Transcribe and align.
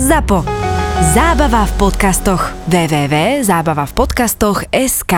ZAPO. 0.00 0.48
Zábava 1.12 1.68
v 1.68 1.72
podcastoch. 1.76 2.56
www.zábavavpodcastoch.sk 2.72 5.14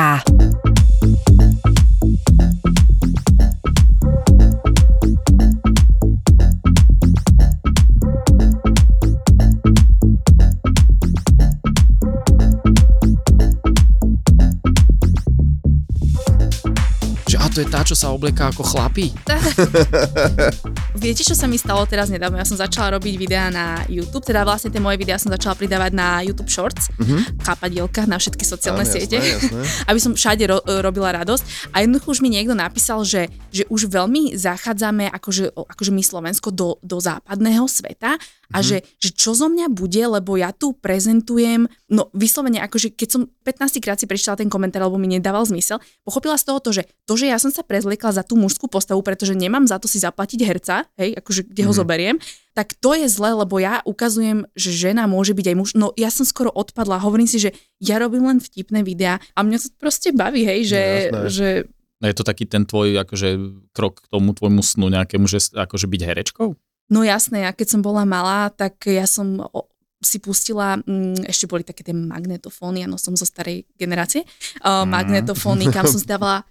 Že 17.31 17.39
a 17.39 17.47
to 17.55 17.63
je 17.63 17.71
tá, 17.71 17.87
čo 17.87 17.95
sa 17.95 18.11
obleká 18.11 18.51
ako 18.51 18.67
chlapí. 18.67 19.15
Viete, 20.93 21.25
čo 21.25 21.33
sa 21.33 21.49
mi 21.49 21.57
stalo 21.57 21.89
teraz 21.89 22.13
nedávno? 22.13 22.37
Ja 22.37 22.45
som 22.45 22.61
začala 22.61 23.01
robiť 23.01 23.15
videá 23.17 23.49
na 23.49 23.81
YouTube, 23.89 24.29
teda 24.29 24.45
vlastne 24.45 24.69
tie 24.69 24.77
moje 24.77 25.01
videá 25.01 25.17
som 25.17 25.33
začala 25.33 25.57
pridávať 25.57 25.97
na 25.97 26.21
YouTube 26.21 26.53
Shorts, 26.53 26.93
mm-hmm. 26.93 27.41
chápadielka 27.41 28.05
na 28.05 28.21
všetky 28.21 28.45
sociálne 28.45 28.85
Áno, 28.85 28.93
siete, 28.93 29.17
jasné, 29.17 29.41
jasné. 29.49 29.63
aby 29.91 29.99
som 29.99 30.13
všade 30.13 30.45
ro- 30.45 30.61
robila 30.85 31.17
radosť. 31.17 31.73
A 31.73 31.81
jednoducho 31.81 32.13
už 32.13 32.21
mi 32.21 32.29
niekto 32.29 32.53
napísal, 32.53 33.09
že, 33.09 33.33
že 33.49 33.65
už 33.73 33.89
veľmi 33.89 34.37
zachádzame 34.37 35.09
akože, 35.09 35.57
akože 35.57 35.91
my 35.97 36.03
Slovensko 36.05 36.53
do, 36.53 36.77
do 36.85 37.01
západného 37.01 37.65
sveta 37.65 38.21
a 38.53 38.59
Mhm. 38.61 38.67
že, 38.69 38.77
že 39.01 39.11
čo 39.17 39.33
zo 39.33 39.49
mňa 39.49 39.73
bude, 39.73 40.05
lebo 40.05 40.37
ja 40.37 40.53
tu 40.53 40.77
prezentujem, 40.77 41.73
no 41.93 42.09
vyslovene 42.17 42.65
akože 42.65 42.97
keď 42.97 43.09
som 43.13 43.23
15 43.45 43.85
krát 43.85 44.01
si 44.01 44.09
prečítala 44.09 44.41
ten 44.41 44.49
komentár, 44.49 44.89
lebo 44.89 44.97
mi 44.97 45.13
nedával 45.13 45.45
zmysel, 45.45 45.77
pochopila 46.03 46.41
z 46.41 46.49
toho 46.49 46.59
to, 46.65 46.71
že 46.73 46.83
to, 47.05 47.15
že 47.21 47.29
ja 47.29 47.37
som 47.37 47.53
sa 47.53 47.61
prezliekla 47.61 48.17
za 48.17 48.25
tú 48.25 48.41
mužskú 48.41 48.67
postavu, 48.73 49.05
pretože 49.05 49.37
nemám 49.37 49.69
za 49.69 49.77
to 49.77 49.85
si 49.87 50.01
zaplatiť 50.01 50.41
herca, 50.49 50.89
hej, 50.97 51.13
akože 51.21 51.53
kde 51.53 51.63
ho 51.69 51.73
zoberiem, 51.77 52.17
tak 52.57 52.73
to 52.81 52.97
je 52.97 53.07
zle, 53.13 53.37
lebo 53.37 53.61
ja 53.61 53.85
ukazujem, 53.85 54.49
že 54.57 54.73
žena 54.73 55.05
môže 55.05 55.37
byť 55.37 55.47
aj 55.53 55.57
muž. 55.57 55.71
No 55.77 55.93
ja 55.97 56.09
som 56.09 56.25
skoro 56.25 56.49
odpadla, 56.49 57.01
hovorím 57.05 57.29
si, 57.29 57.37
že 57.37 57.53
ja 57.77 58.01
robím 58.01 58.25
len 58.25 58.41
vtipné 58.41 58.81
videá 58.81 59.21
a 59.37 59.45
mňa 59.45 59.59
to 59.61 59.69
proste 59.77 60.17
baví, 60.17 60.49
hej, 60.49 60.61
že, 60.65 60.81
No, 61.13 61.29
jasné. 61.29 61.29
že 61.29 61.49
No 62.03 62.11
Je 62.11 62.19
to 62.19 62.27
taký 62.27 62.51
ten 62.51 62.67
tvoj 62.67 62.99
akože, 63.07 63.29
krok 63.71 64.03
k 64.03 64.11
tomu 64.11 64.35
tvojmu 64.35 64.59
snu 64.59 64.91
nejakému, 64.91 65.31
že 65.31 65.55
akože 65.55 65.87
byť 65.87 66.03
herečkou? 66.03 66.59
No 66.91 67.01
jasné, 67.07 67.47
ja 67.47 67.55
keď 67.55 67.79
som 67.79 67.81
bola 67.81 68.03
malá, 68.03 68.51
tak 68.51 68.91
ja 68.91 69.07
som 69.07 69.39
si 70.03 70.19
pustila, 70.19 70.77
mm, 70.83 71.31
ešte 71.31 71.47
boli 71.47 71.63
také 71.63 71.87
tie 71.87 71.95
magnetofóny, 71.95 72.85
áno, 72.85 72.99
som 72.99 73.15
zo 73.15 73.25
starej 73.25 73.65
generácie, 73.79 74.27
uh, 74.67 74.83
magnetofóny, 74.83 75.71
kam 75.71 75.87
som 75.87 76.03
si 76.03 76.07
dávala, 76.07 76.43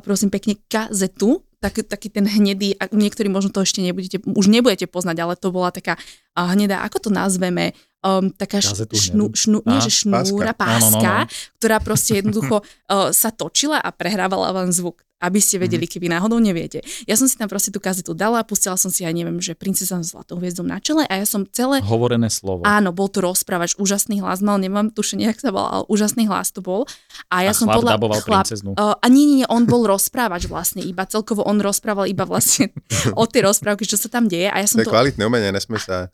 prosím 0.00 0.30
pekne, 0.30 0.56
kazetu, 0.70 1.42
tak, 1.60 1.76
taký 1.84 2.08
ten 2.08 2.24
hnedý, 2.24 2.78
a 2.80 2.88
niektorí 2.88 3.28
možno 3.28 3.52
to 3.52 3.60
ešte 3.60 3.84
nebudete, 3.84 4.22
už 4.24 4.46
nebudete 4.48 4.88
poznať, 4.88 5.16
ale 5.20 5.34
to 5.36 5.52
bola 5.52 5.68
taká 5.74 5.98
uh, 6.38 6.48
hnedá, 6.54 6.80
ako 6.86 7.06
to 7.06 7.10
nazveme, 7.12 7.76
um, 8.04 8.32
taká 8.32 8.60
Kazetu 8.60 8.96
šnú, 8.96 9.32
šnú, 9.32 9.58
nie 9.64 9.78
že 9.80 10.04
šnúra, 10.04 10.52
páska. 10.56 10.90
No, 10.90 11.00
no, 11.00 11.24
no, 11.24 11.24
no. 11.26 11.56
ktorá 11.60 11.76
proste 11.80 12.20
jednoducho 12.20 12.60
uh, 12.64 13.12
sa 13.12 13.30
točila 13.32 13.80
a 13.80 13.88
prehrávala 13.92 14.52
len 14.56 14.72
zvuk 14.72 15.04
aby 15.20 15.36
ste 15.38 15.60
vedeli, 15.60 15.84
Mhm. 15.84 15.92
keby 15.92 16.06
náhodou 16.08 16.40
neviete. 16.40 16.80
Ja 17.04 17.14
som 17.14 17.28
si 17.28 17.36
tam 17.36 17.46
proste 17.46 17.68
tú 17.68 17.76
kazetu 17.78 18.16
dala, 18.16 18.40
pustila 18.40 18.80
som 18.80 18.88
si, 18.88 19.04
ja 19.04 19.12
neviem, 19.12 19.36
že 19.38 19.52
princesa 19.52 20.00
s 20.00 20.16
zlatou 20.16 20.40
hviezdou 20.40 20.64
na 20.64 20.80
čele 20.80 21.04
a 21.04 21.12
ja 21.20 21.26
som 21.28 21.44
celé 21.44 21.84
Hovorené 21.84 22.32
slovo. 22.32 22.64
Áno, 22.64 22.88
bol 22.96 23.12
to 23.12 23.20
rozprávač, 23.20 23.76
úžasný 23.76 24.24
hlas 24.24 24.40
mal, 24.40 24.56
nemám 24.56 24.88
tušenie, 24.88 25.28
jak 25.28 25.38
sa 25.44 25.52
volal, 25.52 25.70
ale 25.70 25.84
úžasný 25.92 26.24
hlas 26.24 26.56
to 26.56 26.64
bol. 26.64 26.88
A 27.28 27.44
ja 27.44 27.52
A 27.52 27.56
som 27.56 27.68
chlap 27.68 27.84
podľa... 27.84 27.90
daboval 28.00 28.20
princeznú. 28.24 28.72
Uh, 28.80 28.96
a 28.96 29.06
nie, 29.12 29.28
nie, 29.28 29.36
nie, 29.44 29.48
on 29.52 29.68
bol 29.68 29.84
rozprávač 29.84 30.48
vlastne, 30.48 30.80
iba 30.80 31.04
celkovo 31.04 31.44
on 31.44 31.60
rozprával 31.60 32.08
iba 32.08 32.24
vlastne 32.24 32.72
o 33.20 33.24
tej 33.28 33.44
rozprávke, 33.44 33.84
čo 33.84 34.00
sa 34.00 34.08
tam 34.08 34.24
deje 34.24 34.48
a 34.48 34.56
ja 34.56 34.66
som 34.66 34.80
To 34.80 34.88
je 34.88 34.88
to, 34.88 34.94
kvalitné 34.96 35.22
umenie, 35.28 35.52
nesme 35.52 35.76
sa. 35.76 36.08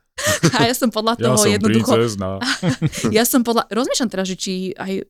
A 0.56 0.64
ja 0.64 0.75
som 0.75 0.89
podľa 0.89 1.14
toho 1.20 1.42
jednoducho, 1.45 1.92
princezna. 1.92 2.41
ja 3.17 3.25
som 3.28 3.45
podľa, 3.45 3.69
rozmýšľam 3.69 4.11
teraz, 4.11 4.27
že 4.33 4.36
či 4.36 4.53
aj 4.77 5.05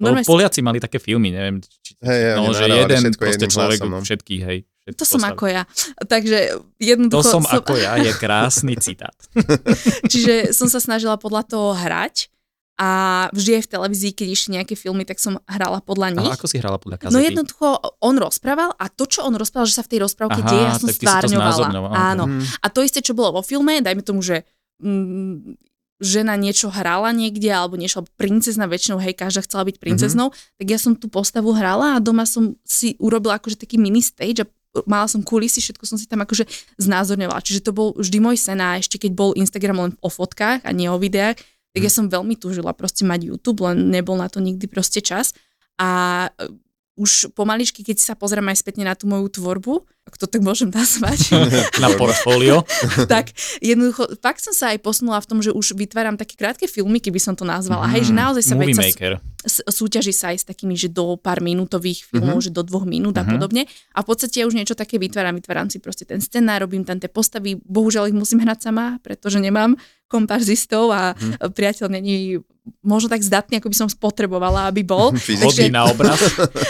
No, 0.00 0.16
normálne 0.16 0.24
Poliaci 0.24 0.64
mali 0.64 0.80
také 0.80 0.96
filmy, 0.96 1.28
neviem, 1.28 1.60
či, 1.60 1.92
Hej, 2.00 2.20
hej, 2.32 2.36
no, 2.40 2.56
že 2.56 2.64
jeden 2.72 3.12
proste 3.20 3.44
človek 3.52 3.84
hlasom, 3.84 3.92
no. 3.92 4.00
všetkých, 4.00 4.42
hej. 4.48 4.58
všetky 4.64 4.96
to 4.96 5.04
som 5.04 5.20
postavy. 5.20 5.36
ako 5.36 5.44
ja. 5.52 5.62
Takže 6.08 6.38
jednoducho 6.80 7.20
To 7.20 7.28
som 7.28 7.44
ako 7.44 7.74
ja, 7.76 8.00
je 8.00 8.12
krásny 8.16 8.80
citát. 8.80 9.12
Čiže 10.12 10.56
som 10.56 10.72
sa 10.72 10.80
snažila 10.80 11.20
podľa 11.20 11.44
toho 11.44 11.76
hrať 11.76 12.32
a 12.80 12.88
vždy 13.36 13.60
aj 13.60 13.62
v 13.68 13.70
televízii, 13.76 14.12
keď 14.16 14.28
išli 14.32 14.48
nejaké 14.56 14.72
filmy, 14.72 15.04
tak 15.04 15.20
som 15.20 15.36
hrala 15.44 15.84
podľa 15.84 16.16
nich. 16.16 16.32
Ale 16.32 16.40
ako 16.40 16.48
si 16.48 16.56
hrala 16.56 16.80
podľa 16.80 16.96
kazety? 16.96 17.12
No 17.12 17.20
jednoducho, 17.20 17.66
on 18.00 18.16
rozprával 18.16 18.72
a 18.80 18.88
to, 18.88 19.04
čo 19.04 19.28
on 19.28 19.36
rozprával, 19.36 19.68
že 19.68 19.76
sa 19.76 19.84
v 19.84 19.90
tej 19.92 20.00
rozprávke 20.08 20.40
Aha, 20.40 20.48
deje, 20.48 20.64
ja 20.64 20.74
som 20.80 20.88
tak 20.88 20.96
ty 20.96 21.04
si 21.04 21.12
to 21.12 21.28
stvárňovala. 21.28 21.92
Áno. 21.92 22.24
Mhm. 22.24 22.64
A 22.64 22.66
to 22.72 22.80
isté, 22.80 23.04
čo 23.04 23.12
bolo 23.12 23.36
vo 23.36 23.42
filme, 23.44 23.84
dajme 23.84 24.00
tomu, 24.00 24.24
že 24.24 24.48
mm, 24.80 25.60
žena 26.00 26.40
niečo 26.40 26.72
hrala 26.72 27.12
niekde, 27.12 27.52
alebo 27.52 27.76
niečo, 27.76 28.08
princezna 28.16 28.64
väčšinou, 28.64 28.96
hej, 29.04 29.12
každá 29.12 29.44
chcela 29.44 29.68
byť 29.68 29.76
princeznou, 29.76 30.32
tak 30.32 30.66
ja 30.72 30.80
som 30.80 30.96
tú 30.96 31.12
postavu 31.12 31.52
hrala 31.52 32.00
a 32.00 32.02
doma 32.02 32.24
som 32.24 32.56
si 32.64 32.96
urobila 32.96 33.36
akože 33.36 33.60
taký 33.60 33.76
mini 33.76 34.00
stage 34.00 34.40
a 34.40 34.48
mala 34.88 35.04
som 35.04 35.20
kulisy, 35.20 35.60
všetko 35.60 35.84
som 35.84 36.00
si 36.00 36.08
tam 36.08 36.24
akože 36.24 36.48
znázorňovala. 36.80 37.44
Čiže 37.44 37.60
to 37.68 37.76
bol 37.76 37.92
vždy 37.92 38.18
môj 38.24 38.40
sen 38.40 38.64
a 38.64 38.80
ešte 38.80 38.96
keď 38.96 39.12
bol 39.12 39.30
Instagram 39.36 39.76
len 39.76 39.92
o 40.00 40.08
fotkách 40.08 40.64
a 40.64 40.70
nie 40.72 40.88
o 40.88 40.96
videách, 40.96 41.36
tak 41.70 41.82
ja 41.86 41.92
som 41.92 42.10
veľmi 42.10 42.34
túžila 42.34 42.74
proste 42.74 43.06
mať 43.06 43.30
YouTube, 43.30 43.62
len 43.62 43.94
nebol 43.94 44.18
na 44.18 44.26
to 44.26 44.42
nikdy 44.42 44.66
proste 44.66 44.98
čas. 45.02 45.30
A 45.78 46.26
e, 46.34 46.50
už 46.98 47.32
pomaličky, 47.32 47.86
keď 47.86 48.02
sa 48.02 48.14
pozriem 48.18 48.44
aj 48.50 48.60
spätne 48.60 48.84
na 48.84 48.98
tú 48.98 49.06
moju 49.06 49.30
tvorbu, 49.30 49.86
ak 50.02 50.16
to 50.16 50.26
tak 50.26 50.40
môžem 50.40 50.68
nazvať, 50.68 51.30
Na 51.78 51.92
portfólio. 51.92 52.64
tak 53.06 53.30
jednoducho, 53.58 54.18
fakt 54.18 54.40
som 54.40 54.50
sa 54.50 54.70
aj 54.70 54.80
posunula 54.80 55.16
v 55.16 55.26
tom, 55.26 55.38
že 55.38 55.50
už 55.50 55.72
vytváram 55.72 56.14
také 56.14 56.34
krátke 56.34 56.64
filmy, 56.64 56.98
keby 56.98 57.18
som 57.18 57.32
to 57.32 57.42
nazvala. 57.42 57.84
Mm, 57.84 57.92
Hej, 57.92 58.02
že 58.04 58.14
naozaj 58.14 58.42
sa 58.42 58.54
veď 58.54 58.68
sa 58.70 58.82
maker. 58.82 59.12
s- 59.40 59.62
súťaží 59.62 60.10
sa 60.10 60.32
aj 60.32 60.38
s 60.38 60.46
takými, 60.46 60.74
že 60.74 60.88
do 60.88 61.14
pár 61.14 61.38
minútových 61.38 62.02
filmov, 62.04 62.40
že 62.40 62.50
do 62.50 62.60
dvoch 62.60 62.84
minút 62.84 63.14
a 63.14 63.22
Mhm. 63.22 63.30
podobne. 63.30 63.62
A 63.90 64.00
v 64.00 64.06
podstate 64.08 64.40
ja 64.40 64.44
už 64.44 64.54
niečo 64.54 64.72
také 64.72 64.96
vytváram. 64.96 65.32
Vytváram 65.32 65.68
si 65.68 65.78
proste 65.78 66.02
ten 66.02 66.18
scenár, 66.18 66.64
robím 66.64 66.82
tam 66.82 66.96
tie 66.96 67.06
postavy. 67.06 67.60
Bohužiaľ 67.60 68.08
ich 68.08 68.16
musím 68.16 68.40
hrať 68.40 68.58
sama, 68.62 68.98
pretože 68.98 69.36
nemám 69.36 69.76
komparzistov 70.10 70.90
a 70.90 71.12
Mhm. 71.12 71.50
priateľ 71.50 71.86
není 71.88 72.40
možno 72.82 73.08
tak 73.08 73.20
zdatný, 73.20 73.58
ako 73.58 73.68
by 73.68 73.76
som 73.76 73.88
spotrebovala, 73.88 74.66
aby 74.66 74.82
bol. 74.82 75.10
Hodný 75.42 75.68
na 75.68 75.86
obraz. 75.86 76.18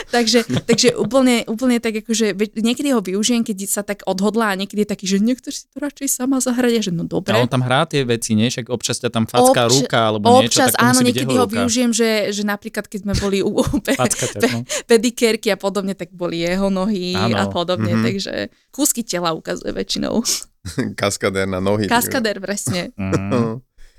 takže, 0.08 0.42
takže 0.62 0.92
úplne, 0.94 1.44
úplne 1.46 1.76
tak 1.78 1.94
akože 1.98 2.32
niekedy 2.54 2.90
ho 2.90 3.00
využijem, 3.00 3.29
keď 3.32 3.58
sa 3.64 3.80
tak 3.80 4.02
odhodlá 4.02 4.50
a 4.50 4.56
niekedy 4.56 4.82
je 4.82 4.88
taký, 4.88 5.06
že 5.06 5.18
niekto 5.18 5.48
si 5.48 5.64
to 5.64 5.78
radšej 5.78 6.08
sama 6.10 6.36
zahrať, 6.38 6.72
a 6.72 6.82
že 6.82 6.90
no 6.90 7.04
dobre. 7.04 7.30
A 7.30 7.38
on 7.38 7.46
tam 7.46 7.62
hrá 7.62 7.84
tie 7.84 8.02
veci, 8.02 8.32
nie? 8.32 8.48
Však 8.48 8.66
občas 8.66 8.98
ťa 8.98 9.08
tam 9.08 9.24
facká 9.24 9.64
Obča- 9.64 9.74
ruka 9.78 9.98
alebo 10.04 10.26
niečo, 10.36 10.58
Občas 10.58 10.68
tak 10.68 10.74
to 10.74 10.84
áno, 10.84 11.00
niekedy 11.00 11.32
ho 11.32 11.46
využijem, 11.46 11.90
že, 11.90 12.08
že 12.30 12.42
napríklad 12.42 12.84
keď 12.84 12.98
sme 13.00 13.14
boli 13.16 13.38
u, 13.40 13.54
pe, 13.78 13.94
pe, 13.94 14.48
no. 14.48 14.58
pedikérky 14.84 15.48
a 15.48 15.56
podobne, 15.56 15.94
tak 15.94 16.10
boli 16.10 16.40
jeho 16.40 16.66
nohy 16.68 17.14
Áno. 17.14 17.36
a 17.36 17.46
podobne, 17.46 17.92
Mhm. 17.92 18.02
takže 18.02 18.32
kúsky 18.68 19.02
tela 19.02 19.30
ukazuje 19.30 19.70
väčšinou. 19.70 20.18
Kaskadér 20.96 21.46
na 21.46 21.58
nohy. 21.58 21.86
Kaskader, 21.86 22.36
presne. 22.38 22.90
Mm. 22.98 23.30
No. 23.30 23.40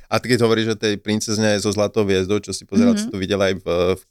A 0.06 0.20
ty 0.20 0.28
keď 0.28 0.44
hovoríš, 0.44 0.68
že 0.68 0.78
tej 0.78 0.96
princezne 0.98 1.56
je 1.56 1.64
so 1.64 1.72
zlatou 1.72 2.04
hviezdou, 2.04 2.38
čo 2.38 2.52
si 2.52 2.64
pozerala, 2.64 2.94
Mhm. 2.94 3.00
mm-hmm. 3.00 3.08
si 3.08 3.16
to 3.16 3.24
videla 3.24 3.48
aj 3.48 3.56
v, 3.56 3.66
v 3.96 4.02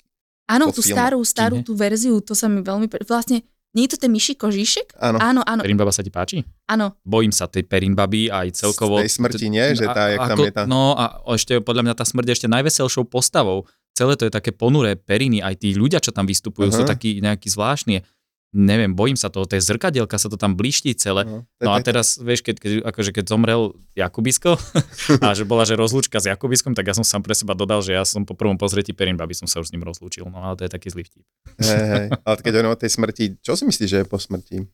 Áno, 0.48 0.64
tú 0.68 0.80
filme. 0.80 0.96
starú, 0.96 1.20
starú 1.22 1.56
tú 1.60 1.72
verziu, 1.74 2.18
to 2.18 2.32
sa 2.32 2.46
mi 2.46 2.58
veľmi... 2.58 2.88
Vlastne, 3.04 3.44
nie 3.70 3.86
je 3.86 3.94
to 3.94 3.98
ten 4.02 4.10
myší 4.10 4.34
kožíšek? 4.34 4.98
áno, 4.98 5.18
Áno, 5.18 5.40
áno, 5.42 5.62
Perinbaba 5.62 5.90
sa 5.90 6.02
ti 6.02 6.10
páči? 6.10 6.42
áno. 6.66 6.98
Bojím 7.02 7.30
sa 7.30 7.46
tej 7.46 7.62
Perinbaby 7.62 8.26
aj 8.26 8.54
celkovo. 8.56 8.98
Z 8.98 9.06
tej 9.06 9.12
smrti 9.14 9.46
nie, 9.46 9.66
že 9.74 9.86
tá, 9.86 10.10
jak 10.10 10.20
tam 10.20 10.36
ako, 10.36 10.42
je 10.44 10.52
tá- 10.52 10.66
No 10.66 10.94
a 10.94 11.04
ešte 11.32 11.58
podľa 11.58 11.82
mňa 11.86 11.94
tá 11.94 12.04
smrť 12.04 12.26
je 12.26 12.34
ešte 12.36 12.48
najveselšou 12.48 13.06
postavou. 13.06 13.66
Celé 13.90 14.14
to 14.14 14.26
je 14.26 14.32
také 14.32 14.50
ponuré 14.50 14.94
periny, 14.94 15.42
aj 15.42 15.60
tí 15.60 15.74
ľudia, 15.74 15.98
čo 15.98 16.10
tam 16.10 16.24
vystupujú, 16.24 16.70
sú 16.70 16.82
Aha. 16.82 16.94
takí 16.94 17.18
nejakí 17.20 17.50
zvláštni. 17.50 18.02
Neviem, 18.50 18.98
bojím 18.98 19.14
sa 19.14 19.30
toho, 19.30 19.46
tej 19.46 19.62
zrkadielka 19.62 20.18
sa 20.18 20.26
to 20.26 20.34
tam 20.34 20.58
blíští 20.58 20.90
celé. 20.98 21.22
no, 21.22 21.46
No 21.62 21.70
a 21.70 21.78
teraz, 21.78 22.18
vieš, 22.18 22.42
keď, 22.42 22.56
keď, 22.58 22.72
akože 22.82 23.10
keď 23.14 23.24
zomrel 23.30 23.78
Jakubisko 23.94 24.58
a 25.26 25.30
že 25.38 25.46
bola 25.46 25.62
že 25.62 25.78
rozlúčka 25.78 26.18
s 26.18 26.26
Jakubiskom, 26.26 26.74
tak 26.74 26.90
ja 26.90 26.94
som 26.98 27.06
sám 27.06 27.22
pre 27.22 27.38
seba 27.38 27.54
dodal, 27.54 27.78
že 27.78 27.94
ja 27.94 28.02
som 28.02 28.26
po 28.26 28.34
prvom 28.34 28.58
pozretí 28.58 28.90
Perinbaby 28.90 29.38
som 29.38 29.46
sa 29.46 29.62
už 29.62 29.70
s 29.70 29.72
ním 29.74 29.86
rozlúčil. 29.86 30.26
No 30.26 30.42
ale 30.42 30.58
to 30.58 30.66
je 30.66 30.70
taký 30.74 30.90
zlý 30.90 31.06
vtip. 31.06 31.22
hej, 31.62 31.84
hej. 31.94 32.06
Ale 32.26 32.34
keď 32.42 32.52
hovorím 32.58 32.74
o 32.74 32.80
tej 32.82 32.90
smrti, 32.90 33.24
čo 33.38 33.54
si 33.54 33.62
myslíš, 33.70 33.86
že 33.86 33.98
je 34.02 34.06
po 34.10 34.18
smrti? 34.18 34.66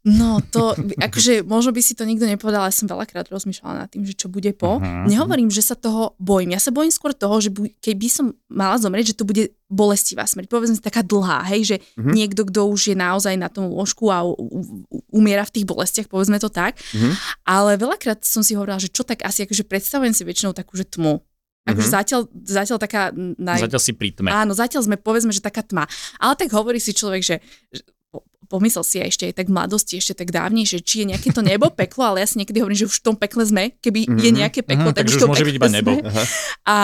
No 0.00 0.40
to, 0.40 0.72
akože 0.96 1.44
možno 1.44 1.68
by 1.68 1.82
si 1.82 1.92
to 1.92 2.02
nikto 2.02 2.24
nepovedal, 2.24 2.64
ale 2.64 2.72
som 2.72 2.86
veľakrát 2.86 3.28
rozmýšľala 3.28 3.84
nad 3.84 3.88
tým, 3.88 4.02
že 4.02 4.14
čo 4.14 4.26
bude 4.26 4.48
po. 4.50 4.78
Mhm. 4.78 5.04
Nehovorím, 5.04 5.50
že 5.50 5.60
sa 5.60 5.74
toho 5.74 6.16
bojím. 6.16 6.54
Ja 6.54 6.62
sa 6.62 6.70
bojím 6.70 6.88
skôr 6.88 7.12
toho, 7.12 7.36
že 7.38 7.50
bu- 7.50 7.68
keby 7.76 8.06
som 8.06 8.26
mala 8.46 8.78
zomrieť, 8.78 9.12
že 9.12 9.16
to 9.16 9.26
bude 9.26 9.52
bolestivá 9.66 10.24
smrť. 10.24 10.46
Povedzme 10.46 10.78
taká 10.78 11.02
dlhá, 11.02 11.44
hej, 11.50 11.60
že 11.66 11.76
Mhm. 11.94 12.10
niekto, 12.10 12.40
kto 12.42 12.60
už 12.68 12.80
je 12.86 12.96
naozaj 12.96 13.36
na 13.36 13.46
tom 13.46 13.68
lôžku 13.68 14.08
a 14.08 14.22
u- 14.22 14.32
u- 14.32 14.86
umiera 15.12 15.44
v 15.44 15.52
tých 15.52 15.66
bolestiach, 15.66 16.06
povedzme 16.06 16.38
to 16.38 16.48
tak. 16.48 16.78
Mhm. 16.88 17.12
Ale 17.44 17.76
veľakrát 17.76 18.22
som 18.22 18.40
si 18.40 18.54
hovorila, 18.54 18.78
že 18.78 18.88
čo 18.88 19.02
tak 19.02 19.20
asi, 19.20 19.44
akože 19.44 19.62
predstavujem 19.62 20.14
si 20.14 20.22
väčšinou 20.22 20.56
takú, 20.56 20.72
že 20.72 20.86
tmu. 20.86 21.20
Akože 21.66 21.84
Mhm. 21.84 21.92
zatiaľ, 21.92 22.20
zatiaľ 22.48 22.78
taká... 22.80 23.12
Naj... 23.12 23.60
Zatiaľ 23.60 23.82
si 23.82 23.92
pri 23.92 24.08
tme. 24.10 24.32
Áno, 24.32 24.56
zatiaľ 24.56 24.88
sme, 24.88 24.96
povedzme, 24.96 25.36
že 25.36 25.44
taká 25.44 25.60
tma. 25.60 25.84
Ale 26.16 26.32
tak 26.32 26.48
hovorí 26.48 26.80
si 26.80 26.96
človek, 26.96 27.20
že, 27.20 27.36
pomyslel 28.48 28.82
si 28.82 28.96
aj 28.98 29.08
ešte 29.12 29.24
aj 29.28 29.34
tak 29.36 29.46
v 29.46 29.54
mladosti, 29.54 29.94
ešte 29.96 30.16
tak 30.16 30.32
dávnejšie, 30.32 30.80
či 30.80 31.04
je 31.04 31.14
nejaké 31.14 31.28
to 31.30 31.44
nebo, 31.44 31.68
peklo, 31.68 32.08
ale 32.08 32.24
ja 32.24 32.28
si 32.28 32.40
niekedy 32.40 32.58
hovorím, 32.58 32.80
že 32.80 32.88
už 32.88 32.98
v 32.98 33.04
tom 33.04 33.16
pekle 33.16 33.44
sme, 33.44 33.76
keby 33.78 34.08
mm-hmm. 34.08 34.24
je 34.24 34.30
nejaké 34.32 34.60
peklo, 34.64 34.90
Mhm, 34.90 34.96
tak 34.96 35.04
takže 35.04 35.14
už 35.14 35.16
už 35.16 35.22
to 35.22 35.30
môže 35.30 35.44
byť 35.44 35.54
iba 35.54 35.68
nebo. 35.68 35.92
Aha. 36.00 36.22
A 36.64 36.76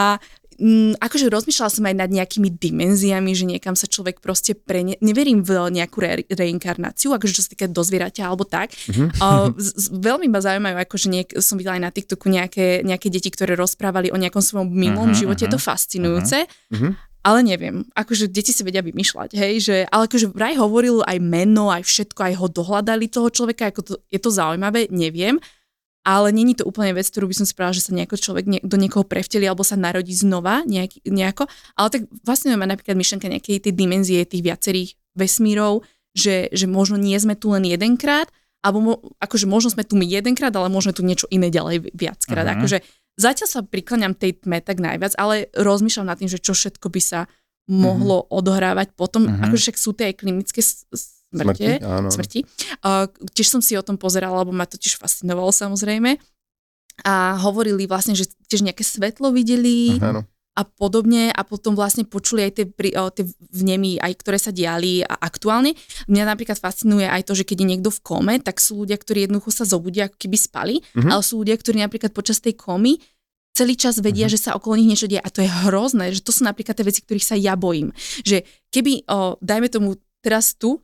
mm, 0.60 1.02
akože 1.02 1.26
rozmýšľala 1.26 1.70
som 1.72 1.82
aj 1.82 1.96
nad 1.98 2.10
nejakými 2.10 2.52
dimenziami, 2.52 3.30
že 3.34 3.44
niekam 3.44 3.74
sa 3.74 3.88
človek 3.88 4.22
proste 4.22 4.54
pre... 4.54 4.84
Neverím 5.02 5.42
v 5.42 5.50
nejakú 5.72 5.98
re- 5.98 6.28
reinkarnáciu, 6.28 7.10
akože 7.10 7.32
čo 7.34 7.42
sa 7.42 7.50
týka 7.50 7.66
do 7.66 7.82
zvieraťa 7.82 8.22
alebo 8.22 8.44
tak. 8.46 8.70
Mhm. 8.90 9.18
Uh, 9.18 9.50
z, 9.58 9.88
veľmi 9.90 10.30
ma 10.30 10.38
zaujímajú, 10.38 10.76
akože 10.78 11.06
niek- 11.10 11.34
som 11.42 11.58
videla 11.58 11.74
aj 11.74 11.82
na 11.82 11.90
TikToku 11.90 12.26
nejaké, 12.30 12.66
nejaké 12.84 13.08
deti, 13.10 13.32
ktoré 13.32 13.56
rozprávali 13.56 14.14
o 14.14 14.18
nejakom 14.20 14.42
svojom 14.44 14.68
minulom 14.70 15.10
Mhm, 15.10 15.18
živote, 15.18 15.42
je 15.46 15.50
to 15.50 15.58
mhm, 15.58 15.66
fascinujúce. 15.66 16.38
Mhm. 16.70 16.90
Ale 17.24 17.40
neviem, 17.40 17.88
akože 17.96 18.28
deti 18.28 18.52
si 18.52 18.60
vedia 18.60 18.84
vymýšľať, 18.84 19.32
hej, 19.32 19.54
že, 19.64 19.76
ale 19.88 20.04
akože 20.04 20.28
vraj 20.28 20.60
hovoril 20.60 21.00
aj 21.08 21.18
meno, 21.24 21.72
aj 21.72 21.88
všetko, 21.88 22.20
aj 22.20 22.34
ho 22.36 22.46
dohľadali 22.52 23.08
toho 23.08 23.32
človeka, 23.32 23.72
ako 23.72 23.80
to, 23.80 23.92
je 24.12 24.20
to 24.20 24.28
zaujímavé, 24.28 24.92
neviem, 24.92 25.40
ale 26.04 26.36
není 26.36 26.52
to 26.52 26.68
úplne 26.68 26.92
vec, 26.92 27.08
ktorú 27.08 27.32
by 27.32 27.36
som 27.40 27.48
povedala, 27.48 27.80
že 27.80 27.84
sa 27.88 27.96
nejako 27.96 28.16
človek 28.20 28.44
nie, 28.44 28.60
do 28.60 28.76
niekoho 28.76 29.08
prevteli 29.08 29.48
alebo 29.48 29.64
sa 29.64 29.80
narodí 29.80 30.12
znova 30.12 30.60
nejak, 30.68 31.00
nejako, 31.08 31.48
ale 31.80 31.88
tak 31.88 32.02
vlastne 32.28 32.52
má 32.60 32.68
napríklad 32.68 32.92
myšlenka 32.92 33.24
nejakej 33.24 33.64
tej 33.64 33.72
dimenzie 33.72 34.28
tých 34.28 34.44
viacerých 34.44 35.00
vesmírov, 35.16 35.80
že, 36.12 36.52
že 36.52 36.68
možno 36.68 37.00
nie 37.00 37.16
sme 37.16 37.40
tu 37.40 37.56
len 37.56 37.64
jedenkrát, 37.64 38.28
alebo 38.60 38.78
mo, 38.80 38.94
akože 39.16 39.48
možno 39.48 39.72
sme 39.72 39.84
tu 39.84 39.96
my 39.96 40.04
jedenkrát, 40.04 40.52
ale 40.52 40.68
možno 40.68 40.92
tu 40.92 41.00
niečo 41.00 41.24
iné 41.32 41.48
ďalej 41.48 41.88
viackrát. 41.92 42.48
Mhm. 42.48 42.52
Akože 42.60 42.78
zatiaľ 43.14 43.48
sa 43.48 43.60
prikláňam 43.62 44.14
tej 44.14 44.38
tme 44.38 44.58
tak 44.58 44.78
najviac, 44.78 45.14
ale 45.16 45.48
rozmýšľam 45.54 46.08
nad 46.08 46.18
tým, 46.18 46.28
že 46.28 46.38
čo 46.38 46.52
všetko 46.52 46.86
by 46.88 47.00
sa 47.00 47.20
mohlo 47.64 48.28
odohrávať 48.28 48.92
potom, 48.92 49.24
Mhm. 49.24 49.48
akože 49.48 49.62
však 49.70 49.76
sú 49.78 49.90
tie 49.92 50.12
aj 50.12 50.20
klinické 50.20 50.60
smrte, 50.60 51.80
Smrti, 51.80 51.82
áno. 51.82 52.08
smrti. 52.12 52.40
Uh, 52.84 53.08
tiež 53.32 53.48
som 53.48 53.60
si 53.64 53.74
o 53.74 53.82
tom 53.82 53.96
pozerala, 53.96 54.44
lebo 54.44 54.52
ma 54.52 54.68
to 54.68 54.76
tiež 54.76 55.00
fascinovalo 55.00 55.48
samozrejme. 55.50 56.20
A 57.02 57.34
hovorili 57.42 57.90
vlastne, 57.90 58.14
že 58.14 58.30
tiež 58.46 58.62
nejaké 58.62 58.86
svetlo 58.86 59.34
videli 59.34 59.98
Áno. 59.98 60.22
A 60.54 60.62
podobne 60.62 61.34
a 61.34 61.42
potom 61.42 61.74
vlastne 61.74 62.06
počuli 62.06 62.46
aj 62.46 62.52
tie, 62.54 62.66
pri, 62.70 62.94
o, 62.94 63.10
tie 63.10 63.26
vnemy, 63.50 63.98
aj 63.98 64.12
ktoré 64.22 64.38
sa 64.38 64.54
diali 64.54 65.02
a 65.02 65.18
aktuálne. 65.18 65.74
Mňa 66.06 66.24
napríklad 66.30 66.62
fascinuje 66.62 67.10
aj 67.10 67.26
to, 67.26 67.34
že 67.34 67.42
keď 67.42 67.56
je 67.58 67.70
niekto 67.74 67.90
v 67.90 68.00
kome, 68.06 68.34
tak 68.38 68.62
sú 68.62 68.86
ľudia, 68.86 68.94
ktorí 68.94 69.26
jednoducho 69.26 69.50
sa 69.50 69.66
zobudia, 69.66 70.06
ako 70.06 70.14
keby 70.14 70.36
spali, 70.38 70.74
Mhm. 70.94 71.10
ale 71.10 71.22
sú 71.26 71.42
ľudia, 71.42 71.58
ktorí 71.58 71.82
napríklad 71.82 72.14
počas 72.14 72.38
tej 72.38 72.54
komy 72.54 73.02
celý 73.54 73.74
čas 73.78 73.98
vedia, 74.02 74.26
že 74.26 74.38
sa 74.38 74.54
okolo 74.58 74.78
nich 74.78 74.94
niečo 74.94 75.06
deje 75.06 75.22
a 75.22 75.30
to 75.30 75.38
je 75.38 75.50
hrozné, 75.70 76.10
že 76.10 76.26
to 76.26 76.34
sú 76.34 76.42
napríklad 76.42 76.74
tie 76.74 76.86
veci, 76.86 77.02
ktorých 77.06 77.22
sa 77.22 77.38
ja 77.38 77.54
bojím. 77.54 77.94
Že 78.26 78.42
keby, 78.70 79.06
o, 79.06 79.38
dajme 79.42 79.70
tomu 79.70 79.94
teraz 80.22 80.54
tu, 80.54 80.82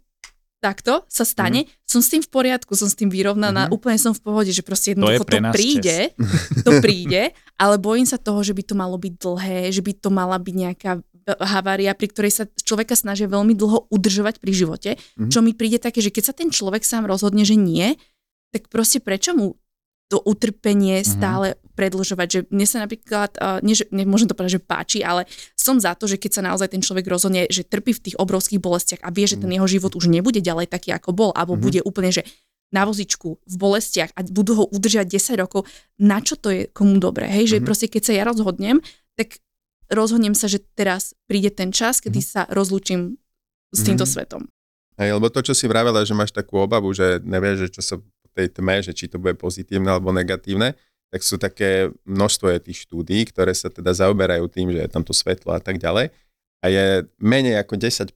takto 0.60 1.02
sa 1.08 1.24
stane, 1.24 1.64
som 1.88 1.98
s 1.98 2.12
tým 2.12 2.20
v 2.20 2.28
poriadku, 2.28 2.76
som 2.76 2.86
s 2.86 2.94
tým 2.94 3.08
vyrovnaná, 3.08 3.66
Mhm. 3.66 3.72
úplne 3.72 3.96
som 3.96 4.12
v 4.12 4.20
pohode, 4.20 4.52
že 4.52 4.60
proste 4.60 4.92
To 4.92 5.02
je 5.08 5.16
jednoducho 5.16 5.24
to, 5.24 5.30
pre 5.32 5.40
nás 5.40 5.52
príde, 5.56 5.96
to 6.68 6.70
príde, 6.84 7.22
ale 7.56 7.80
bojím 7.80 8.04
sa 8.04 8.20
toho, 8.20 8.44
že 8.44 8.52
by 8.52 8.62
to 8.62 8.74
malo 8.76 9.00
byť 9.00 9.14
dlhé, 9.16 9.72
že 9.72 9.80
by 9.80 9.92
to 9.96 10.08
mala 10.12 10.36
byť 10.36 10.54
nejaká 10.54 10.92
havária, 11.40 11.92
pri 11.94 12.08
ktorej 12.10 12.32
sa 12.32 12.44
človeka 12.64 12.96
snažia 12.96 13.28
veľmi 13.28 13.52
dlho 13.54 13.86
udržovať 13.88 14.40
pri 14.40 14.52
živote, 14.52 14.90
Mhm. 15.16 15.30
čo 15.30 15.40
mi 15.40 15.52
príde 15.52 15.76
také, 15.76 16.00
že 16.00 16.12
keď 16.12 16.24
sa 16.28 16.34
ten 16.36 16.48
človek 16.48 16.84
sám 16.84 17.08
rozhodne, 17.08 17.44
že 17.44 17.56
nie, 17.56 17.96
tak 18.50 18.66
proste 18.68 18.98
prečo 19.00 19.32
mu 19.32 19.54
to 20.10 20.18
utrpenie 20.18 21.06
stále 21.06 21.54
predlžovať, 21.74 22.28
že 22.28 22.40
mne 22.50 22.66
sa 22.66 22.82
napríklad, 22.82 23.30
uh, 23.38 23.58
nie, 23.62 23.74
že, 23.74 23.86
nemôžem 23.90 24.26
to 24.26 24.34
povedať, 24.36 24.58
že 24.58 24.62
páči, 24.62 24.98
ale 25.00 25.24
som 25.54 25.78
za 25.78 25.94
to, 25.94 26.04
že 26.10 26.18
keď 26.18 26.30
sa 26.30 26.42
naozaj 26.44 26.68
ten 26.72 26.82
človek 26.82 27.06
rozhodne, 27.06 27.46
že 27.48 27.62
trpí 27.62 27.94
v 27.96 28.02
tých 28.10 28.16
obrovských 28.18 28.60
bolestiach 28.60 29.00
a 29.00 29.10
vie, 29.10 29.24
že 29.26 29.40
ten 29.40 29.50
jeho 29.50 29.66
život 29.66 29.94
už 29.94 30.10
nebude 30.10 30.38
ďalej 30.38 30.68
taký, 30.68 30.92
ako 30.92 31.10
bol, 31.14 31.30
alebo 31.32 31.54
Mhm. 31.56 31.62
bude 31.62 31.80
úplne, 31.86 32.10
že 32.10 32.22
na 32.70 32.86
vozičku, 32.86 33.42
v 33.50 33.56
bolestiach 33.58 34.14
a 34.14 34.22
budú 34.30 34.62
ho 34.62 34.64
udržať 34.70 35.06
10 35.10 35.34
rokov, 35.34 35.66
na 35.98 36.22
čo 36.22 36.38
to 36.38 36.54
je 36.54 36.70
komu 36.70 37.02
dobre, 37.02 37.26
hej, 37.26 37.50
že 37.50 37.56
Mhm. 37.58 37.66
proste 37.66 37.86
keď 37.90 38.02
sa 38.06 38.12
ja 38.14 38.22
rozhodnem, 38.22 38.78
tak 39.18 39.42
rozhodnem 39.90 40.38
sa, 40.38 40.46
že 40.46 40.62
teraz 40.78 41.18
príde 41.26 41.50
ten 41.50 41.74
čas, 41.74 41.98
kedy 41.98 42.22
sa 42.22 42.46
rozlúčim 42.46 43.18
s 43.74 43.80
týmto 43.82 44.06
Mhm. 44.06 44.10
svetom. 44.14 44.42
Hej, 45.02 45.16
lebo 45.18 45.26
to, 45.32 45.42
čo 45.42 45.54
si 45.56 45.66
vravela, 45.66 46.04
že 46.06 46.14
máš 46.14 46.30
takú 46.30 46.60
obavu, 46.62 46.92
že 46.94 47.18
nevieš, 47.24 47.56
že 47.66 47.68
čo 47.74 47.82
sa 47.82 47.94
tej 48.30 48.46
tme, 48.54 48.78
že 48.78 48.94
či 48.94 49.10
to 49.10 49.18
bude 49.18 49.34
pozitívne 49.42 49.90
alebo 49.90 50.14
negatívne, 50.14 50.78
tak 51.10 51.26
sú 51.26 51.36
také 51.36 51.90
množstvo 52.06 52.46
je 52.54 52.58
tých 52.70 52.86
štúdí, 52.86 53.26
ktoré 53.34 53.50
sa 53.50 53.66
teda 53.66 53.90
zaoberajú 53.90 54.46
tým, 54.46 54.70
že 54.70 54.86
je 54.86 54.90
tam 54.90 55.02
to 55.02 55.10
svetlo 55.10 55.58
a 55.58 55.60
tak 55.60 55.82
ďalej. 55.82 56.14
A 56.60 56.66
je 56.70 57.08
menej 57.18 57.58
ako 57.58 57.74
10% 57.74 58.14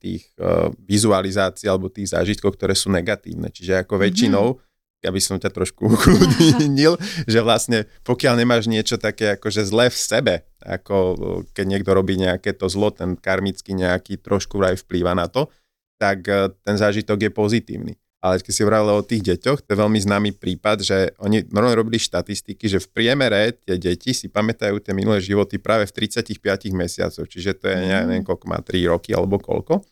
tých 0.00 0.26
uh, 0.40 0.74
vizualizácií 0.82 1.70
alebo 1.70 1.92
tých 1.92 2.10
zážitkov, 2.10 2.58
ktoré 2.58 2.74
sú 2.74 2.90
negatívne. 2.90 3.52
Čiže 3.52 3.86
ako 3.86 4.00
väčšinou, 4.00 4.58
ja 5.04 5.10
by 5.12 5.20
som 5.22 5.36
ťa 5.38 5.54
trošku 5.54 5.86
ukludnil, 5.94 6.98
že 7.30 7.38
vlastne 7.44 7.86
pokiaľ 8.02 8.42
nemáš 8.42 8.66
niečo 8.66 8.98
také 8.98 9.38
akože 9.38 9.62
zlé 9.62 9.86
v 9.92 9.98
sebe, 9.98 10.34
ako 10.66 10.96
uh, 10.96 11.16
keď 11.54 11.64
niekto 11.78 11.90
robí 11.94 12.18
nejaké 12.18 12.58
to 12.58 12.66
zlo, 12.66 12.90
ten 12.90 13.14
karmický 13.14 13.76
nejaký 13.78 14.18
trošku 14.18 14.58
aj 14.58 14.82
vplýva 14.82 15.14
na 15.14 15.30
to, 15.30 15.46
tak 16.00 16.26
uh, 16.26 16.50
ten 16.66 16.74
zážitok 16.74 17.28
je 17.28 17.30
pozitívny. 17.30 17.94
Ale 18.22 18.38
keď 18.38 18.52
si 18.54 18.62
vravila 18.62 18.94
o 18.94 19.02
tých 19.02 19.26
deťoch, 19.26 19.66
to 19.66 19.74
je 19.74 19.82
veľmi 19.82 19.98
známy 19.98 20.30
prípad, 20.38 20.86
že 20.86 21.10
oni 21.18 21.42
normálne 21.50 21.74
robili 21.74 21.98
štatistiky, 21.98 22.70
že 22.70 22.78
v 22.78 22.86
priemere 22.94 23.50
tie 23.50 23.74
deti 23.74 24.14
si 24.14 24.30
pamätajú 24.30 24.78
tie 24.78 24.94
minulé 24.94 25.18
životy 25.18 25.58
práve 25.58 25.90
v 25.90 26.06
35 26.06 26.38
mesiacoch, 26.70 27.26
čiže 27.26 27.58
to 27.58 27.66
je 27.66 27.76
Mm. 27.82 28.06
neviem, 28.06 28.22
koľko 28.22 28.46
má, 28.46 28.62
3 28.62 28.86
roky 28.86 29.10
alebo 29.10 29.42
koľko. 29.42 29.82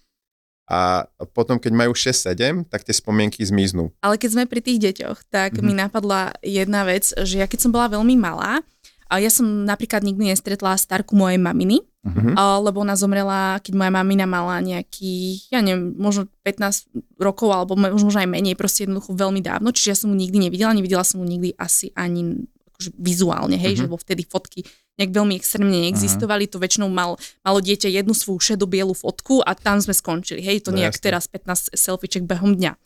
A 0.71 1.03
potom, 1.35 1.59
keď 1.59 1.75
majú 1.75 1.91
6-7, 1.99 2.63
tak 2.63 2.87
tie 2.87 2.95
spomienky 2.95 3.43
zmiznú. 3.43 3.91
Ale 4.07 4.15
keď 4.15 4.31
sme 4.39 4.45
pri 4.47 4.63
tých 4.63 4.79
deťoch, 4.79 5.27
tak 5.27 5.59
Mhm. 5.59 5.67
mi 5.67 5.75
napadla 5.75 6.31
jedna 6.47 6.87
vec, 6.87 7.11
že 7.11 7.43
ja 7.43 7.51
keď 7.51 7.67
som 7.67 7.75
bola 7.75 7.91
veľmi 7.91 8.15
malá, 8.15 8.63
a 9.11 9.19
ja 9.19 9.27
som 9.27 9.67
napríklad 9.67 10.07
nikdy 10.07 10.31
nestretla 10.31 10.79
starku 10.79 11.19
mojej 11.19 11.43
maminy, 11.43 11.83
Mhm. 12.01 12.33
a, 12.33 12.57
lebo 12.65 12.81
ona 12.81 12.97
zomrela, 12.97 13.61
keď 13.61 13.77
moja 13.77 13.93
mamina 13.93 14.25
mala 14.25 14.57
nejakých, 14.65 15.53
ja 15.53 15.61
neviem, 15.61 15.93
možno 15.95 16.25
15 16.41 16.89
rokov, 17.21 17.53
alebo 17.53 17.77
mo- 17.77 17.93
možno 17.93 18.17
aj 18.17 18.25
menej, 18.25 18.57
proste 18.57 18.89
jednoducho 18.89 19.13
veľmi 19.13 19.45
dávno, 19.45 19.69
čiže 19.69 19.89
ja 19.89 19.97
som 20.01 20.09
mu 20.09 20.17
nikdy 20.17 20.49
nevidela, 20.49 20.73
nevidela 20.73 21.05
som 21.05 21.21
mu 21.21 21.29
nikdy 21.29 21.53
asi 21.61 21.93
ani 21.93 22.41
akože 22.73 22.91
vizuálne, 22.97 23.61
hej, 23.61 23.77
Mhm. 23.77 23.81
že 23.85 23.91
bo 23.93 24.01
vtedy 24.01 24.25
fotky 24.25 24.65
nejak 24.97 25.13
veľmi 25.13 25.33
extrémne 25.37 25.77
neexistovali, 25.77 26.45
to 26.45 26.57
väčšinou 26.57 26.89
mal, 26.89 27.17
malo 27.41 27.59
dieťa 27.61 27.89
jednu 27.89 28.13
svoju 28.13 28.37
šedobielu 28.41 28.93
fotku 28.93 29.41
a 29.41 29.53
tam 29.53 29.81
sme 29.81 29.93
skončili, 29.93 30.41
hej, 30.41 30.61
to 30.61 30.73
No 30.73 30.81
nejak 30.81 30.97
jasne. 30.97 31.05
teraz 31.05 31.25
15 31.29 31.73
selfieček 31.73 32.25
behom 32.25 32.57
dňa. 32.57 32.77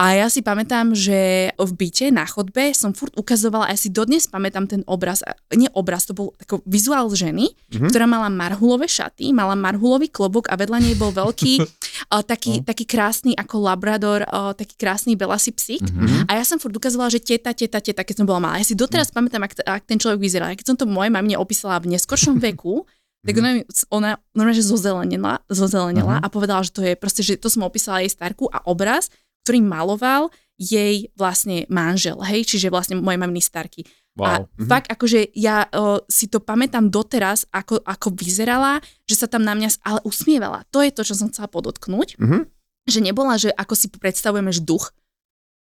A 0.00 0.16
ja 0.16 0.32
si 0.32 0.40
pamätám, 0.40 0.96
že 0.96 1.52
v 1.52 1.70
byte 1.76 2.08
na 2.08 2.24
chodbe 2.24 2.72
som 2.72 2.96
furt 2.96 3.12
ukazovala, 3.14 3.68
a 3.68 3.76
ja 3.76 3.78
si 3.78 3.92
dodnes 3.92 4.24
pamätám 4.24 4.64
ten 4.64 4.80
obraz, 4.88 5.20
nie 5.52 5.68
obraz, 5.76 6.08
to 6.08 6.16
bol 6.16 6.32
ako 6.40 6.64
vizuál 6.64 7.12
ženy, 7.12 7.52
Mhm. 7.68 7.92
ktorá 7.92 8.08
mala 8.08 8.32
marhulové 8.32 8.88
šaty, 8.88 9.28
mala 9.30 9.52
marhulový 9.52 10.08
klobok 10.08 10.48
a 10.48 10.56
vedľa 10.56 10.80
nej 10.80 10.96
bol 10.96 11.12
veľký, 11.12 11.60
uh, 12.16 12.24
taký, 12.24 12.64
taký 12.64 12.88
krásny 12.88 13.36
ako 13.36 13.60
labrador, 13.60 14.24
uh, 14.24 14.56
taký 14.56 14.72
krásny 14.74 15.20
belasý 15.20 15.52
psík. 15.52 15.84
Mhm. 15.84 16.32
A 16.32 16.40
ja 16.40 16.48
som 16.48 16.56
furt 16.56 16.72
ukazovala, 16.72 17.12
že 17.12 17.20
teta, 17.20 17.52
teta, 17.52 17.76
teta, 17.78 18.00
keď 18.00 18.16
som 18.16 18.26
bola 18.26 18.40
malá. 18.40 18.56
Ja 18.56 18.64
si 18.64 18.72
doteraz 18.72 19.12
pamätám, 19.12 19.44
ak, 19.44 19.60
ak 19.60 19.84
ten 19.84 20.00
človek 20.00 20.16
vyzeral. 20.16 20.56
Keď 20.56 20.64
som 20.64 20.76
to 20.76 20.88
mojej 20.88 21.12
mamine 21.12 21.36
opísala 21.36 21.76
v 21.76 21.92
neskoršom 21.92 22.40
veku, 22.48 22.88
tak 23.20 23.36
ona, 23.36 23.50
mi- 23.52 23.68
ona 23.92 24.10
normálne, 24.32 24.56
že 24.56 24.64
zozelenila, 24.64 25.44
zozelenila 25.44 26.24
a 26.24 26.26
povedala, 26.32 26.64
že 26.64 26.72
to 26.72 26.80
je 26.80 26.96
proste, 26.96 27.20
že 27.20 27.36
to 27.36 27.52
som 27.52 27.60
opísala 27.60 28.00
jej 28.00 28.08
starku 28.08 28.48
a 28.48 28.64
obraz, 28.64 29.12
ktorý 29.50 29.66
maloval 29.66 30.30
jej 30.54 31.10
vlastne 31.18 31.66
manžel, 31.66 32.22
hej, 32.22 32.46
čiže 32.46 32.70
vlastne 32.70 32.94
moje 33.02 33.18
maminy 33.18 33.42
starky. 33.42 33.82
A 34.20 34.46
Wow. 34.46 34.68
fakt 34.68 34.86
akože 34.92 35.32
ja 35.34 35.66
o, 35.72 36.04
si 36.06 36.30
to 36.30 36.38
pamätám 36.38 36.86
doteraz, 36.86 37.48
ako, 37.50 37.82
ako 37.82 38.14
vyzerala, 38.14 38.78
že 39.08 39.16
sa 39.18 39.26
tam 39.26 39.42
na 39.42 39.58
mňa 39.58 39.80
ale 39.82 39.98
usmievala. 40.06 40.62
To 40.70 40.84
je 40.84 40.92
to, 40.94 41.02
čo 41.02 41.18
som 41.18 41.32
chcela 41.34 41.50
podotknúť, 41.50 42.20
Mhm. 42.20 42.38
že 42.86 43.00
nebola, 43.02 43.34
že 43.40 43.50
ako 43.50 43.74
si 43.74 43.90
predstavujeme, 43.90 44.54
že 44.54 44.62
duch 44.62 44.94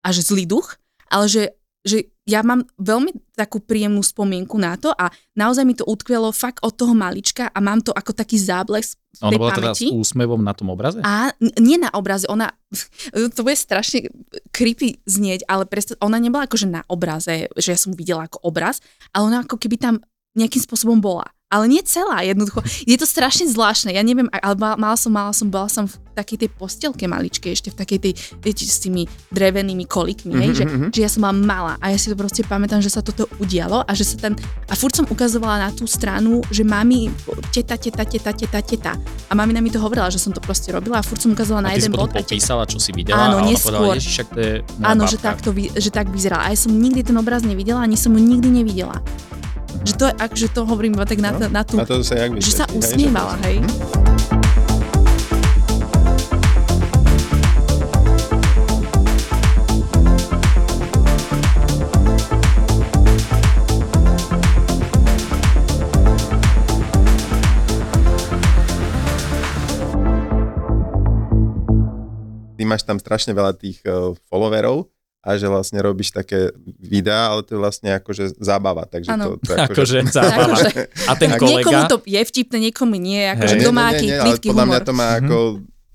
a 0.05 0.13
že 0.15 0.23
zlý 0.23 0.47
duch, 0.47 0.79
ale 1.11 1.25
že, 1.27 1.43
že 1.83 2.12
ja 2.23 2.39
mám 2.39 2.63
veľmi 2.79 3.35
takú 3.35 3.59
príjemnú 3.59 3.99
spomienku 3.99 4.55
na 4.55 4.79
to 4.79 4.95
a 4.95 5.11
naozaj 5.35 5.67
mi 5.67 5.75
to 5.75 5.83
utkvielo 5.83 6.31
fakt 6.31 6.63
od 6.63 6.71
toho 6.71 6.95
malička 6.95 7.51
a 7.51 7.59
mám 7.59 7.83
to 7.83 7.91
ako 7.91 8.15
taký 8.15 8.39
záblesk 8.39 8.95
v 9.13 9.29
Ona 9.29 9.37
bola 9.37 9.53
teda 9.53 9.77
s 9.77 9.85
úsmevom 9.85 10.41
na 10.41 10.57
tom 10.57 10.73
obraze? 10.73 10.97
A 11.05 11.29
nie 11.61 11.77
na 11.77 11.93
obraze, 11.93 12.25
ona, 12.25 12.49
to 13.35 13.41
bude 13.45 13.59
strašne 13.59 14.09
creepy 14.49 15.03
znieť, 15.05 15.45
ale 15.45 15.69
predstav, 15.69 16.01
ona 16.01 16.17
nebola 16.17 16.49
akože 16.49 16.65
na 16.65 16.81
obraze, 16.89 17.51
že 17.53 17.75
ja 17.75 17.77
som 17.77 17.93
videla 17.93 18.25
ako 18.25 18.41
obraz, 18.41 18.81
ale 19.13 19.29
ona 19.29 19.39
ako 19.45 19.59
keby 19.59 19.77
tam 19.77 19.95
nejakým 20.33 20.63
spôsobom 20.65 20.97
bola. 20.97 21.29
Ale 21.53 21.69
nie 21.69 21.85
celá, 21.85 22.25
jednoducho. 22.25 22.65
Je 22.89 22.97
to 22.97 23.05
strašne 23.05 23.45
zvláštne, 23.45 23.93
ja 23.93 24.01
neviem, 24.01 24.25
ale 24.33 24.57
mala 24.57 24.97
som, 24.97 25.13
mala 25.13 25.29
som, 25.29 25.45
bola 25.53 25.69
som 25.69 25.85
v 25.85 25.93
takej 26.17 26.45
tej 26.45 26.49
postielke 26.49 27.05
maličke, 27.05 27.53
ešte 27.53 27.69
v 27.69 27.77
takej 27.77 27.99
tej, 28.01 28.13
viete, 28.41 28.65
s 28.65 28.81
tými 28.81 29.05
drevenými 29.29 29.85
kolikmi, 29.85 30.33
hej, 30.33 30.49
mm-hmm. 30.57 30.89
že, 30.89 30.97
že 30.97 30.99
ja 31.05 31.09
som 31.09 31.21
mala 31.21 31.37
malá 31.37 31.73
a 31.77 31.93
ja 31.93 31.97
si 31.97 32.09
to 32.09 32.17
proste 32.17 32.41
pamätám, 32.45 32.81
že 32.81 32.89
sa 32.89 33.05
toto 33.05 33.29
udialo 33.37 33.85
a 33.85 33.91
že 33.93 34.05
sa 34.05 34.17
ten, 34.17 34.33
a 34.69 34.73
furt 34.73 34.97
som 34.97 35.05
ukazovala 35.05 35.69
na 35.69 35.69
tú 35.69 35.85
stranu, 35.85 36.41
že 36.49 36.65
mami, 36.65 37.13
teta, 37.53 37.77
teta, 37.77 38.05
teta, 38.05 38.31
teta, 38.33 38.59
teta. 38.61 38.93
A 39.29 39.33
mamina 39.37 39.61
mi 39.61 39.69
to 39.69 39.77
hovorila, 39.77 40.09
že 40.09 40.17
som 40.17 40.33
to 40.33 40.41
proste 40.41 40.73
robila 40.73 41.01
a 41.01 41.03
furt 41.05 41.21
som 41.21 41.33
ukazovala 41.33 41.65
a 41.65 41.67
na 41.69 41.77
jeden 41.77 41.93
bod. 41.93 42.09
A 42.13 42.21
popísala, 42.21 42.65
čo 42.65 42.77
si 42.81 42.93
videla 42.93 43.29
áno, 43.29 43.41
a 43.41 43.49
neskôr. 43.49 43.73
povedala, 43.77 43.97
Ježiš, 43.97 44.15
to 44.29 44.39
je 44.41 44.53
Áno, 44.81 45.05
babka. 45.05 45.11
že, 45.11 45.17
tak 45.21 45.37
to, 45.41 45.49
že 45.53 45.89
tak 45.89 46.07
vyzerala. 46.09 46.49
A 46.49 46.53
ja 46.53 46.57
som 46.57 46.71
nikdy 46.73 47.01
ten 47.05 47.17
obraz 47.17 47.41
nevidela, 47.45 47.81
ani 47.81 47.97
som 47.97 48.13
ho 48.13 48.21
nikdy 48.21 48.49
nevidela. 48.49 49.01
Že 49.81 49.93
to, 49.97 50.05
akože 50.13 50.47
to 50.53 50.61
hovorím 50.69 50.93
iba 50.93 51.09
tak 51.09 51.17
na, 51.17 51.33
No, 51.33 51.49
na 51.49 51.65
tú, 51.65 51.81
A 51.81 51.89
to 51.89 52.05
sa 52.05 52.13
jak 52.13 52.37
že 52.37 52.53
sa 52.53 52.69
hej, 52.69 52.77
usmievala, 52.77 53.33
hej. 53.41 53.57
Ty 72.53 72.63
máš 72.69 72.85
tam 72.85 73.01
strašne 73.01 73.33
veľa 73.33 73.57
tých 73.57 73.81
uh, 73.89 74.13
followerov 74.29 74.92
a 75.23 75.29
že 75.33 75.47
vlastne 75.47 75.79
robíš 75.79 76.11
také 76.11 76.51
videá, 76.77 77.31
ale 77.31 77.41
to 77.41 77.55
je 77.55 77.61
vlastne 77.61 77.89
akože 77.93 78.35
zábava. 78.37 78.83
Takže 78.83 79.07
Áno. 79.09 79.39
to, 79.39 79.47
to 79.47 79.55
Akože 79.55 80.03
Tak, 80.03 80.11
zábava. 80.11 80.51
akože, 80.51 80.69
A 81.09 81.13
ten 81.15 81.29
niekomu 81.31 81.47
kolega, 81.63 81.87
to 81.87 81.97
je 82.03 82.21
vtipné, 82.21 82.57
niekomu 82.61 82.95
nie, 82.97 83.23
akože 83.29 83.55
kto 83.57 83.71
má 83.71 83.85
aký 83.89 84.05
nie, 84.05 84.19
podľa 84.43 84.65
mňa 84.67 84.77
humor. 84.77 84.85
to 84.85 84.93
má 84.93 85.07
Mhm. 85.09 85.17
ako 85.17 85.35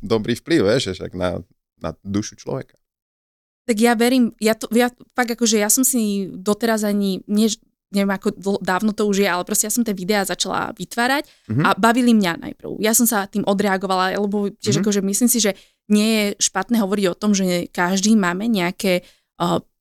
dobrý 0.00 0.32
vplyv, 0.34 0.60
vieš, 0.64 0.82
však 0.94 1.12
na, 1.12 1.44
na 1.76 1.90
dušu 2.00 2.34
človeka. 2.34 2.72
Tak 3.64 3.76
ja 3.76 3.92
verím, 3.92 4.32
ja 4.38 4.56
to, 4.56 4.64
ja, 4.72 4.88
fakt 5.12 5.28
akože 5.30 5.60
ja 5.60 5.68
som 5.68 5.84
si 5.84 6.00
doteraz 6.30 6.80
ani, 6.82 7.20
nie, 7.28 7.52
neviem 7.90 8.08
ako 8.10 8.32
dl- 8.32 8.62
dávno 8.62 8.96
to 8.96 9.04
už 9.04 9.20
je, 9.20 9.28
ale 9.28 9.44
proste 9.44 9.64
ja 9.64 9.72
som 9.72 9.84
tie 9.84 9.92
videá 9.92 10.24
začala 10.24 10.72
vytvárať 10.72 11.28
Mhm. 11.48 11.62
a 11.62 11.76
bavili 11.76 12.12
mňa 12.12 12.32
najprv. 12.42 12.80
Ja 12.80 12.96
som 12.96 13.04
sa 13.04 13.24
tým 13.24 13.44
odreagovala, 13.44 14.16
lebo 14.16 14.48
tiež 14.50 14.80
Mhm. 14.80 14.82
akože 14.82 15.00
myslím 15.02 15.28
si, 15.28 15.38
že 15.38 15.52
nie 15.86 16.08
je 16.08 16.24
špatné 16.42 16.76
hovoriť 16.78 17.06
o 17.06 17.14
tom, 17.14 17.32
že 17.32 17.44
každý 17.66 18.12
máme 18.12 18.44
nejaké 18.44 19.00
uh, 19.00 19.17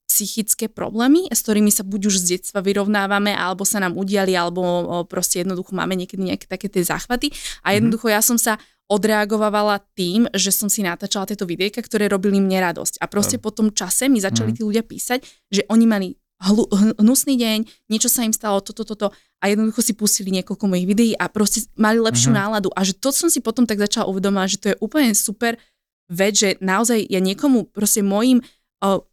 psychické 0.08 0.72
problémy, 0.72 1.28
s 1.28 1.44
ktorými 1.44 1.68
sa 1.68 1.84
buď 1.84 2.02
už 2.08 2.16
z 2.24 2.26
detstva 2.40 2.64
vyrovnávame, 2.64 3.36
alebo 3.36 3.68
sa 3.68 3.84
nám 3.84 4.00
udiali, 4.00 4.34
alebo 4.40 5.04
proste 5.06 5.44
jednoducho 5.44 5.76
máme 5.76 6.00
niekedy 6.00 6.24
nejaké 6.24 6.48
také 6.48 6.72
tie 6.72 6.82
záchvaty. 6.82 7.30
A 7.62 7.76
jednoducho 7.76 8.08
ja 8.08 8.24
som 8.24 8.40
sa 8.40 8.56
odreagovala 8.88 9.84
tým, 10.00 10.32
že 10.32 10.56
som 10.56 10.72
si 10.72 10.80
natáčala 10.80 11.28
tieto 11.28 11.44
videjka, 11.44 11.84
ktoré 11.84 12.08
robili 12.08 12.40
mne 12.40 12.72
radosť. 12.72 13.04
A 13.04 13.06
proste 13.12 13.36
po 13.36 13.52
tom 13.52 13.76
čase 13.76 14.08
mi 14.08 14.24
začali 14.24 14.56
tí 14.56 14.64
ľudia 14.64 14.80
písať, 14.80 15.28
že 15.52 15.68
oni 15.68 15.84
mali 15.84 16.08
hlu, 16.40 16.64
hnusný 17.04 17.36
deň, 17.36 17.90
niečo 17.92 18.08
sa 18.08 18.24
im 18.24 18.32
stalo, 18.32 18.64
toto, 18.64 18.88
toto 18.88 19.12
a 19.44 19.52
jednoducho 19.52 19.84
si 19.84 19.92
pustili 19.92 20.32
niekoľko 20.40 20.72
mojich 20.72 20.88
videí 20.88 21.12
a 21.20 21.28
proste 21.28 21.68
mali 21.76 22.00
lepšiu 22.00 22.32
Mhm. 22.32 22.38
náladu. 22.38 22.70
A 22.78 22.88
že 22.88 22.96
to 22.96 23.12
som 23.12 23.28
si 23.28 23.44
potom 23.44 23.68
tak 23.68 23.82
začala 23.82 24.08
uvedomovať, 24.08 24.50
že 24.56 24.62
to 24.62 24.68
je 24.72 24.78
úplne 24.80 25.12
super 25.12 25.60
vec, 26.08 26.34
že 26.40 26.50
naozaj 26.64 27.12
ja 27.12 27.20
niekomu 27.20 27.68
proste 27.68 28.00
mojim 28.00 28.40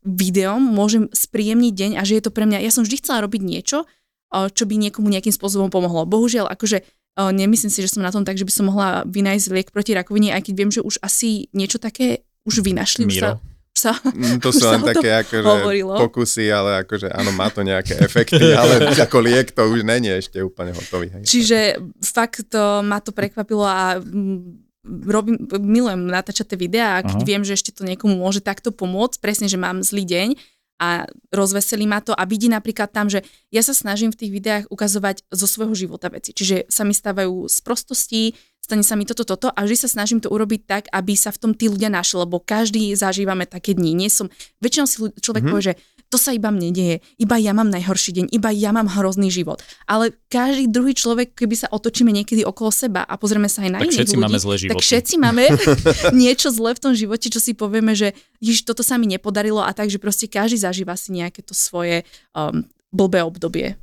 videom 0.04 0.60
môžem 0.60 1.08
spríjemniť 1.08 1.72
deň 1.72 1.90
a 1.96 2.02
že 2.04 2.20
je 2.20 2.24
to 2.24 2.30
pre 2.30 2.44
mňa, 2.44 2.60
ja 2.60 2.70
som 2.70 2.84
vždy 2.84 3.00
chcela 3.00 3.24
robiť 3.24 3.40
niečo, 3.40 3.88
čo 4.28 4.64
by 4.66 4.74
niekomu 4.76 5.08
nejakým 5.08 5.30
spôsobom 5.30 5.70
pomohlo. 5.70 6.04
Bohužiaľ, 6.04 6.50
akože 6.50 6.82
nemyslím 7.14 7.70
si, 7.70 7.80
že 7.80 7.94
som 7.94 8.02
na 8.02 8.10
tom 8.10 8.26
tak, 8.26 8.34
že 8.34 8.42
by 8.42 8.52
som 8.52 8.66
mohla 8.66 9.06
vynájsť 9.06 9.46
liek 9.54 9.68
proti 9.70 9.94
rakovine, 9.94 10.34
aj 10.34 10.50
keď 10.50 10.54
viem, 10.58 10.70
že 10.74 10.82
už 10.82 10.98
asi 11.00 11.46
niečo 11.54 11.78
také 11.78 12.26
už 12.42 12.60
vynašli. 12.60 13.06
Už 13.06 13.14
sa, 13.14 13.30
Miro. 13.30 13.32
už 13.70 13.78
sa, 13.80 13.92
Mm, 14.02 14.38
To 14.42 14.48
Už 14.52 14.58
sú 14.58 14.64
len 14.66 14.82
také 14.82 15.10
akože 15.22 15.46
hovorilo. 15.46 15.94
pokusy, 15.96 16.50
ale 16.50 16.82
akože 16.82 17.14
áno, 17.14 17.30
má 17.30 17.48
to 17.48 17.62
nejaké 17.62 17.94
efekty, 17.98 18.52
ale 18.52 18.90
ako 19.06 19.16
liek 19.22 19.54
to 19.54 19.62
už 19.64 19.86
není 19.86 20.10
ešte 20.10 20.42
úplne 20.42 20.74
hotový. 20.74 21.14
Hej. 21.14 21.22
Čiže 21.24 21.58
fakt 22.02 22.50
to, 22.50 22.82
ma 22.82 22.98
to 22.98 23.14
prekvapilo 23.14 23.62
a 23.62 24.02
mm, 24.02 24.63
robím, 24.84 25.40
milujem 25.48 26.06
natáčať 26.06 26.54
tie 26.54 26.58
videá 26.60 27.00
a 27.00 27.04
keď 27.04 27.20
Aha. 27.24 27.28
viem, 27.28 27.42
že 27.42 27.56
ešte 27.56 27.72
to 27.72 27.88
niekomu 27.88 28.14
môže 28.20 28.44
takto 28.44 28.68
pomôcť, 28.70 29.16
presne, 29.18 29.48
že 29.48 29.56
mám 29.56 29.80
zlý 29.80 30.04
deň 30.04 30.28
a 30.82 31.06
rozveselí 31.30 31.86
ma 31.86 32.02
to 32.02 32.12
a 32.12 32.26
vidí 32.26 32.50
napríklad 32.50 32.90
tam, 32.90 33.06
že 33.08 33.22
ja 33.54 33.62
sa 33.62 33.72
snažím 33.72 34.10
v 34.10 34.18
tých 34.20 34.32
videách 34.34 34.64
ukazovať 34.68 35.22
zo 35.30 35.46
svojho 35.46 35.72
života 35.72 36.10
veci. 36.10 36.34
Čiže 36.34 36.66
sa 36.68 36.82
mi 36.82 36.92
stávajú 36.92 37.46
z 37.46 37.58
prostostí, 37.62 38.22
stane 38.58 38.82
sa 38.82 38.98
mi 38.98 39.06
toto, 39.06 39.22
toto 39.22 39.48
a 39.54 39.58
vždy 39.62 39.76
sa 39.76 39.88
snažím 39.88 40.18
to 40.18 40.32
urobiť 40.34 40.60
tak, 40.66 40.84
aby 40.90 41.14
sa 41.14 41.30
v 41.30 41.40
tom 41.40 41.52
tí 41.54 41.70
ľudia 41.70 41.92
našli, 41.94 42.26
lebo 42.26 42.42
každý 42.42 42.90
zažívame 42.98 43.46
také 43.46 43.72
dni. 43.72 43.94
Nie 43.94 44.10
som, 44.10 44.26
väčšinou 44.60 44.86
si 44.90 44.96
človek 45.22 45.46
Mhm. 45.46 45.50
povie, 45.52 45.64
že 45.72 45.74
to 46.08 46.16
sa 46.16 46.30
iba 46.30 46.48
mne 46.48 46.70
deje, 46.70 46.96
iba 47.16 47.34
ja 47.36 47.50
mám 47.50 47.66
najhorší 47.68 48.14
deň, 48.14 48.26
iba 48.30 48.50
ja 48.50 48.70
mám 48.70 48.86
hrozný 48.86 49.28
život. 49.28 49.60
Ale 49.84 50.14
každý 50.28 50.70
druhý 50.70 50.92
človek, 50.92 51.34
keby 51.34 51.54
sa 51.56 51.68
otočíme 51.68 52.08
niekedy 52.08 52.46
okolo 52.46 52.70
seba 52.70 53.02
a 53.02 53.18
pozrieme 53.18 53.50
sa 53.50 53.66
aj 53.66 53.70
na 53.70 53.78
Tak 53.82 53.86
iných 53.88 53.96
všetci 53.98 54.14
ľudí, 54.14 54.24
máme 54.24 54.38
zlé 54.38 54.54
tak 54.70 54.78
všetci 54.78 55.14
máme 55.18 55.42
niečo 56.22 56.48
zlé 56.54 56.70
v 56.74 56.80
tom 56.80 56.92
živote, 56.94 57.26
čo 57.26 57.42
si 57.42 57.52
povieme, 57.52 57.92
že 57.92 58.14
již 58.38 58.62
toto 58.62 58.86
sa 58.86 58.94
mi 58.94 59.10
nepodarilo 59.10 59.58
a 59.58 59.74
tak, 59.74 59.90
že 59.90 59.98
proste 59.98 60.30
každý 60.30 60.60
zažíva 60.60 60.94
si 60.94 61.10
nejaké 61.10 61.42
to 61.42 61.52
svoje 61.52 62.06
um, 62.32 62.62
blbé 62.94 63.26
obdobie. 63.26 63.74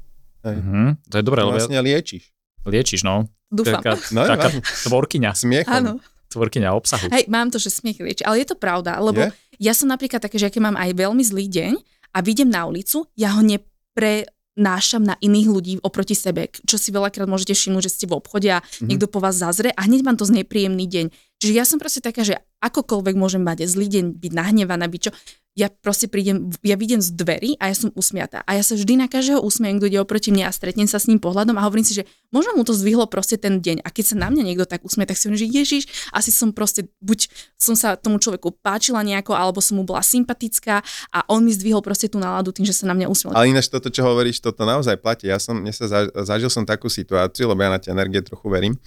Mhm, 0.41 1.03
to 1.05 1.15
je 1.19 1.23
dobré, 1.23 1.43
ja- 1.43 1.51
Vlastne 1.51 1.77
liečíš. 1.77 2.31
liečíš, 2.63 3.01
no. 3.03 3.27
Dúfam. 3.51 3.83
Taká, 3.83 3.99
No, 4.15 4.23
taká 4.23 4.47
no. 4.49 4.63
tvorkyňa, 4.63 5.31
Smiechom. 5.35 5.73
Áno. 5.75 5.91
tvorkyňa 6.31 6.71
obsahu. 6.71 7.11
Hej, 7.11 7.27
mám 7.27 7.51
to, 7.51 7.59
že 7.59 7.67
smiech 7.67 7.99
lieči, 7.99 8.23
ale 8.23 8.39
je 8.39 8.47
to 8.47 8.55
pravda, 8.55 8.95
lebo 9.03 9.19
Je? 9.19 9.67
ja 9.67 9.75
som 9.75 9.91
napríklad 9.91 10.23
také, 10.23 10.39
že 10.39 10.47
keď 10.47 10.71
mám 10.71 10.77
aj 10.79 10.95
veľmi 10.95 11.19
zlý 11.19 11.51
deň 11.51 11.73
a 12.11 12.21
vidím 12.21 12.49
na 12.49 12.67
ulicu, 12.67 13.07
ja 13.15 13.31
ho 13.33 13.41
neprenášam 13.41 15.03
na 15.03 15.15
iných 15.17 15.47
ľudí 15.47 15.73
oproti 15.81 16.13
sebe, 16.13 16.51
čo 16.63 16.75
si 16.75 16.91
veľakrát 16.91 17.27
môžete 17.27 17.55
všimnúť, 17.55 17.83
že 17.87 17.93
ste 17.93 18.05
v 18.07 18.17
obchode 18.17 18.49
a 18.51 18.59
Mhm. 18.81 18.87
niekto 18.87 19.07
po 19.07 19.19
vás 19.19 19.39
zazre 19.39 19.71
a 19.71 19.81
hneď 19.87 20.03
vám 20.03 20.17
to 20.19 20.25
znepríjemný 20.27 20.85
deň. 20.87 21.05
Čiže 21.41 21.53
ja 21.55 21.65
som 21.65 21.81
proste 21.81 22.05
taká, 22.05 22.21
že 22.21 22.37
akokoľvek 22.61 23.15
môžem 23.17 23.41
mať 23.41 23.65
zlý 23.65 23.89
deň, 23.89 24.05
byť 24.21 24.31
nahnevaná, 24.31 24.85
byť 24.85 25.01
čo, 25.01 25.11
ja 25.51 25.67
proste 25.67 26.07
prídem, 26.07 26.47
ja 26.63 26.79
vidím 26.79 27.03
z 27.03 27.11
dverí 27.11 27.59
a 27.59 27.67
ja 27.67 27.75
som 27.75 27.91
usmiatá. 27.91 28.39
A 28.47 28.55
ja 28.55 28.63
sa 28.63 28.79
vždy 28.79 28.95
na 28.95 29.11
každého 29.11 29.43
usmiem, 29.43 29.83
kto 29.83 29.91
ide 29.91 29.99
oproti 29.99 30.31
mne 30.31 30.47
a 30.47 30.51
stretnem 30.55 30.87
sa 30.87 30.95
s 30.95 31.11
ním 31.11 31.19
pohľadom 31.19 31.59
a 31.59 31.67
hovorím 31.67 31.83
si, 31.83 31.91
že 31.91 32.07
možno 32.31 32.55
mu 32.55 32.63
to 32.63 32.71
zdvihlo 32.71 33.03
proste 33.11 33.35
ten 33.35 33.59
deň. 33.59 33.83
A 33.83 33.91
keď 33.91 34.15
sa 34.15 34.15
na 34.15 34.31
mňa 34.31 34.47
niekto 34.47 34.63
tak 34.63 34.79
usmie, 34.87 35.03
tak 35.03 35.19
si 35.19 35.27
hovorím, 35.27 35.43
že 35.43 35.47
Ježiš, 35.51 35.83
asi 36.15 36.31
som 36.31 36.55
proste, 36.55 36.87
buď 37.03 37.27
som 37.59 37.75
sa 37.75 37.99
tomu 37.99 38.23
človeku 38.23 38.63
páčila 38.63 39.03
nejako, 39.03 39.35
alebo 39.35 39.59
som 39.59 39.75
mu 39.75 39.83
bola 39.83 39.99
sympatická 39.99 40.79
a 41.11 41.19
on 41.27 41.43
mi 41.43 41.51
zdvihol 41.51 41.83
proste 41.83 42.07
tú 42.07 42.15
náladu 42.15 42.55
tým, 42.55 42.63
že 42.63 42.71
sa 42.71 42.87
na 42.87 42.95
mňa 42.95 43.11
usmiel. 43.11 43.35
Ale 43.35 43.51
ináč 43.51 43.67
toto, 43.67 43.91
čo 43.91 44.07
hovoríš, 44.07 44.39
toto 44.39 44.63
naozaj 44.63 45.03
platí. 45.03 45.27
Ja 45.27 45.35
som, 45.35 45.59
sa 45.75 45.85
za, 45.91 45.99
zažil 46.23 46.47
som 46.47 46.63
takú 46.63 46.87
situáciu, 46.87 47.51
lebo 47.51 47.59
ja 47.59 47.75
na 47.75 47.79
tie 47.83 47.91
energie 47.91 48.23
trochu 48.23 48.47
verím, 48.47 48.79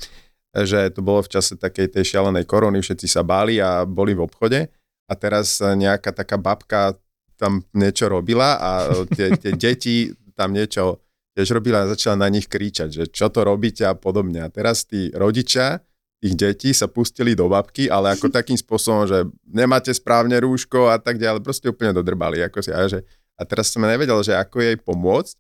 že 0.56 0.88
to 0.96 1.04
bolo 1.04 1.20
v 1.20 1.28
čase 1.28 1.60
takej 1.60 1.92
tej 1.92 2.16
šialenej 2.16 2.48
korony, 2.48 2.80
všetci 2.80 3.04
sa 3.04 3.20
báli 3.20 3.60
a 3.60 3.84
boli 3.84 4.16
v 4.16 4.24
obchode 4.24 4.72
a 5.04 5.12
teraz 5.12 5.60
nejaká 5.60 6.12
taká 6.12 6.40
babka 6.40 6.96
tam 7.36 7.66
niečo 7.74 8.08
robila 8.08 8.56
a 8.56 8.70
tie, 9.12 9.34
tie 9.36 9.52
deti 9.62 10.14
tam 10.34 10.54
niečo 10.54 11.02
tiež 11.34 11.58
robila 11.58 11.82
a 11.82 11.90
začala 11.90 12.26
na 12.26 12.28
nich 12.30 12.46
kričať, 12.46 12.88
že 12.94 13.04
čo 13.10 13.26
to 13.26 13.42
robíte 13.42 13.82
a 13.82 13.98
podobne. 13.98 14.46
A 14.46 14.48
teraz 14.48 14.86
tí 14.86 15.10
rodičia 15.10 15.82
tých 16.22 16.34
detí 16.40 16.70
sa 16.72 16.88
pustili 16.88 17.36
do 17.36 17.50
babky, 17.50 17.90
ale 17.90 18.14
ako 18.14 18.30
takým 18.38 18.56
spôsobom, 18.56 19.04
že 19.04 19.26
nemáte 19.44 19.90
správne 19.90 20.38
rúško 20.40 20.88
a 20.88 20.96
tak 20.96 21.18
ďalej, 21.18 21.42
proste 21.42 21.68
úplne 21.68 21.92
dodrbali. 21.92 22.40
Ako 22.46 22.62
si, 22.62 22.70
a, 22.70 22.86
že, 22.86 23.02
a 23.34 23.42
teraz 23.44 23.74
som 23.74 23.82
nevedel, 23.82 24.16
že 24.22 24.32
ako 24.32 24.62
jej 24.62 24.78
pomôcť, 24.78 25.34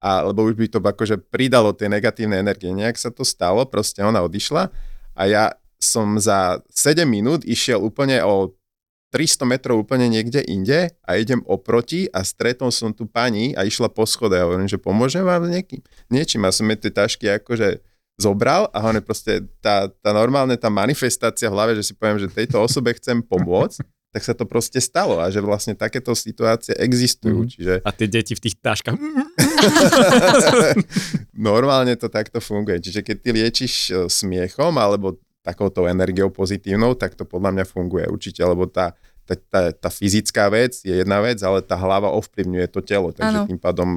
a, 0.00 0.24
lebo 0.26 0.48
už 0.48 0.56
by 0.56 0.66
to 0.68 0.80
akože 0.80 1.16
pridalo 1.28 1.76
tie 1.76 1.92
negatívne 1.92 2.40
energie. 2.40 2.72
Nejak 2.72 2.96
sa 2.96 3.12
to 3.12 3.22
stalo, 3.22 3.62
proste 3.68 4.00
ona 4.00 4.24
odišla 4.24 4.72
a 5.14 5.22
ja 5.28 5.54
som 5.78 6.16
za 6.16 6.64
7 6.72 7.04
minút 7.04 7.44
išiel 7.44 7.78
úplne 7.78 8.24
o 8.24 8.56
300 9.14 9.46
metrov 9.46 9.86
úplne 9.86 10.10
niekde 10.10 10.42
inde 10.42 10.90
a 11.06 11.10
idem 11.14 11.38
oproti 11.46 12.10
a 12.10 12.26
stretol 12.26 12.74
som 12.74 12.90
tu 12.90 13.06
pani 13.06 13.54
a 13.54 13.62
išla 13.62 13.86
po 13.86 14.02
schode 14.02 14.34
a 14.34 14.42
hovorím, 14.42 14.66
že 14.66 14.74
pomôžem 14.74 15.22
vám 15.22 15.46
niekým, 15.46 15.78
niečím 16.10 16.42
a 16.42 16.50
som 16.50 16.66
jej 16.66 16.82
tie 16.82 16.90
tašky 16.90 17.30
akože 17.38 17.78
zobral 18.18 18.66
a 18.74 18.82
hlavne 18.82 18.98
proste 19.06 19.46
tá, 19.62 19.86
tá 19.86 20.10
normálne 20.10 20.58
tá 20.58 20.66
manifestácia 20.66 21.46
v 21.46 21.54
hlave, 21.54 21.72
že 21.78 21.86
si 21.86 21.92
poviem, 21.94 22.18
že 22.18 22.26
tejto 22.26 22.58
osobe 22.58 22.90
chcem 22.98 23.22
pomôcť, 23.22 23.86
tak 24.14 24.22
sa 24.22 24.34
to 24.34 24.46
proste 24.46 24.78
stalo 24.78 25.18
a 25.18 25.26
že 25.26 25.42
vlastne 25.42 25.74
takéto 25.74 26.14
situácie 26.14 26.74
existujú. 26.78 27.46
Mhm. 27.46 27.50
Čiže 27.50 27.74
A 27.82 27.90
tie 27.90 28.06
deti 28.06 28.38
v 28.38 28.42
tých 28.46 28.58
taškách. 28.62 28.94
normálne 31.34 31.98
to 31.98 32.06
takto 32.06 32.38
funguje. 32.38 32.78
Čiže 32.78 33.02
keď 33.02 33.16
ty 33.18 33.28
liečiš 33.34 33.74
e, 33.90 33.92
smiechom 34.06 34.70
alebo 34.78 35.18
takouto 35.44 35.84
energiou 35.84 36.32
pozitívnou, 36.32 36.96
tak 36.96 37.12
to 37.14 37.28
podľa 37.28 37.52
mňa 37.60 37.64
funguje 37.68 38.08
určite, 38.08 38.40
lebo 38.40 38.64
tá, 38.64 38.96
tá, 39.28 39.36
tá, 39.36 39.60
tá 39.76 39.88
fyzická 39.92 40.48
vec 40.48 40.80
je 40.80 41.04
jedna 41.04 41.20
vec, 41.20 41.36
ale 41.44 41.60
tá 41.60 41.76
hlava 41.76 42.08
ovplyvňuje 42.16 42.66
to 42.72 42.80
telo, 42.80 43.12
takže 43.12 43.44
Áno. 43.44 43.48
tým 43.52 43.60
pádom 43.60 43.88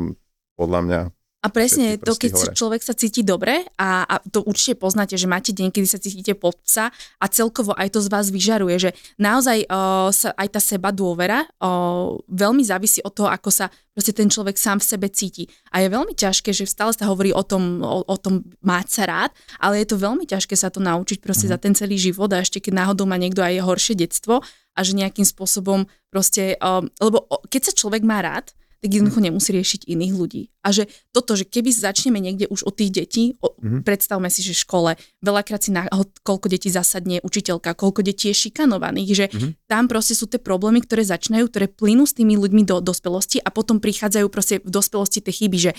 podľa 0.60 0.80
mňa 0.84 1.00
A 1.48 1.54
presne 1.56 1.96
to, 1.96 2.12
keď 2.12 2.32
hore. 2.36 2.52
človek 2.52 2.82
sa 2.84 2.92
cíti 2.92 3.24
dobre 3.24 3.64
a, 3.80 4.04
a 4.04 4.20
to 4.20 4.44
určite 4.44 4.84
poznáte, 4.84 5.16
že 5.16 5.32
máte 5.32 5.56
deň, 5.56 5.72
kedy 5.72 5.88
sa 5.88 5.96
cítite 5.96 6.36
pod 6.36 6.60
psa 6.68 6.92
a 6.92 7.26
celkovo 7.32 7.72
aj 7.72 7.96
to 7.96 8.04
z 8.04 8.12
vás 8.12 8.28
vyžaruje, 8.28 8.76
že 8.76 8.90
naozaj 9.16 9.64
uh, 9.64 10.12
sa 10.12 10.36
aj 10.36 10.48
tá 10.52 10.60
seba 10.60 10.92
dôvera 10.92 11.48
uh, 11.64 12.20
veľmi 12.28 12.68
závisí 12.68 13.00
od 13.00 13.16
toho, 13.16 13.32
ako 13.32 13.48
sa 13.48 13.72
proste 13.96 14.12
ten 14.12 14.28
človek 14.28 14.60
sám 14.60 14.84
v 14.84 14.90
sebe 14.92 15.08
cíti. 15.08 15.48
A 15.72 15.80
je 15.80 15.88
veľmi 15.88 16.12
ťažké, 16.12 16.52
že 16.52 16.68
stále 16.68 16.92
sa 16.92 17.08
hovorí 17.08 17.32
o 17.32 17.48
tom, 17.48 17.80
o, 17.80 18.04
o 18.04 18.16
tom 18.20 18.44
mať 18.60 18.88
sa 18.92 19.04
rád, 19.08 19.32
ale 19.64 19.80
je 19.80 19.88
to 19.88 20.04
veľmi 20.04 20.28
ťažké 20.28 20.54
sa 20.60 20.68
to 20.68 20.84
naučiť 20.84 21.24
proste 21.24 21.48
mm. 21.48 21.52
za 21.56 21.58
ten 21.64 21.74
celý 21.80 21.96
život 21.96 22.28
a 22.36 22.44
ešte 22.44 22.60
keď 22.60 22.84
náhodou 22.84 23.08
má 23.08 23.16
niekto 23.16 23.40
aj 23.40 23.64
horšie 23.64 23.96
detstvo 23.96 24.44
a 24.76 24.80
že 24.84 25.00
nejakým 25.00 25.24
spôsobom 25.24 25.88
proste, 26.12 26.60
um, 26.60 26.92
lebo 27.00 27.24
keď 27.48 27.72
sa 27.72 27.74
človek 27.74 28.04
má 28.04 28.20
rád, 28.20 28.52
tak 28.78 28.90
jednoducho 28.94 29.20
nemusí 29.20 29.50
riešiť 29.52 29.90
iných 29.90 30.14
ľudí. 30.14 30.42
A 30.62 30.70
že 30.70 30.86
toto, 31.10 31.34
že 31.34 31.44
keby 31.44 31.72
začneme 31.72 32.20
niekde 32.20 32.46
už 32.46 32.62
od 32.64 32.76
tých 32.76 32.92
detí, 32.94 33.24
o, 33.42 33.56
Mhm. 33.58 33.82
predstavme 33.82 34.30
si, 34.30 34.46
že 34.46 34.54
v 34.54 34.62
škole, 34.62 34.92
veľakrát 35.20 35.62
si 35.64 35.74
na, 35.74 35.88
koľko 36.22 36.46
detí 36.48 36.70
zasadne 36.70 37.18
učiteľka, 37.24 37.74
koľko 37.74 38.06
detí 38.06 38.30
je 38.30 38.36
šikanovaných, 38.48 39.10
že 39.16 39.26
Mhm. 39.34 39.50
tam 39.66 39.88
proste 39.90 40.14
sú 40.14 40.30
tie 40.30 40.38
problémy, 40.38 40.84
ktoré 40.86 41.02
začínajú, 41.02 41.50
ktoré 41.50 41.66
plynú 41.72 42.06
s 42.06 42.14
tými 42.14 42.38
ľuďmi 42.38 42.64
do 42.64 42.78
dospelosti 42.80 43.42
a 43.42 43.50
potom 43.50 43.82
prichádzajú 43.82 44.28
proste 44.30 44.62
v 44.62 44.70
dospelosti 44.70 45.26
tie 45.26 45.34
chyby, 45.34 45.58
že 45.58 45.72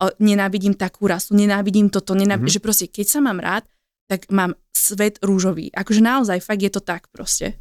o, 0.00 0.08
nenávidím 0.16 0.72
takú 0.72 1.04
rasu, 1.10 1.36
nenávidím 1.36 1.92
toto, 1.92 2.16
nenávidím, 2.16 2.48
Mhm. 2.48 2.56
že 2.56 2.64
proste 2.64 2.86
keď 2.88 3.06
sa 3.08 3.20
mám 3.20 3.40
rád, 3.40 3.68
tak 4.06 4.30
mám 4.30 4.54
svet 4.70 5.18
rúžový. 5.18 5.68
Akože 5.74 5.98
naozaj, 5.98 6.38
fakt 6.38 6.62
je 6.62 6.70
to 6.70 6.78
tak 6.78 7.10
proste. 7.10 7.58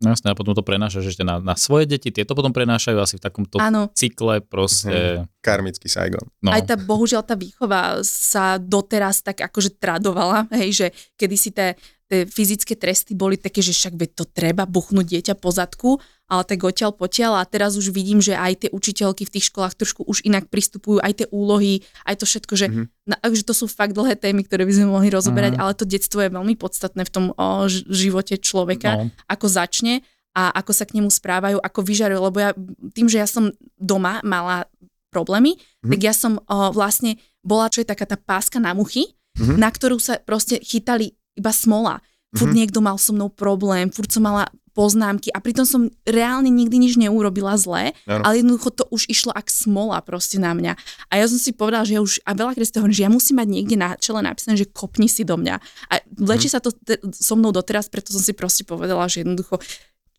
No 0.00 0.16
jasné, 0.16 0.32
a 0.32 0.38
potom 0.38 0.56
to 0.56 0.64
prenášaš 0.64 1.12
ešte 1.12 1.24
na, 1.28 1.44
na 1.44 1.52
svoje 1.60 1.84
deti, 1.84 2.08
tieto 2.08 2.32
potom 2.32 2.56
prenášajú 2.56 2.96
asi 3.04 3.20
v 3.20 3.22
takomto 3.28 3.60
Áno. 3.60 3.92
cykle 3.92 4.40
proste. 4.40 5.28
Karmický 5.44 5.92
Saigon. 5.92 6.24
No. 6.40 6.56
Aj 6.56 6.64
tá, 6.64 6.80
bohužiaľ, 6.80 7.20
tá 7.20 7.36
výchova 7.36 8.00
sa 8.00 8.56
doteraz 8.56 9.20
tak 9.20 9.44
akože 9.44 9.76
tradovala, 9.76 10.48
hej, 10.56 10.72
že 10.72 10.86
kedy 11.20 11.36
si 11.36 11.52
tie, 11.52 11.76
tie 12.10 12.26
fyzické 12.26 12.74
tresty 12.74 13.14
boli 13.14 13.38
také, 13.38 13.62
že 13.62 13.70
však 13.70 13.94
veď 13.94 14.10
to 14.18 14.24
treba 14.26 14.66
buchnúť 14.66 15.06
dieťa 15.06 15.34
po 15.38 15.54
zadku, 15.54 16.02
ale 16.26 16.42
tak 16.42 16.58
odtiaľ 16.58 16.90
potiaľ 16.90 17.38
a 17.38 17.46
teraz 17.46 17.78
už 17.78 17.94
vidím, 17.94 18.18
že 18.18 18.34
aj 18.34 18.66
tie 18.66 18.70
učiteľky 18.74 19.22
v 19.26 19.32
tých 19.38 19.46
školách 19.46 19.78
trošku 19.78 20.02
už 20.02 20.26
inak 20.26 20.50
pristupujú, 20.50 20.98
aj 20.98 21.22
tie 21.22 21.26
úlohy, 21.30 21.86
aj 22.02 22.18
to 22.18 22.24
všetko, 22.26 22.52
že, 22.58 22.66
Mhm. 22.66 22.82
na, 23.06 23.16
že 23.30 23.46
to 23.46 23.54
sú 23.54 23.70
fakt 23.70 23.94
dlhé 23.94 24.18
témy, 24.18 24.42
ktoré 24.42 24.66
by 24.66 24.74
sme 24.74 24.90
mohli 24.90 25.06
rozoberať, 25.06 25.54
Mhm. 25.54 25.60
ale 25.62 25.72
to 25.78 25.86
detstvo 25.86 26.18
je 26.26 26.34
veľmi 26.34 26.58
podstatné 26.58 27.06
v 27.06 27.10
tom 27.14 27.24
o, 27.30 27.46
živote 27.70 28.34
človeka 28.42 28.90
no. 28.98 29.04
ako 29.30 29.46
začne 29.46 30.02
a 30.34 30.50
ako 30.50 30.70
sa 30.74 30.86
k 30.86 30.98
nemu 30.98 31.10
správajú, 31.10 31.62
ako 31.62 31.80
vyžarujú, 31.82 32.20
lebo 32.22 32.38
ja 32.42 32.50
tým, 32.94 33.06
že 33.06 33.22
ja 33.22 33.26
som 33.30 33.54
doma 33.78 34.18
mala 34.26 34.66
problémy, 35.10 35.58
Mhm. 35.82 35.90
tak 35.94 36.00
ja 36.02 36.14
som 36.14 36.38
o, 36.42 36.70
vlastne 36.70 37.18
bola, 37.42 37.70
čo 37.70 37.82
je 37.82 37.88
taká 37.90 38.06
tá 38.06 38.14
páska 38.18 38.58
na 38.58 38.74
muchy, 38.74 39.14
Mhm. 39.38 39.58
na 39.58 39.70
ktorú 39.70 39.98
sa 40.02 40.18
proste 40.18 40.58
chytali 40.58 41.14
iba 41.40 41.50
smola. 41.50 42.04
Furt 42.30 42.52
Mhm. 42.52 42.58
niekto 42.62 42.78
mal 42.78 42.94
so 42.94 43.10
mnou 43.10 43.26
problém, 43.26 43.90
furt 43.90 44.12
som 44.12 44.22
mala 44.22 44.46
poznámky 44.70 45.34
a 45.34 45.42
pritom 45.42 45.66
som 45.66 45.90
reálne 46.06 46.46
nikdy 46.46 46.78
nič 46.78 46.94
neurobila 46.94 47.58
zlé, 47.58 47.90
Áno. 48.06 48.22
ale 48.22 48.38
jednoducho 48.38 48.70
to 48.70 48.86
už 48.94 49.10
išlo 49.10 49.34
ak 49.34 49.50
smola 49.50 49.98
proste 49.98 50.38
na 50.38 50.54
mňa. 50.54 50.78
A 51.10 51.18
ja 51.18 51.26
som 51.26 51.42
si 51.42 51.50
povedala, 51.50 51.82
že 51.82 51.98
ja 51.98 52.00
už, 52.00 52.22
a 52.22 52.30
veľa 52.38 52.54
to 52.54 52.78
hovorím, 52.78 52.94
že 52.94 53.02
ja 53.02 53.10
musím 53.10 53.42
mať 53.42 53.48
niekde 53.50 53.74
na 53.74 53.98
čele 53.98 54.22
napísané, 54.22 54.54
že 54.54 54.70
kopni 54.70 55.10
si 55.10 55.26
do 55.26 55.34
mňa. 55.34 55.58
A 55.90 55.94
vlečie 56.14 56.46
Mhm. 56.46 56.54
sa 56.54 56.60
to 56.62 56.70
te, 56.70 57.02
so 57.10 57.34
mnou 57.34 57.50
doteraz, 57.50 57.90
preto 57.90 58.14
som 58.14 58.22
si 58.22 58.30
proste 58.30 58.62
povedala, 58.62 59.10
že 59.10 59.26
jednoducho 59.26 59.58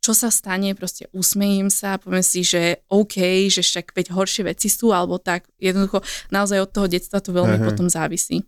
čo 0.02 0.18
sa 0.18 0.34
stane, 0.34 0.74
proste 0.74 1.06
usmejím 1.14 1.70
sa, 1.70 2.02
poviem 2.02 2.26
si, 2.26 2.42
že 2.42 2.82
OK, 2.90 3.22
že 3.54 3.62
však 3.62 3.94
veď 3.94 4.10
horšie 4.10 4.50
veci 4.50 4.66
sú, 4.66 4.90
alebo 4.90 5.22
tak. 5.22 5.46
Jednoducho 5.62 6.02
naozaj 6.34 6.58
od 6.66 6.74
toho 6.74 6.90
detstva 6.90 7.22
to 7.22 7.30
veľmi 7.30 7.62
hej. 7.62 7.66
potom 7.70 7.86
závisí. 7.86 8.42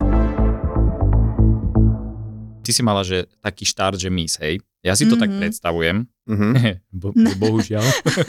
Ty 2.63 2.71
si 2.71 2.81
mala, 2.81 3.03
že 3.03 3.27
taký 3.39 3.67
štart, 3.67 3.99
že 3.99 4.07
mis, 4.07 4.39
hej. 4.39 4.63
Ja 4.79 4.95
si 4.95 5.07
to 5.07 5.15
tak 5.15 5.31
Mhm. 5.31 5.39
predstavujem. 5.39 5.97
Mhm. 6.27 6.51
Bo, 7.01 7.11
bohužiaľ. 7.13 7.83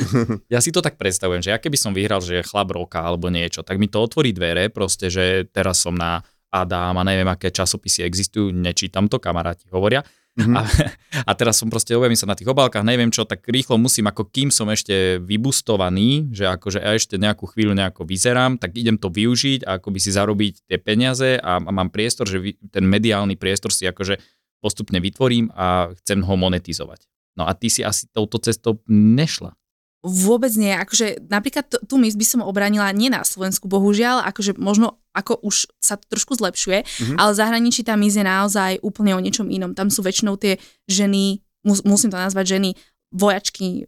ja 0.55 0.59
si 0.59 0.71
to 0.71 0.83
tak 0.83 0.99
predstavujem, 0.99 1.41
že 1.41 1.51
ja 1.51 1.59
keby 1.59 1.79
som 1.79 1.95
vyhral, 1.95 2.19
že 2.19 2.43
je 2.43 2.47
chlap 2.47 2.71
roka 2.71 2.99
alebo 2.99 3.27
niečo, 3.27 3.63
tak 3.63 3.79
mi 3.79 3.87
to 3.87 3.99
otvorí 3.99 4.31
dvere, 4.31 4.71
proste, 4.71 5.11
že 5.11 5.47
teraz 5.49 5.83
som 5.83 5.95
na 5.95 6.23
Adam 6.55 6.95
a 6.95 7.03
neviem, 7.03 7.27
aké 7.27 7.51
časopisy 7.51 8.07
existujú, 8.07 8.55
nečítam 8.55 9.11
to, 9.11 9.19
kamaráti 9.19 9.67
hovoria. 9.75 10.07
Mhm. 10.35 10.55
A, 10.59 10.61
a 11.31 11.33
teraz 11.39 11.63
som 11.63 11.71
proste, 11.71 11.95
objavím 11.95 12.19
sa 12.19 12.27
na 12.27 12.35
tých 12.35 12.51
obálkach, 12.51 12.83
neviem 12.83 13.11
čo, 13.11 13.23
tak 13.23 13.47
rýchlo 13.47 13.79
musím, 13.79 14.11
ako 14.11 14.27
kým 14.35 14.51
som 14.51 14.67
ešte 14.67 15.23
vybustovaný, 15.23 16.35
že 16.35 16.51
akože 16.51 16.83
ja 16.83 16.91
ešte 16.95 17.15
nejakú 17.19 17.47
chvíľu 17.55 17.75
nejako 17.79 18.03
vyzerám, 18.03 18.59
tak 18.59 18.75
idem 18.75 18.99
to 18.99 19.15
využiť 19.15 19.63
a 19.63 19.79
akoby 19.79 19.99
si 20.03 20.11
zarobiť 20.11 20.67
tie 20.67 20.79
peniaze 20.83 21.39
a, 21.39 21.63
a 21.63 21.71
mám 21.71 21.91
priestor, 21.95 22.27
že 22.27 22.43
vy- 22.43 22.59
ten 22.71 22.83
mediálny 22.83 23.39
priestor 23.39 23.71
si 23.71 23.87
akože 23.87 24.19
postupne 24.59 24.99
vytvorím 24.99 25.55
a 25.55 25.95
chcem 26.03 26.19
ho 26.19 26.35
monetizovať. 26.35 27.07
No 27.39 27.47
a 27.47 27.55
ty 27.55 27.71
si 27.71 27.87
asi 27.87 28.11
touto 28.11 28.43
cestou 28.43 28.83
nešla. 28.91 29.55
Vôbec 30.05 30.53
nie. 30.61 30.69
Akože 30.71 31.25
napríklad 31.33 31.65
t- 31.65 31.81
tú 31.89 31.97
mis 31.97 32.13
by 32.13 32.27
som 32.29 32.41
obranila 32.45 32.93
nie 32.93 33.09
na 33.09 33.25
Slovensku, 33.25 33.65
bohužiaľ, 33.67 34.21
akože 34.29 34.61
možno 34.61 35.01
ako 35.17 35.41
už 35.41 35.65
sa 35.81 35.97
to 35.97 36.05
trošku 36.13 36.37
zlepšuje, 36.37 36.85
Mhm. 36.85 37.15
ale 37.17 37.33
zahraničí 37.33 37.81
tá 37.81 37.97
mis 37.97 38.13
je 38.13 38.21
naozaj 38.21 38.85
úplne 38.85 39.17
o 39.17 39.23
niečom 39.25 39.49
inom. 39.49 39.73
Tam 39.73 39.89
sú 39.89 40.05
väčšinou 40.05 40.37
tie 40.37 40.61
ženy, 40.85 41.41
mus, 41.65 41.81
musím 41.89 42.13
to 42.13 42.21
nazvať 42.21 42.61
ženy, 42.61 42.71
vojačky, 43.15 43.87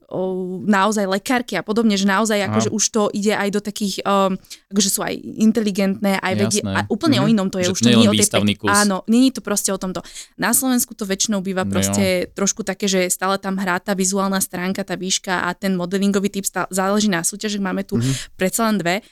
naozaj 0.62 1.02
lekárky 1.04 1.58
a 1.58 1.66
podobne, 1.66 1.98
že 1.98 2.06
naozaj 2.06 2.46
akože 2.46 2.70
už 2.70 2.84
to 2.88 3.02
ide 3.10 3.34
aj 3.34 3.48
do 3.50 3.60
takých, 3.60 3.98
um, 4.06 4.38
akože 4.70 4.88
sú 4.88 5.02
aj 5.02 5.18
inteligentné, 5.18 6.22
aj 6.22 6.32
vedie, 6.38 6.60
a 6.62 6.86
úplne 6.86 7.18
Mhm. 7.18 7.24
o 7.24 7.26
inom 7.26 7.48
to 7.50 7.58
je. 7.58 7.66
Že 7.66 7.74
už 7.74 7.80
to 7.80 7.88
nie 7.88 7.96
je 7.96 8.08
o 8.08 8.14
tej 8.14 8.22
pek- 8.22 8.54
kus. 8.56 8.70
Áno, 8.70 8.96
není 9.06 9.28
to 9.30 9.42
proste 9.42 9.74
o 9.74 9.78
tomto. 9.78 10.00
Na 10.36 10.54
Slovensku 10.54 10.94
to 10.94 11.02
väčšinou 11.02 11.42
býva 11.42 11.66
No 11.66 11.74
proste 11.74 12.30
trošku 12.32 12.62
také, 12.62 12.86
že 12.86 13.10
stále 13.10 13.36
tam 13.36 13.58
hrá 13.58 13.82
tá 13.82 13.92
vizuálna 13.92 14.38
stránka, 14.38 14.86
tá 14.86 14.94
výška 14.94 15.44
a 15.44 15.52
ten 15.52 15.74
modelingový 15.74 16.30
typ 16.30 16.46
stá- 16.46 16.70
záleží 16.70 17.10
na 17.10 17.26
súťažích. 17.26 17.58
Máme 17.58 17.82
tu 17.82 17.98
Mhm. 17.98 18.38
predsa 18.38 18.70
len 18.70 18.78
dve. 18.78 19.02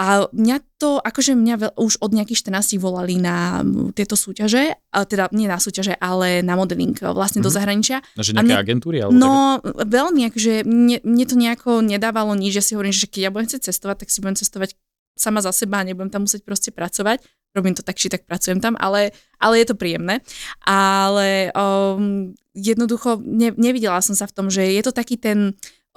A 0.00 0.24
mňa 0.32 0.56
to, 0.80 0.96
akože 0.96 1.36
mňa 1.36 1.76
už 1.76 2.00
od 2.00 2.10
nejakých 2.10 2.48
14 2.48 2.80
volali 2.80 3.20
na 3.20 3.60
tieto 3.92 4.16
súťaže, 4.16 4.72
teda 4.88 5.28
nie 5.30 5.44
na 5.44 5.60
súťaže, 5.60 5.92
ale 5.94 6.40
na 6.40 6.56
modeling 6.56 6.96
e, 6.96 7.04
vlastne 7.06 7.38
do 7.38 7.52
Mhm. 7.52 7.54
zahraničia. 7.54 7.98
No, 8.16 8.24
že 8.24 8.32
nejaké 8.32 8.48
mne- 8.48 8.64
agentúry? 8.64 8.96
Alebo 8.98 9.12
také? 9.12 9.20
No, 9.20 9.34
veľmi, 9.78 10.20
akože 10.26 10.52
mne, 10.64 10.96
mne 11.04 11.24
to 11.28 11.36
nejako 11.36 11.70
nedávalo 11.84 12.32
nič, 12.32 12.56
že 12.56 12.64
si 12.64 12.72
hovorím, 12.72 12.96
že 12.96 13.04
keď 13.04 13.20
ja 13.20 13.30
budem 13.30 13.46
chcieť 13.46 13.68
cestovať, 13.68 13.96
tak 13.98 14.08
si 14.08 14.18
budem 14.18 14.40
cestovať 14.40 14.70
sama 15.14 15.44
za 15.44 15.52
seba 15.52 15.76
a 15.78 15.86
nebudem 15.86 16.08
tam 16.08 16.24
musieť 16.24 16.42
proste 16.42 16.72
pracovať. 16.72 17.20
Robím 17.52 17.74
to 17.74 17.82
tak, 17.82 17.94
či 17.94 18.08
tak 18.08 18.24
pracujem 18.24 18.56
tam, 18.56 18.78
ale, 18.80 19.12
ale 19.36 19.60
je 19.60 19.66
to 19.66 19.76
príjemné. 19.76 20.24
Ale 20.64 21.50
um, 21.52 22.30
jednoducho 22.52 23.20
ne, 23.20 23.52
nevidela 23.52 24.00
som 24.00 24.14
sa 24.14 24.24
v 24.24 24.32
tom, 24.32 24.46
že 24.48 24.64
je 24.64 24.80
to 24.80 24.94
taký 24.94 25.18
ten, 25.18 25.52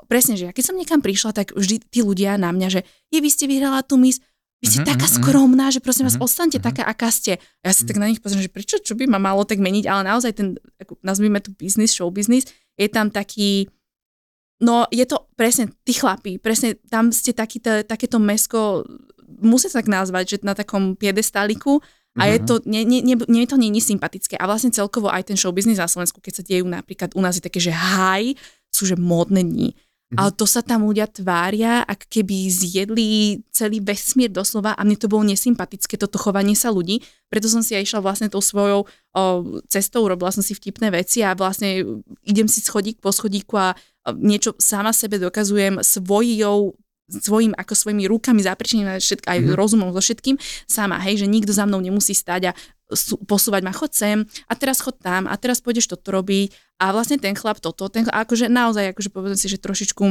presne, 0.08 0.34
že 0.36 0.50
ja 0.50 0.54
keď 0.56 0.64
som 0.72 0.76
niekam 0.78 1.00
prišla, 1.00 1.32
tak 1.34 1.54
vždy 1.54 1.84
tí 1.90 2.00
ľudia 2.02 2.36
na 2.38 2.50
mňa, 2.50 2.68
že 2.70 2.82
je, 3.10 3.20
vy 3.22 3.30
ste 3.30 3.46
vyhrala 3.46 3.86
tú 3.86 3.96
mis, 3.98 4.20
vy 4.60 4.68
ste 4.72 4.80
Mhm, 4.82 4.88
taká 4.96 5.08
mhm, 5.12 5.14
skromná, 5.20 5.66
že 5.70 5.84
prosím 5.84 6.08
vás, 6.08 6.16
Mhm, 6.16 6.24
ostaňte 6.24 6.60
mhm. 6.60 6.66
taká, 6.66 6.84
aká 6.88 7.10
ste. 7.12 7.36
A 7.62 7.70
ja 7.70 7.74
sa 7.76 7.84
tak 7.84 8.00
na 8.00 8.08
nich 8.08 8.24
pozriem, 8.24 8.44
že 8.44 8.52
prečo, 8.52 8.80
čo 8.80 8.96
by 8.96 9.06
ma 9.12 9.20
malo 9.20 9.44
tak 9.44 9.60
meniť, 9.60 9.86
ale 9.92 10.08
naozaj 10.08 10.32
ten, 10.34 10.56
ako 10.80 10.98
nazvime 11.04 11.44
to 11.44 11.52
biznis, 11.52 11.92
show 11.92 12.08
business, 12.08 12.48
je 12.80 12.88
tam 12.88 13.12
taký, 13.12 13.68
no 14.64 14.88
je 14.90 15.04
to 15.04 15.28
presne, 15.36 15.70
tí 15.84 15.94
chlapí, 15.94 16.40
presne 16.40 16.80
tam 16.88 17.12
ste 17.12 17.36
taký, 17.36 17.60
ta, 17.60 17.84
takéto 17.84 18.18
mesko, 18.18 18.88
musí 19.44 19.68
sa 19.68 19.84
tak 19.84 19.92
nazvať, 19.92 20.24
že 20.26 20.38
na 20.48 20.56
takom 20.56 20.96
piedestáliku 20.96 21.84
a 22.16 22.30
je 22.32 22.38
Mhm. 22.40 22.46
to, 22.48 22.54
nie, 22.64 22.86
nie, 22.88 23.02
nie, 23.04 23.18
nie, 23.28 23.44
to 23.50 23.58
nie 23.60 23.74
je 23.74 23.84
sympatické. 23.84 24.38
A 24.40 24.46
vlastne 24.48 24.72
celkovo 24.72 25.10
aj 25.12 25.28
ten 25.34 25.38
show 25.38 25.52
business 25.52 25.82
na 25.82 25.90
Slovensku, 25.90 26.22
keď 26.24 26.34
sa 26.40 26.44
dejú 26.46 26.64
napríklad, 26.64 27.18
u 27.18 27.22
nás 27.22 27.36
je 27.36 27.44
také, 27.44 27.60
že 27.60 27.74
haj, 27.74 28.38
sú 28.74 28.90
že 28.90 28.98
módne 28.98 29.46
dní. 29.46 29.78
Mhm. 30.14 30.18
Ale 30.22 30.32
to 30.38 30.46
sa 30.46 30.62
tam 30.62 30.86
ľudia 30.86 31.10
tvária, 31.10 31.82
ak 31.82 32.06
keby 32.06 32.46
zjedli 32.50 33.42
celý 33.50 33.82
vesmír 33.82 34.30
doslova 34.30 34.78
a 34.78 34.82
mne 34.86 34.98
to 34.98 35.10
bolo 35.10 35.26
nesympatické, 35.26 35.98
toto 35.98 36.22
chovanie 36.22 36.54
sa 36.54 36.70
ľudí. 36.70 37.02
Preto 37.34 37.50
som 37.50 37.66
si 37.66 37.74
aj 37.74 37.90
išla 37.90 38.06
vlastne 38.06 38.30
tou 38.30 38.42
svojou 38.42 38.86
o, 38.86 38.90
cestou, 39.66 40.06
robila 40.06 40.30
som 40.30 40.46
si 40.46 40.54
vtipné 40.54 40.94
veci 40.94 41.26
a 41.26 41.34
vlastne 41.34 41.82
idem 42.22 42.46
si 42.46 42.62
schodík 42.62 43.02
po 43.02 43.10
schodíku 43.10 43.58
a 43.58 43.74
niečo 44.14 44.54
sama 44.62 44.94
sebe 44.94 45.18
dokazujem 45.18 45.82
svojou 45.82 46.78
svojim, 47.22 47.54
ako 47.54 47.74
svojimi 47.76 48.10
rukami 48.10 48.42
zapričením 48.42 48.98
všetko, 48.98 49.28
aj 49.30 49.40
Mhm. 49.44 49.54
rozumom 49.54 49.90
so 49.94 50.02
všetkým 50.02 50.36
sama, 50.66 50.98
hej, 51.04 51.22
že 51.22 51.28
nikto 51.30 51.54
za 51.54 51.70
mnou 51.70 51.78
nemusí 51.78 52.18
stať 52.18 52.50
a 52.50 52.52
sú, 52.94 53.18
posúvať 53.26 53.62
ma, 53.66 53.74
chod 53.74 53.94
sem 53.94 54.22
a 54.46 54.54
teraz 54.54 54.78
chod 54.82 54.98
tam 55.02 55.26
a 55.26 55.34
teraz 55.38 55.62
pôjdeš 55.62 55.90
toto 55.90 56.14
robiť 56.14 56.54
a 56.78 56.94
vlastne 56.94 57.18
ten 57.18 57.34
chlap 57.34 57.58
toto, 57.58 57.90
ten, 57.90 58.06
a 58.10 58.22
akože 58.22 58.50
naozaj, 58.50 58.94
akože 58.94 59.10
povedzme 59.10 59.38
si, 59.38 59.50
že 59.50 59.58
trošičku, 59.58 60.06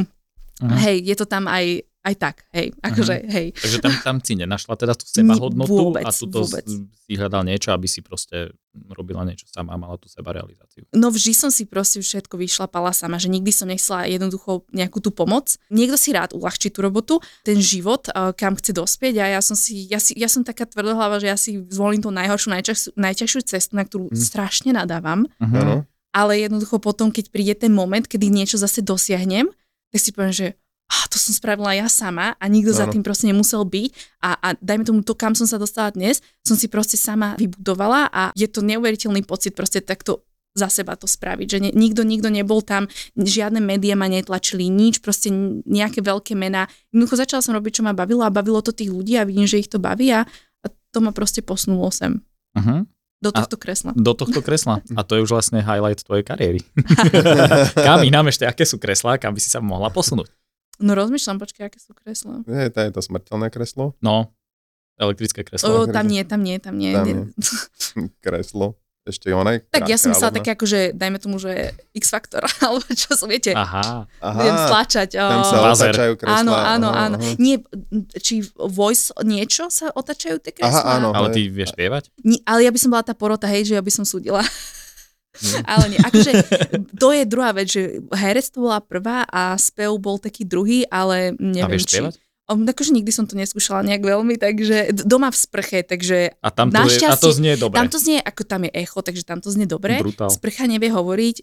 Mhm. 0.63 0.77
hej, 0.83 0.97
je 1.03 1.15
to 1.15 1.25
tam 1.25 1.47
aj 1.47 1.83
aj 2.03 2.15
tak, 2.19 2.35
hej, 2.51 2.75
akože, 2.83 3.15
hej. 3.31 3.55
Takže 3.55 3.77
tam, 3.79 3.93
tam 4.03 4.15
si 4.19 4.35
nenašla 4.35 4.75
teda 4.75 4.91
tú 4.91 5.07
sebahodnotu 5.07 5.71
vôbec, 5.71 6.03
a 6.03 6.11
vôbec. 6.11 6.67
si 6.67 7.11
hľadal 7.15 7.47
niečo, 7.47 7.71
aby 7.71 7.87
si 7.87 8.03
proste 8.03 8.51
robila 8.91 9.23
niečo 9.23 9.47
sama 9.47 9.71
a 9.71 9.79
mala 9.79 9.95
tú 9.95 10.11
sebarealizáciu. 10.11 10.83
No 10.91 11.07
vždy 11.15 11.31
som 11.31 11.47
si 11.47 11.63
proste 11.63 12.03
všetko 12.03 12.35
vyšlapala 12.35 12.91
sama, 12.91 13.23
že 13.23 13.31
nikdy 13.31 13.55
som 13.55 13.71
nechcela 13.71 14.03
jednoducho 14.03 14.67
nejakú 14.75 14.99
tú 14.99 15.15
pomoc. 15.15 15.55
Niekto 15.71 15.95
si 15.95 16.11
rád 16.11 16.35
uľahčí 16.35 16.75
tú 16.75 16.83
robotu, 16.83 17.23
ten 17.47 17.63
život, 17.63 18.11
eh, 18.11 18.35
kam 18.35 18.59
chce 18.59 18.75
dospieť 18.75 19.23
a 19.23 19.39
ja 19.39 19.41
som 19.45 19.55
si, 19.55 19.87
ja, 19.87 20.03
si, 20.03 20.11
ja 20.19 20.27
som 20.27 20.43
taká 20.43 20.67
tvrdohlava, 20.67 21.23
že 21.23 21.31
ja 21.31 21.37
si 21.39 21.63
zvolím 21.71 22.03
tú 22.03 22.11
najhoršiu, 22.11 22.49
najťažšiu, 22.51 22.89
najťažšiu 22.99 23.39
cestu, 23.47 23.79
na 23.79 23.87
ktorú 23.87 24.11
Hm. 24.11 24.19
strašne 24.19 24.75
nadávam. 24.75 25.23
Áno. 25.39 25.87
ale 26.13 26.45
jednoducho 26.45 26.77
potom, 26.77 27.09
keď 27.09 27.25
príde 27.33 27.55
ten 27.57 27.73
moment, 27.73 28.05
kedy 28.05 28.29
niečo 28.29 28.61
zase 28.61 28.85
dosiahnem, 28.85 29.49
tak 29.89 29.97
si 29.97 30.13
poviem, 30.13 30.29
že 30.29 30.47
ah, 30.93 31.05
to 31.09 31.17
som 31.17 31.33
spravila 31.33 31.73
ja 31.73 31.89
sama 31.89 32.37
a 32.37 32.45
nikto 32.45 32.69
za 32.69 32.85
Áno. 32.85 32.93
tým 32.93 33.01
proste 33.01 33.25
nemusel 33.25 33.65
byť 33.65 33.89
a, 34.21 34.29
a 34.37 34.47
dajme 34.61 34.85
tomu 34.85 35.01
to, 35.01 35.17
kam 35.17 35.33
som 35.33 35.49
sa 35.49 35.57
dostala 35.57 35.89
dnes, 35.89 36.21
som 36.45 36.53
si 36.53 36.69
proste 36.69 37.01
sama 37.01 37.33
vybudovala 37.41 38.13
a 38.13 38.29
je 38.37 38.45
to 38.45 38.61
neuveriteľný 38.61 39.25
pocit 39.25 39.57
proste 39.57 39.81
takto 39.81 40.21
za 40.53 40.69
seba 40.69 40.93
to 40.93 41.09
spraviť, 41.09 41.47
že 41.49 41.57
ne, 41.57 41.69
nikto, 41.73 42.05
nikto 42.05 42.29
nebol 42.29 42.61
tam, 42.61 42.85
žiadne 43.17 43.57
médiá 43.57 43.97
ma 43.97 44.05
netlačili, 44.05 44.69
nič, 44.69 45.01
proste 45.01 45.33
nejaké 45.65 46.05
veľké 46.05 46.37
mená. 46.37 46.69
Jednoducho 46.93 47.17
začala 47.17 47.41
som 47.41 47.57
robiť, 47.57 47.81
čo 47.81 47.83
ma 47.89 47.97
bavilo 47.97 48.21
a 48.21 48.29
bavilo 48.29 48.61
to 48.61 48.69
tých 48.69 48.93
ľudí 48.93 49.17
a 49.17 49.25
vidím, 49.25 49.49
že 49.49 49.57
ich 49.57 49.65
to 49.65 49.81
baví 49.81 50.13
a, 50.13 50.29
a 50.61 50.67
to 50.93 51.01
ma 51.01 51.09
proste 51.09 51.41
posunulo 51.41 51.89
sem, 51.89 52.21
Uh-huh. 52.53 52.85
do 53.17 53.33
A- 53.33 53.41
tohto 53.41 53.57
kresla. 53.57 53.97
Do 53.97 54.13
tohto 54.13 54.45
kresla. 54.45 54.85
A 54.93 55.01
to 55.01 55.17
je 55.17 55.25
už 55.25 55.33
vlastne 55.33 55.57
highlight 55.57 56.05
tvojej 56.05 56.21
kariéry. 56.21 56.61
kam 57.89 58.05
inám 58.05 58.29
ešte, 58.29 58.45
aké 58.45 58.61
sú 58.61 58.77
kreslá, 58.77 59.17
kam 59.17 59.33
by 59.33 59.41
si 59.41 59.49
sa 59.49 59.57
mohla 59.57 59.89
posunúť? 59.89 60.29
No 60.81 60.97
rozmýšľam, 60.97 61.37
počkaj, 61.37 61.69
aké 61.69 61.77
sú 61.77 61.93
kresla. 61.93 62.41
Je, 62.49 62.69
to 62.73 62.79
je 62.81 62.89
to 62.89 63.01
smrteľné 63.01 63.53
kreslo. 63.53 63.93
No, 64.01 64.33
elektrické 64.97 65.45
kreslo. 65.45 65.85
O, 65.85 65.89
tam 65.89 66.05
nie, 66.09 66.25
tam 66.25 66.41
nie, 66.41 66.57
tam 66.57 66.77
nie. 66.77 66.93
Tam 66.93 67.05
nie. 67.05 67.15
Kreslo. 68.25 68.77
Ešte 69.03 69.35
ona 69.35 69.59
je 69.59 69.67
Tak 69.67 69.91
ja 69.91 69.99
som 69.99 70.15
myslela 70.15 70.31
také 70.31 70.55
ako, 70.55 70.63
že 70.63 70.95
dajme 70.95 71.19
tomu, 71.19 71.35
že 71.35 71.75
X-faktor, 71.91 72.47
alebo 72.63 72.87
čo 72.87 73.11
som, 73.19 73.27
viete, 73.27 73.51
Aha. 73.51 74.07
budem 74.23 74.55
Aha, 74.55 74.67
stlačať. 74.71 75.19
tam 75.19 75.43
o, 75.43 75.43
sa 75.43 75.57
Laser. 75.59 75.91
otáčajú 75.91 76.13
kreslá. 76.15 76.39
áno, 76.39 76.53
áno, 76.55 76.87
Aha, 76.87 77.03
áno. 77.11 77.17
aha. 77.19 77.35
Nie, 77.35 77.59
či 78.23 78.47
voice 78.55 79.11
niečo 79.27 79.67
sa 79.67 79.91
otačajú 79.91 80.39
tie 80.39 80.55
kreslá? 80.55 80.71
Aha, 80.71 81.03
áno. 81.03 81.11
Ale 81.11 81.35
ty 81.35 81.51
vieš 81.51 81.75
spievať? 81.75 82.15
Nie, 82.23 82.39
ale 82.47 82.63
ja 82.63 82.71
by 82.71 82.79
som 82.79 82.95
bola 82.95 83.03
tá 83.03 83.11
porota, 83.11 83.43
hej, 83.51 83.67
že 83.67 83.73
ja 83.75 83.83
by 83.83 83.91
som 83.91 84.07
súdila. 84.07 84.39
Nie. 85.41 85.65
ale 85.71 85.83
nie, 85.89 85.99
akože 85.99 86.31
to 86.93 87.09
je 87.09 87.23
druhá 87.25 87.49
vec, 87.57 87.67
že 87.73 88.05
herectvo 88.13 88.69
bola 88.69 88.79
prvá 88.85 89.25
a 89.25 89.57
spev 89.57 89.97
bol 89.97 90.21
taký 90.21 90.45
druhý, 90.45 90.85
ale 90.85 91.33
A 91.33 91.41
neviem, 91.41 91.77
vieš 91.77 91.89
či... 91.89 91.97
spievať? 91.97 92.15
Akože 92.43 92.91
nikdy 92.91 93.09
som 93.09 93.25
to 93.25 93.39
neskúšala 93.39 93.87
nejak 93.87 94.03
veľmi, 94.03 94.35
takže 94.35 94.93
doma 95.07 95.31
v 95.31 95.37
sprche, 95.39 95.79
takže 95.81 96.37
A 96.43 96.49
tam 96.51 96.69
to, 96.69 96.85
je, 96.85 96.99
a 97.07 97.15
to 97.15 97.31
znie 97.31 97.55
dobre. 97.55 97.79
tam 97.79 97.87
to 97.89 97.97
znie, 97.97 98.19
ako 98.19 98.41
tam 98.45 98.67
je 98.67 98.71
echo, 98.77 98.99
takže 98.99 99.23
tam 99.23 99.39
to 99.39 99.49
znie 99.49 99.65
dobre. 99.65 99.97
Brutál. 100.03 100.29
Sprcha 100.29 100.67
nevie 100.69 100.91
hovoriť, 100.91 101.35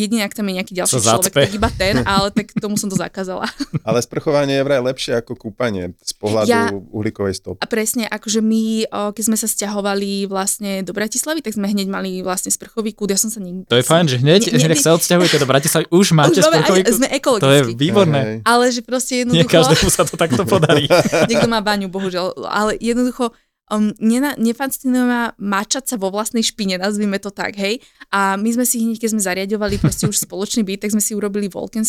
jediný, 0.00 0.20
ak 0.22 0.32
tam 0.32 0.44
je 0.44 0.54
nejaký 0.54 0.72
ďalší 0.72 0.96
človek, 0.96 1.28
zacpe. 1.28 1.40
tak 1.42 1.52
iba 1.52 1.70
ten, 1.70 1.94
ale 2.08 2.28
tak 2.30 2.50
tomu 2.54 2.74
som 2.74 2.86
to 2.86 2.94
zakázala. 2.94 3.44
Ale 3.88 3.98
sprchovanie 3.98 4.56
je 4.56 4.64
vraj 4.64 4.80
lepšie 4.80 5.12
ako 5.16 5.32
kúpanie 5.34 5.92
z 5.96 6.12
pohľadu 6.14 6.48
Ja- 6.48 6.70
uhlíkovej 6.70 7.34
stopy. 7.34 7.58
A 7.58 7.66
presne, 7.66 8.04
akože 8.04 8.40
my, 8.40 8.84
keď 9.10 9.22
sme 9.22 9.36
sa 9.36 9.46
stiahovali 9.46 10.24
vlastne 10.24 10.80
do 10.80 10.90
Bratislavy, 10.90 11.40
tak 11.40 11.52
sme 11.52 11.66
hneď 11.66 11.86
mali 11.86 12.20
vlastne 12.20 12.48
sprchový 12.48 12.92
kút, 12.92 13.08
ja 13.08 13.16
som 13.16 13.28
sa 13.28 13.38
nikdy... 13.38 13.64
To 13.64 13.76
je 13.76 13.82
fajn, 13.82 14.04
že 14.06 14.16
hneď, 14.18 14.40
Nie, 14.46 14.52
nie, 14.54 14.64
hneď 14.64 14.76
nie. 14.76 14.82
sa 14.82 14.94
odsťahujete 14.94 15.36
do 15.36 15.46
Bratislavy, 15.46 15.84
už 15.88 16.06
máte 16.12 16.34
Už 16.34 16.44
sprchový 16.44 16.80
kút. 16.82 16.94
sme 16.94 17.06
To 17.06 17.10
je 17.10 17.18
ekologickí. 17.18 17.74
výborné. 17.74 18.20
Hej. 18.20 18.36
Ale 18.42 18.64
že 18.70 18.80
proste 18.80 19.12
Nie 19.12 19.20
jednoducho... 19.42 19.52
každému 19.52 19.88
sa 19.88 20.02
to 20.02 20.14
takto 20.14 20.42
podarí. 20.44 20.84
Niekto 21.30 21.46
má 21.46 21.60
baňu, 21.60 21.88
bohužiaľ. 21.88 22.32
Ale 22.44 22.76
jednoducho, 22.76 23.32
um, 23.70 23.94
nefascinuje 24.36 25.04
ma 25.06 25.32
mačať 25.38 25.94
sa 25.94 25.96
vo 25.96 26.10
vlastnej 26.10 26.42
špine, 26.42 26.76
nazvime 26.76 27.22
to 27.22 27.30
tak, 27.30 27.54
hej. 27.56 27.78
A 28.10 28.34
my 28.36 28.50
sme 28.52 28.66
si 28.66 28.82
hneď, 28.82 28.98
keď 28.98 29.10
sme 29.14 29.22
zariadovali 29.22 29.78
proste 29.78 30.10
už 30.10 30.18
spoločný 30.18 30.66
byt, 30.66 30.84
tak 30.84 30.92
sme 30.92 31.02
si 31.02 31.14
urobili 31.14 31.46
Volken 31.46 31.86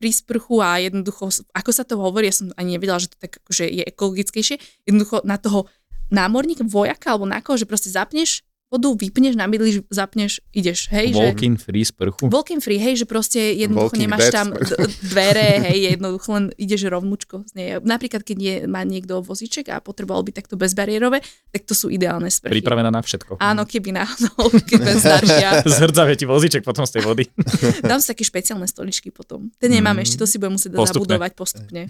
pri 0.00 0.16
a 0.64 0.80
jednoducho, 0.80 1.28
ako 1.52 1.70
sa 1.76 1.84
to 1.84 2.00
hovorí, 2.00 2.32
ja 2.32 2.34
som 2.34 2.48
ani 2.56 2.80
nevedela, 2.80 2.96
že 2.96 3.12
to 3.12 3.20
tak 3.20 3.36
akože 3.44 3.68
je 3.68 3.84
ekologickejšie, 3.84 4.56
jednoducho 4.88 5.20
na 5.28 5.36
toho 5.36 5.68
námorníka, 6.08 6.64
vojaka 6.64 7.12
alebo 7.12 7.28
na 7.28 7.44
koho, 7.44 7.60
že 7.60 7.68
proste 7.68 7.92
zapneš 7.92 8.40
vodu, 8.70 8.94
vypneš, 8.94 9.34
namydlíš, 9.34 9.82
zapneš, 9.90 10.38
ideš, 10.54 10.86
hej, 10.94 11.10
že... 11.10 11.18
Walk-in 11.18 11.58
free 11.58 11.82
sprchu. 11.82 12.30
Walking 12.30 12.62
free, 12.62 12.78
hej, 12.78 13.02
že 13.02 13.06
proste 13.06 13.58
jednoducho 13.58 13.98
Walking 13.98 14.02
nemáš 14.06 14.30
tam 14.30 14.54
dvere, 15.02 15.66
hej, 15.66 15.98
jednoducho 15.98 16.28
len 16.38 16.44
ideš 16.54 16.86
rovnúčko 16.86 17.42
z 17.50 17.52
nej. 17.58 17.68
Napríklad, 17.82 18.22
keď 18.22 18.36
je, 18.38 18.54
má 18.70 18.86
niekto 18.86 19.18
vozíček 19.20 19.68
a 19.68 19.82
potreboval 19.82 20.22
by 20.22 20.30
takto 20.30 20.54
bezbariérové, 20.54 21.18
tak 21.50 21.66
to 21.66 21.74
sú 21.74 21.90
ideálne 21.90 22.30
sprchy. 22.30 22.62
Pripravená 22.62 22.94
na 22.94 23.02
všetko. 23.02 23.42
Áno, 23.42 23.66
keby 23.66 23.90
náhodou, 23.90 24.54
keď 24.62 24.80
staršia. 24.96 25.48
Zhrdzavie 25.82 26.14
ti 26.14 26.30
vozíček 26.30 26.62
potom 26.62 26.86
z 26.86 26.94
tej 26.94 27.02
vody. 27.02 27.24
Dám 27.90 27.98
si 27.98 28.06
také 28.06 28.22
špeciálne 28.22 28.70
stoličky 28.70 29.10
potom. 29.10 29.50
Ten 29.58 29.74
nemám 29.74 29.98
Mm. 29.98 30.06
ešte, 30.06 30.22
to 30.22 30.26
si 30.30 30.38
budem 30.38 30.54
musieť 30.54 30.70
Postupne. 30.72 30.94
zabudovať 31.02 31.32
postupne. 31.34 31.82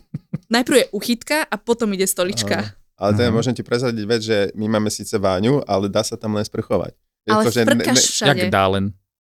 Najprv 0.49 0.77
je 0.81 0.87
uchytka 0.91 1.45
a 1.45 1.55
potom 1.61 1.93
ide 1.93 2.09
stolička. 2.09 2.73
Ale 3.01 3.11
teda 3.15 3.27
Aha. 3.27 3.35
môžem 3.35 3.53
ti 3.53 3.63
prezradiť 3.63 4.05
vec, 4.05 4.21
že 4.21 4.39
my 4.53 4.69
máme 4.69 4.89
síce 4.89 5.17
váňu, 5.17 5.65
ale 5.65 5.89
dá 5.89 6.01
sa 6.01 6.15
tam 6.15 6.33
len 6.33 6.45
sprchovať. 6.45 6.93
Je 7.23 7.31
Ale 7.31 7.43
to, 7.43 7.51
že 7.51 7.61
ne- 7.63 7.81
ne- 7.81 7.97
všade. 7.97 8.29
Jak 8.39 8.53
dá 8.53 8.65
len. 8.69 8.85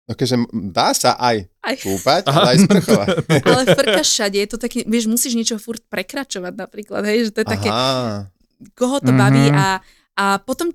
akože 0.04 0.36
dá 0.68 0.92
sa 0.92 1.14
aj 1.16 1.46
Aj. 1.62 1.76
kúpať, 1.78 2.22
Aha. 2.26 2.34
ale 2.36 2.48
aj 2.50 2.58
sprchovať. 2.60 3.08
Ale 3.48 3.62
frkaš 3.72 4.08
všade, 4.10 4.38
je 4.40 4.50
to 4.50 4.58
také, 4.58 4.80
vieš, 4.84 5.06
musíš 5.06 5.34
niečo 5.34 5.56
furt 5.56 5.80
prekračovať 5.88 6.52
napríklad, 6.52 7.06
hej, 7.06 7.30
že 7.30 7.32
to 7.32 7.40
je 7.40 7.48
také, 7.48 7.70
Aha. 7.70 8.28
koho 8.74 8.98
to 8.98 9.14
Mhm. 9.14 9.18
baví 9.18 9.46
a, 9.48 9.80
a 10.14 10.26
potom, 10.38 10.74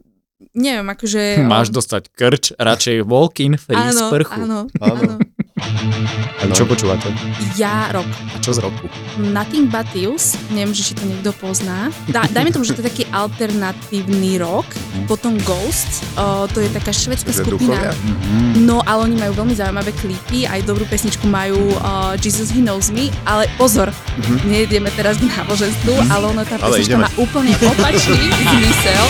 neviem, 0.53 0.87
akože... 0.87 1.43
Máš 1.43 1.69
dostať 1.69 2.09
krč, 2.09 2.55
radšej 2.55 3.03
walk-in 3.03 3.55
free 3.57 3.77
áno, 3.77 4.09
sprchu. 4.09 4.41
áno, 4.41 4.59
Áno. 4.79 4.95
áno. 4.95 5.15
A 5.57 6.45
čo 6.53 6.69
počúvate? 6.69 7.09
Ja 7.57 7.89
rok. 7.89 8.05
A 8.05 8.39
čo 8.39 8.53
z 8.53 8.61
roku? 8.61 8.93
Nothing 9.17 9.73
But 9.73 9.89
Thieves, 9.89 10.37
neviem, 10.53 10.77
že 10.77 10.85
či 10.85 10.93
to 10.93 11.09
niekto 11.09 11.33
pozná. 11.33 11.89
Dá, 12.07 12.29
dajme 12.29 12.53
tomu, 12.53 12.69
že 12.69 12.77
to 12.77 12.85
je 12.85 12.93
taký 12.93 13.05
alternatívny 13.09 14.37
rok. 14.37 14.69
Potom 15.09 15.41
Ghost, 15.41 16.05
o, 16.15 16.45
to 16.47 16.61
je 16.61 16.69
taká 16.69 16.93
švedská 16.93 17.33
skupina. 17.33 17.89
Mhm. 17.89 18.69
No, 18.69 18.85
ale 18.85 19.09
oni 19.09 19.17
majú 19.17 19.33
veľmi 19.35 19.57
zaujímavé 19.57 19.97
klipy, 19.97 20.45
aj 20.45 20.61
dobrú 20.63 20.85
pesničku 20.85 21.25
majú 21.25 21.57
uh, 21.75 22.13
Jesus 22.17 22.53
He 22.53 22.61
Knows 22.61 22.93
Me, 22.93 23.09
ale 23.25 23.49
pozor, 23.57 23.89
Mhm. 24.17 24.49
nejdeme 24.49 24.93
teraz 24.93 25.17
k 25.17 25.25
náboženstvu, 25.27 25.93
ale 26.09 26.25
ono 26.27 26.45
tá 26.45 26.57
pesnička 26.57 26.97
má 26.97 27.09
úplne 27.17 27.57
opačný 27.59 28.29
zmysel. 28.53 29.05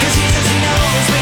A 0.00 1.08
je 1.08 1.19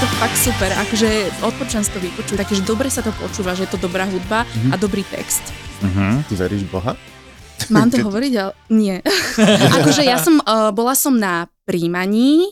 to 0.00 0.08
fakt 0.16 0.38
super, 0.40 0.72
akože 0.72 1.08
odporúčam 1.44 1.84
si 1.84 1.92
to 1.92 2.00
vypočuť, 2.00 2.40
takže 2.40 2.64
dobre 2.64 2.88
sa 2.88 3.04
to 3.04 3.12
počúva, 3.20 3.52
že 3.52 3.68
je 3.68 3.76
to 3.76 3.84
dobrá 3.84 4.08
hudba 4.08 4.48
a 4.72 4.74
dobrý 4.80 5.04
text. 5.04 5.44
Mhm. 5.84 6.24
Ty 6.24 6.34
veríš 6.40 6.64
Boha? 6.72 6.96
Mám 7.68 7.92
to 7.92 8.00
hovoriť, 8.08 8.32
ale 8.40 8.52
nie. 8.72 8.96
akože 9.76 10.00
ja 10.00 10.16
som, 10.16 10.40
uh, 10.40 10.72
bola 10.72 10.96
som 10.96 11.20
na 11.20 11.52
príjmaní, 11.68 12.48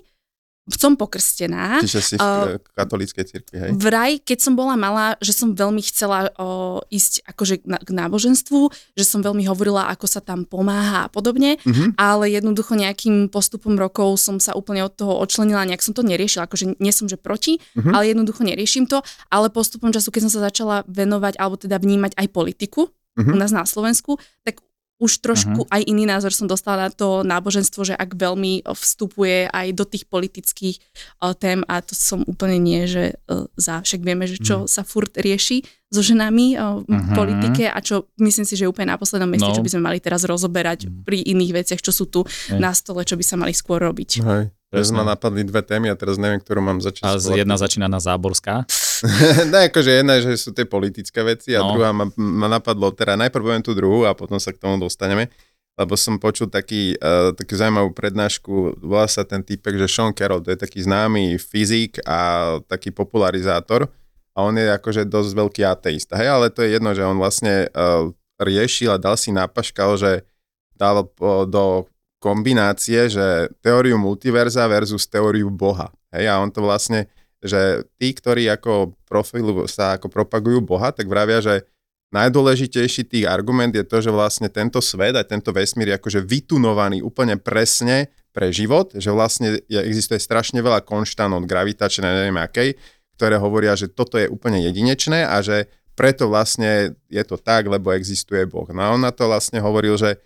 som 0.76 0.92
pokrstená. 0.94 1.80
Čiže 1.80 2.00
si 2.02 2.14
v 2.16 2.20
uh, 2.20 2.60
katolíckej 2.76 3.24
cirkvi, 3.24 3.56
hej? 3.56 3.70
Vraj, 3.72 4.20
keď 4.20 4.38
som 4.42 4.52
bola 4.52 4.76
malá, 4.76 5.16
že 5.24 5.32
som 5.32 5.56
veľmi 5.56 5.80
chcela 5.80 6.28
o, 6.36 6.84
ísť 6.92 7.24
akože 7.24 7.64
na, 7.64 7.80
k 7.80 7.88
náboženstvu, 7.96 8.68
že 8.92 9.04
som 9.06 9.24
veľmi 9.24 9.48
hovorila, 9.48 9.88
ako 9.88 10.04
sa 10.04 10.20
tam 10.20 10.44
pomáha 10.44 11.06
a 11.06 11.10
podobne, 11.10 11.56
Mhm. 11.64 11.96
ale 11.96 12.28
jednoducho 12.28 12.76
nejakým 12.76 13.32
postupom 13.32 13.78
rokov 13.78 14.20
som 14.20 14.36
sa 14.36 14.52
úplne 14.52 14.84
od 14.84 14.92
toho 14.92 15.16
odčlenila, 15.16 15.64
nejak 15.64 15.80
som 15.80 15.96
to 15.96 16.04
neriešila, 16.04 16.44
akože 16.44 16.76
nie 16.76 16.92
som, 16.92 17.08
že 17.08 17.16
proti, 17.16 17.62
Mhm. 17.78 17.90
ale 17.96 18.12
jednoducho 18.12 18.44
neriešim 18.44 18.84
to, 18.84 19.00
ale 19.32 19.48
postupom 19.48 19.88
času, 19.88 20.12
keď 20.12 20.28
som 20.28 20.32
sa 20.36 20.52
začala 20.52 20.84
venovať, 20.84 21.40
alebo 21.40 21.56
teda 21.56 21.80
vnímať 21.80 22.12
aj 22.18 22.26
politiku 22.28 22.92
Mhm. 23.18 23.32
u 23.34 23.36
nás 23.36 23.50
na 23.50 23.66
Slovensku, 23.66 24.14
tak 24.46 24.62
už 24.98 25.22
trošku 25.22 25.62
aj 25.70 25.82
iný 25.84 26.04
názor 26.04 26.30
som 26.30 26.44
dostala 26.44 26.86
na 26.86 26.90
to 26.90 27.22
náboženstvo, 27.22 27.82
že 27.82 27.94
ak 27.94 28.12
veľmi 28.12 28.62
o, 28.62 28.74
vstupuje 28.74 29.46
aj 29.46 29.66
do 29.72 29.82
tých 29.82 30.04
politických 30.04 30.76
o, 31.18 31.34
tém 31.38 31.62
a 31.64 31.78
to 31.78 31.94
som 31.94 32.22
úplne 32.22 32.58
nie, 32.58 32.82
že 32.84 33.14
o, 33.24 33.46
za, 33.54 33.78
však 33.78 34.02
vieme, 34.02 34.26
že 34.26 34.38
čo 34.38 34.66
sa 34.66 34.82
furt 34.82 35.14
rieši 35.14 35.62
so 35.88 36.02
ženami 36.02 36.46
o, 36.54 36.82
v 36.82 36.90
Mhm. 36.90 37.14
politike 37.14 37.64
a 37.66 37.78
čo 37.78 38.10
myslím 38.18 38.42
si, 38.42 38.54
že 38.54 38.66
je 38.66 38.70
úplne 38.70 38.90
na 38.90 38.98
poslednom 38.98 39.24
mieste, 39.24 39.46
No. 39.46 39.54
čo 39.54 39.62
by 39.62 39.70
sme 39.70 39.86
mali 39.86 39.98
teraz 39.98 40.26
rozoberať 40.26 40.90
pri 41.06 41.22
iných 41.22 41.52
veciach, 41.54 41.80
čo 41.80 41.94
sú 41.94 42.04
tu 42.04 42.26
Hej. 42.26 42.58
na 42.58 42.74
stole, 42.74 43.06
čo 43.06 43.14
by 43.14 43.22
sa 43.22 43.38
mali 43.38 43.54
skôr 43.54 43.78
robiť. 43.78 44.10
Hej. 44.20 44.50
Teraz 44.68 44.92
ma 44.92 45.00
napadli 45.00 45.48
dve 45.48 45.64
témy 45.64 45.88
a 45.88 45.96
teraz 45.96 46.20
neviem, 46.20 46.36
ktorú 46.36 46.60
mám 46.60 46.76
začať. 46.84 47.08
A 47.08 47.16
jedna 47.16 47.56
začína 47.56 47.88
na 47.88 47.96
Záborská. 47.96 48.68
no 49.50 49.56
akože 49.64 49.90
jedna, 50.04 50.20
že 50.20 50.36
sú 50.36 50.52
tie 50.52 50.68
politické 50.68 51.24
veci 51.24 51.56
a 51.56 51.64
No. 51.64 51.72
druhá 51.72 51.94
ma, 51.94 52.04
ma 52.18 52.48
napadlo, 52.52 52.92
teda 52.92 53.16
najprv 53.16 53.42
poviem 53.42 53.64
tú 53.64 53.72
druhú 53.72 54.04
a 54.04 54.12
potom 54.12 54.36
sa 54.36 54.52
k 54.52 54.60
tomu 54.60 54.76
dostaneme. 54.76 55.32
lebo 55.78 55.94
som 55.94 56.18
počul 56.18 56.50
taký, 56.50 56.98
uh, 56.98 57.30
takú 57.38 57.54
zaujímavú 57.54 57.94
prednášku, 57.94 58.82
volá 58.82 59.06
sa 59.06 59.22
ten 59.22 59.46
typek, 59.46 59.78
že 59.78 59.86
Sean 59.86 60.10
Carroll, 60.10 60.42
to 60.42 60.50
je 60.50 60.58
taký 60.58 60.82
známy 60.82 61.38
fyzik 61.38 62.02
a 62.02 62.58
taký 62.66 62.90
popularizátor 62.90 63.86
a 64.34 64.38
on 64.42 64.58
je 64.58 64.66
akože 64.74 65.06
dosť 65.06 65.30
veľký 65.38 65.62
ateista, 65.62 66.18
hej, 66.18 66.34
ale 66.34 66.50
to 66.50 66.66
je 66.66 66.74
jedno, 66.74 66.90
že 66.98 67.06
on 67.06 67.14
vlastne 67.14 67.70
uh, 67.70 68.10
riešil 68.42 68.90
a 68.90 68.98
dal 68.98 69.14
si 69.14 69.30
nápaškal, 69.30 69.94
že 70.02 70.26
dal 70.74 71.06
do 71.46 71.86
kombinácie, 72.18 73.06
že 73.06 73.50
teóriu 73.62 73.94
multiverza 73.98 74.66
versus 74.66 75.06
teóriu 75.06 75.48
Boha, 75.50 75.90
hej, 76.10 76.26
a 76.26 76.42
on 76.42 76.50
to 76.50 76.62
vlastne, 76.62 77.06
že 77.38 77.86
tí, 77.98 78.10
ktorí 78.10 78.50
ako 78.50 78.98
profilu 79.06 79.66
sa 79.70 79.94
ako 79.94 80.10
propagujú 80.10 80.58
Boha, 80.62 80.90
tak 80.90 81.06
vravia, 81.06 81.38
že 81.38 81.62
najdôležitejší 82.10 83.06
tých 83.06 83.26
argument 83.28 83.70
je 83.70 83.84
to, 83.84 84.02
že 84.02 84.10
vlastne 84.10 84.48
tento 84.50 84.80
svet 84.82 85.14
a 85.14 85.22
tento 85.22 85.54
vesmír 85.54 85.94
je 85.94 85.98
akože 86.00 86.20
vytunovaný 86.24 87.04
úplne 87.04 87.36
presne 87.36 88.10
pre 88.32 88.50
život, 88.50 88.96
že 88.96 89.12
vlastne 89.12 89.60
je, 89.68 89.80
existuje 89.82 90.18
strašne 90.18 90.58
veľa 90.58 90.82
konštant 90.82 91.30
od 91.36 91.44
gravitačnej, 91.44 92.26
neviem 92.26 92.38
akej, 92.40 92.74
ktoré 93.18 93.36
hovoria, 93.38 93.74
že 93.74 93.90
toto 93.90 94.16
je 94.16 94.30
úplne 94.30 94.62
jedinečné 94.62 95.26
a 95.26 95.42
že 95.42 95.68
preto 95.98 96.30
vlastne 96.30 96.94
je 97.10 97.22
to 97.26 97.34
tak, 97.34 97.66
lebo 97.66 97.90
existuje 97.90 98.46
Boh. 98.46 98.70
No 98.70 98.80
a 98.86 98.94
on 98.94 99.02
na 99.02 99.10
to 99.10 99.26
vlastne 99.26 99.58
hovoril, 99.58 99.98
že 99.98 100.22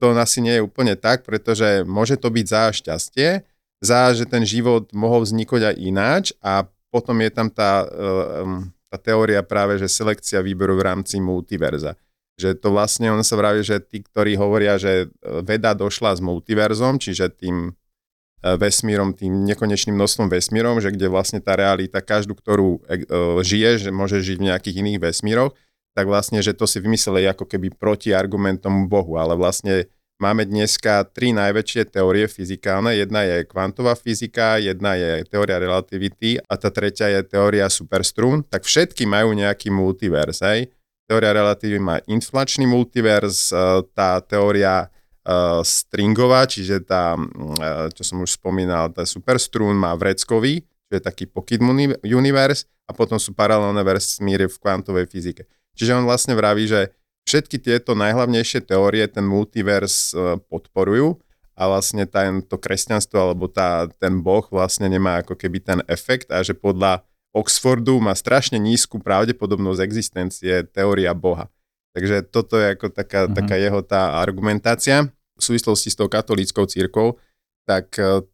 to 0.00 0.12
asi 0.16 0.44
nie 0.44 0.60
je 0.60 0.64
úplne 0.64 0.94
tak, 0.94 1.24
pretože 1.24 1.84
môže 1.88 2.20
to 2.20 2.28
byť 2.28 2.46
za 2.46 2.64
šťastie, 2.72 3.28
za, 3.80 4.12
že 4.16 4.24
ten 4.28 4.44
život 4.44 4.88
mohol 4.96 5.24
vzniknúť 5.24 5.72
aj 5.72 5.76
ináč 5.76 6.24
a 6.40 6.64
potom 6.92 7.20
je 7.20 7.30
tam 7.32 7.48
tá 7.52 7.84
um, 7.84 8.72
tá 8.96 9.12
teória 9.12 9.42
práve, 9.42 9.76
že 9.76 9.90
selekcia 9.90 10.40
výberu 10.40 10.78
v 10.78 10.86
rámci 10.88 11.18
multiverza. 11.18 11.98
Že 12.40 12.56
to 12.60 12.68
vlastne, 12.72 13.12
on 13.12 13.24
sa 13.24 13.36
vraví, 13.36 13.60
že 13.64 13.80
tí, 13.80 14.00
ktorí 14.04 14.36
hovoria, 14.40 14.80
že 14.80 15.04
e, 15.04 15.06
veda 15.44 15.76
došla 15.76 16.16
s 16.16 16.20
multiverzom, 16.24 17.00
čiže 17.00 17.32
tým 17.32 17.56
e, 17.68 17.72
vesmírom, 18.56 19.16
tým 19.16 19.44
nekonečným 19.48 19.96
množstvom 19.96 20.28
vesmírom, 20.28 20.80
že 20.80 20.92
kde 20.92 21.12
vlastne 21.12 21.40
tá 21.40 21.56
realita, 21.56 22.04
každú, 22.04 22.36
ktorú 22.36 22.84
e, 22.88 23.00
žije, 23.40 23.88
že 23.88 23.90
môže 23.90 24.20
žiť 24.20 24.36
v 24.36 24.46
nejakých 24.52 24.76
iných 24.84 24.98
vesmíroch, 25.00 25.52
tak 25.96 26.04
vlastne, 26.04 26.44
že 26.44 26.52
to 26.52 26.68
si 26.68 26.76
vymysleli 26.84 27.24
ako 27.32 27.48
keby 27.48 27.72
proti 27.72 28.12
argumentom 28.12 28.84
Bohu, 28.84 29.16
ale 29.16 29.32
vlastne 29.32 29.88
Máme 30.16 30.48
dneska 30.48 31.04
tri 31.12 31.36
najväčšie 31.36 31.92
teórie 31.92 32.24
fyzikálne. 32.24 32.96
Jedna 32.96 33.28
je 33.28 33.44
kvantová 33.44 33.92
fyzika, 33.92 34.56
jedna 34.56 34.96
je 34.96 35.28
teória 35.28 35.60
relativity 35.60 36.40
a 36.40 36.56
tá 36.56 36.72
tretia 36.72 37.12
je 37.12 37.20
teória 37.20 37.68
superstrún. 37.68 38.40
Tak 38.48 38.64
všetky 38.64 39.04
majú 39.04 39.36
nejaký 39.36 39.68
multivers. 39.68 40.40
Hej? 40.40 40.72
Teória 41.04 41.36
relativity 41.36 41.84
má 41.84 42.00
inflačný 42.08 42.64
multivers, 42.64 43.52
e, 43.52 43.84
tá 43.92 44.16
teória 44.24 44.88
uh, 44.88 45.60
stringová, 45.60 46.48
čiže 46.48 46.82
tá, 46.88 47.12
uh, 47.14 47.92
čo 47.92 48.02
som 48.02 48.24
už 48.24 48.40
spomínal, 48.40 48.90
tá 48.96 49.04
superstrún 49.04 49.76
má 49.76 49.92
vreckový, 49.94 50.64
čo 50.64 50.92
je 50.96 51.02
taký 51.04 51.28
pocket 51.28 51.60
universe 52.02 52.64
a 52.88 52.96
potom 52.96 53.20
sú 53.20 53.36
paralelné 53.36 53.84
vesmíry 53.84 54.48
v 54.48 54.56
kvantovej 54.56 55.06
fyzike. 55.12 55.44
Čiže 55.76 56.02
on 56.02 56.08
vlastne 56.08 56.32
vraví, 56.32 56.64
že 56.64 56.96
všetky 57.28 57.60
tieto 57.60 57.92
najhlavnejšie 57.92 58.64
teórie 58.64 59.04
ten 59.06 59.26
multivers 59.26 60.16
e, 60.16 60.40
podporujú 60.48 61.20
a 61.56 61.62
vlastne 61.68 62.04
tento 62.04 62.56
kresťanstvo 62.56 63.16
alebo 63.16 63.48
tá, 63.48 63.88
ten 64.00 64.20
boh 64.20 64.44
vlastne 64.48 64.88
nemá 64.88 65.24
ako 65.24 65.36
keby 65.36 65.58
ten 65.60 65.80
efekt 65.88 66.32
a 66.32 66.40
že 66.40 66.56
podľa 66.56 67.04
Oxfordu 67.36 68.00
má 68.00 68.16
strašne 68.16 68.56
nízku 68.56 68.96
pravdepodobnosť 68.96 69.80
existencie 69.84 70.64
teória 70.72 71.12
boha. 71.12 71.52
Takže 71.92 72.24
toto 72.28 72.56
je 72.56 72.72
ako 72.72 72.88
taká, 72.88 73.28
mm-hmm. 73.28 73.36
taká 73.36 73.56
jeho 73.60 73.80
tá 73.84 74.16
argumentácia. 74.20 75.12
V 75.36 75.42
súvislosti 75.44 75.92
s 75.92 75.96
tou 76.00 76.08
katolíckou 76.08 76.64
církou, 76.64 77.20
tak 77.68 77.92
e, 78.00 78.24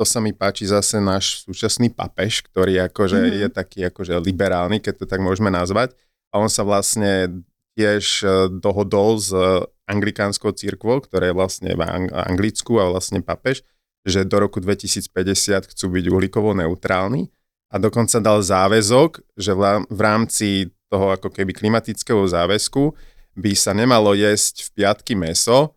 to 0.00 0.04
sa 0.08 0.24
mi 0.24 0.32
páči 0.32 0.64
zase 0.68 1.00
náš 1.04 1.44
súčasný 1.44 1.92
papež, 1.92 2.40
ktorý 2.48 2.88
akože 2.88 3.20
mm-hmm. 3.20 3.40
je 3.44 3.48
taký 3.52 3.78
akože 3.92 4.16
liberálny, 4.24 4.80
keď 4.80 5.04
to 5.04 5.06
tak 5.08 5.20
môžeme 5.20 5.52
nazvať. 5.52 5.92
A 6.36 6.44
on 6.44 6.52
sa 6.52 6.68
vlastne 6.68 7.40
tiež 7.80 8.04
e, 8.20 8.28
dohodol 8.60 9.16
s 9.16 9.32
anglikánskou 9.88 10.52
církvou, 10.52 11.00
ktorá 11.00 11.32
je 11.32 11.34
vlastne 11.36 11.72
v 11.72 11.80
Anglicku 12.12 12.76
a 12.76 12.92
vlastne 12.92 13.24
papež, 13.24 13.64
že 14.04 14.28
do 14.28 14.36
roku 14.36 14.60
2050 14.60 15.72
chcú 15.72 15.86
byť 15.88 16.04
uhlíkovo 16.12 16.52
neutrálni 16.52 17.32
a 17.72 17.80
dokonca 17.80 18.20
dal 18.20 18.44
záväzok, 18.44 19.24
že 19.40 19.56
v 19.88 20.00
rámci 20.00 20.76
toho 20.92 21.16
ako 21.16 21.32
keby 21.32 21.56
klimatického 21.56 22.20
záväzku 22.28 22.92
by 23.32 23.52
sa 23.56 23.72
nemalo 23.72 24.12
jesť 24.12 24.68
v 24.68 24.84
piatky 24.84 25.16
meso, 25.16 25.72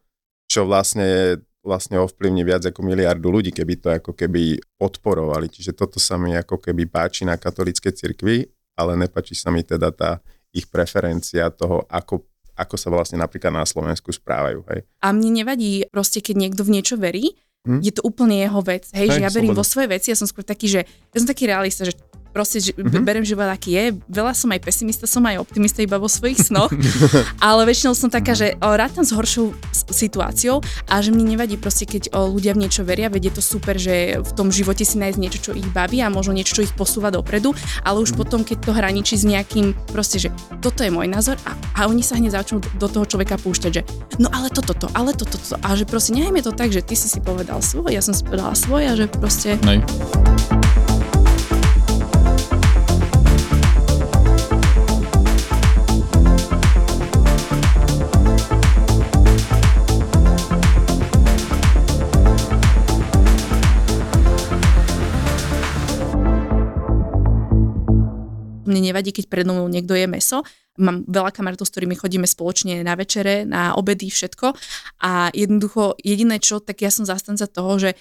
čo 0.51 0.67
vlastne 0.67 1.39
vlastne 1.59 1.99
ovplyvní 1.99 2.47
viac 2.47 2.63
ako 2.65 2.81
miliardu 2.81 3.27
ľudí, 3.29 3.51
keby 3.51 3.73
to 3.83 3.87
ako 3.91 4.11
keby 4.15 4.57
podporovali. 4.79 5.51
Čiže 5.51 5.75
toto 5.75 5.99
sa 5.99 6.15
mi 6.15 6.31
ako 6.33 6.55
keby 6.55 6.87
páči 6.87 7.27
na 7.27 7.35
katolíckej 7.35 7.93
cirkvi, 7.93 8.47
ale 8.79 8.95
nepáči 8.95 9.35
sa 9.35 9.51
mi 9.51 9.61
teda 9.61 9.91
tá 9.91 10.23
ich 10.53 10.65
preferencia 10.69 11.53
toho, 11.53 11.85
ako, 11.89 12.25
ako 12.57 12.75
sa 12.75 12.89
vlastne 12.89 13.17
napríklad 13.21 13.53
na 13.53 13.65
Slovensku 13.65 14.09
správajú. 14.09 14.65
Hej. 14.73 14.81
A 15.05 15.13
mne 15.13 15.43
nevadí 15.43 15.85
proste, 15.89 16.19
keď 16.19 16.35
niekto 16.49 16.61
v 16.65 16.73
niečo 16.79 16.95
verí, 16.97 17.37
hm? 17.65 17.79
je 17.85 17.91
to 17.93 18.01
úplne 18.01 18.41
jeho 18.41 18.61
vec. 18.65 18.89
Hej, 18.91 19.07
hej 19.07 19.09
že 19.17 19.21
ja 19.25 19.31
verím 19.31 19.53
vo 19.53 19.65
svoje 19.65 19.93
veci, 19.93 20.09
ja 20.09 20.17
som 20.17 20.25
skôr 20.25 20.45
taký, 20.45 20.67
že 20.69 20.81
ja 20.85 21.17
som 21.17 21.29
taký 21.29 21.49
realista, 21.49 21.85
že 21.85 21.93
proste 22.39 22.63
že 22.63 22.71
mm-hmm. 22.71 23.03
berem 23.03 23.27
život 23.27 23.51
aký 23.51 23.75
je. 23.75 23.85
Veľa 24.07 24.31
som 24.31 24.47
aj 24.55 24.63
pesimista, 24.63 25.03
som 25.03 25.19
aj 25.27 25.43
optimista 25.43 25.83
iba 25.83 25.99
vo 25.99 26.07
svojich 26.07 26.47
snoch, 26.47 26.71
ale 27.43 27.67
väčšinou 27.67 27.91
som 27.91 28.07
taká, 28.07 28.31
že 28.31 28.55
o, 28.63 28.71
rátam 28.79 29.03
s 29.03 29.11
horšou 29.11 29.51
situáciou 29.91 30.63
a 30.87 31.03
že 31.03 31.11
mne 31.11 31.35
nevadí 31.35 31.59
proste, 31.59 31.83
keď 31.83 32.15
o, 32.15 32.31
ľudia 32.31 32.55
v 32.55 32.63
niečo 32.63 32.87
veria, 32.87 33.11
veď 33.11 33.27
je 33.27 33.33
to 33.35 33.43
super, 33.43 33.75
že 33.75 34.23
v 34.23 34.31
tom 34.39 34.55
živote 34.55 34.87
si 34.87 34.95
nájsť 34.95 35.19
niečo, 35.19 35.39
čo 35.43 35.51
ich 35.51 35.67
baví 35.75 35.99
a 35.99 36.07
možno 36.07 36.31
niečo, 36.31 36.63
čo 36.63 36.63
ich 36.63 36.71
posúva 36.71 37.11
dopredu, 37.11 37.51
ale 37.83 37.99
už 37.99 38.15
mm-hmm. 38.15 38.21
potom, 38.23 38.47
keď 38.47 38.57
to 38.63 38.71
hraničí 38.71 39.19
s 39.19 39.27
nejakým, 39.27 39.75
proste, 39.91 40.23
že 40.23 40.29
toto 40.63 40.87
je 40.87 40.95
môj 40.95 41.11
názor 41.11 41.35
a, 41.43 41.59
a 41.75 41.91
oni 41.91 41.99
sa 41.99 42.15
hneď 42.15 42.39
začnú 42.39 42.63
do 42.79 42.87
toho 42.87 43.03
človeka 43.03 43.35
púšťať, 43.35 43.71
že 43.75 43.83
no 44.15 44.31
ale 44.31 44.47
toto, 44.47 44.71
to, 44.71 44.87
ale 44.95 45.11
toto, 45.11 45.35
to, 45.35 45.59
a 45.59 45.75
že 45.75 45.83
proste 45.83 46.15
nechajme 46.15 46.39
to 46.39 46.55
tak, 46.55 46.71
že 46.71 46.79
ty 46.79 46.95
si 46.95 47.11
si 47.11 47.19
povedal 47.19 47.59
svoj, 47.59 47.91
ja 47.91 47.99
som 47.99 48.15
si 48.15 48.23
povedala 48.23 48.55
svoj 48.55 48.83
a 48.87 48.93
že 48.95 49.11
proste... 49.11 49.59
Nej. 49.65 49.83
Mne 68.69 68.93
nevadí, 68.93 69.09
keď 69.09 69.25
predo 69.27 69.51
mnou 69.51 69.67
niekto 69.67 69.97
je 69.97 70.05
meso. 70.05 70.45
Mám 70.79 71.09
veľa 71.09 71.35
kamarátov, 71.35 71.67
s 71.67 71.73
ktorými 71.75 71.97
chodíme 71.97 72.23
spoločne 72.23 72.85
na 72.85 72.95
večere, 72.95 73.43
na 73.43 73.75
obedy, 73.75 74.07
všetko. 74.07 74.55
A 75.03 75.27
jednoducho, 75.35 75.99
jediné 75.99 76.39
čo, 76.39 76.63
tak 76.63 76.79
ja 76.79 76.93
som 76.93 77.03
zastanca 77.03 77.49
toho, 77.49 77.75
že 77.81 77.99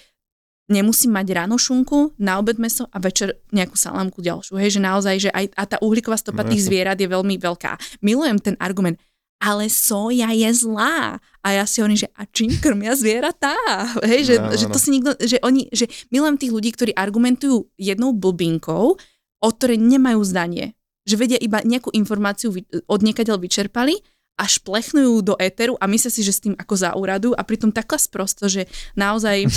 nemusím 0.69 1.17
mať 1.17 1.27
ráno 1.33 1.57
šunku, 1.57 2.15
na 2.21 2.37
obed 2.37 2.61
meso 2.61 2.85
a 2.93 3.01
večer 3.01 3.41
nejakú 3.49 3.75
salámku 3.75 4.21
ďalšiu. 4.21 4.55
Hej, 4.61 4.77
že 4.77 4.81
naozaj, 4.85 5.15
že 5.17 5.29
aj 5.33 5.45
a 5.57 5.63
tá 5.65 5.77
uhlíková 5.81 6.15
stopa 6.15 6.45
no, 6.45 6.53
tých 6.53 6.69
zvierat 6.69 6.95
je 7.01 7.09
veľmi 7.09 7.41
veľká. 7.41 7.99
Milujem 8.05 8.37
ten 8.37 8.55
argument, 8.61 9.01
ale 9.41 9.67
soja 9.67 10.29
je 10.29 10.49
zlá. 10.53 11.17
A 11.41 11.47
ja 11.57 11.63
si 11.65 11.81
hovorím, 11.81 12.05
že 12.05 12.09
a 12.13 12.23
čím 12.29 12.53
krmia 12.61 12.93
zvieratá? 12.93 13.57
Hej, 14.05 14.21
že, 14.29 14.35
no, 14.37 14.53
že 14.53 14.67
to 14.69 14.79
si 14.79 14.89
nikto, 14.93 15.17
že 15.17 15.41
oni, 15.41 15.67
že 15.73 15.89
milujem 16.13 16.37
tých 16.37 16.53
ľudí, 16.53 16.69
ktorí 16.75 16.91
argumentujú 16.93 17.65
jednou 17.75 18.13
blbinkou, 18.13 18.95
o 19.39 19.49
ktorej 19.51 19.79
nemajú 19.79 20.21
zdanie. 20.23 20.75
Že 21.07 21.15
vedia 21.15 21.39
iba 21.39 21.63
nejakú 21.63 21.89
informáciu 21.95 22.53
od 22.85 22.99
niekadeľ 23.01 23.35
vyčerpali 23.39 23.99
a 24.39 24.47
šplechnujú 24.47 25.19
do 25.19 25.35
éteru 25.35 25.75
a 25.83 25.85
myslia 25.91 26.07
si, 26.07 26.23
že 26.23 26.31
s 26.31 26.39
tým 26.39 26.55
ako 26.55 26.73
zauradu 26.79 27.29
a 27.35 27.43
pritom 27.43 27.75
taká 27.75 27.99
sprosto, 27.99 28.47
že 28.47 28.71
naozaj... 28.95 29.51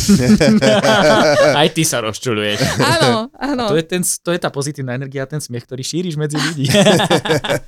Aj 1.62 1.68
ty 1.70 1.86
sa 1.86 2.02
rozčuluješ. 2.02 2.82
Áno, 2.82 3.30
áno. 3.38 3.64
To 3.70 3.78
je, 3.78 3.86
ten, 3.86 4.02
to 4.02 4.34
je 4.34 4.42
tá 4.42 4.50
pozitívna 4.50 4.98
energia, 4.98 5.22
ten 5.30 5.38
smiech, 5.38 5.70
ktorý 5.70 5.86
šíriš 5.86 6.18
medzi 6.18 6.34
ľudí. 6.50 6.66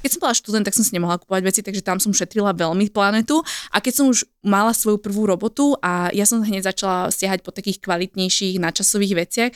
keď 0.03 0.11
som 0.11 0.21
bola 0.21 0.35
študent, 0.35 0.67
tak 0.67 0.75
som 0.75 0.83
si 0.83 0.91
nemohla 0.91 1.23
kúpovať 1.23 1.43
veci, 1.47 1.61
takže 1.63 1.87
tam 1.87 2.03
som 2.03 2.11
šetrila 2.11 2.51
veľmi 2.51 2.91
planetu 2.91 3.47
a 3.71 3.79
keď 3.79 4.03
som 4.03 4.07
už 4.11 4.27
mala 4.43 4.75
svoju 4.75 4.99
prvú 4.99 5.31
robotu 5.31 5.79
a 5.79 6.11
ja 6.11 6.27
som 6.27 6.43
hneď 6.43 6.67
začala 6.75 7.15
stiahať 7.15 7.47
po 7.47 7.55
takých 7.55 7.79
kvalitnejších 7.79 8.59
nadčasových 8.59 9.15
veciach, 9.23 9.53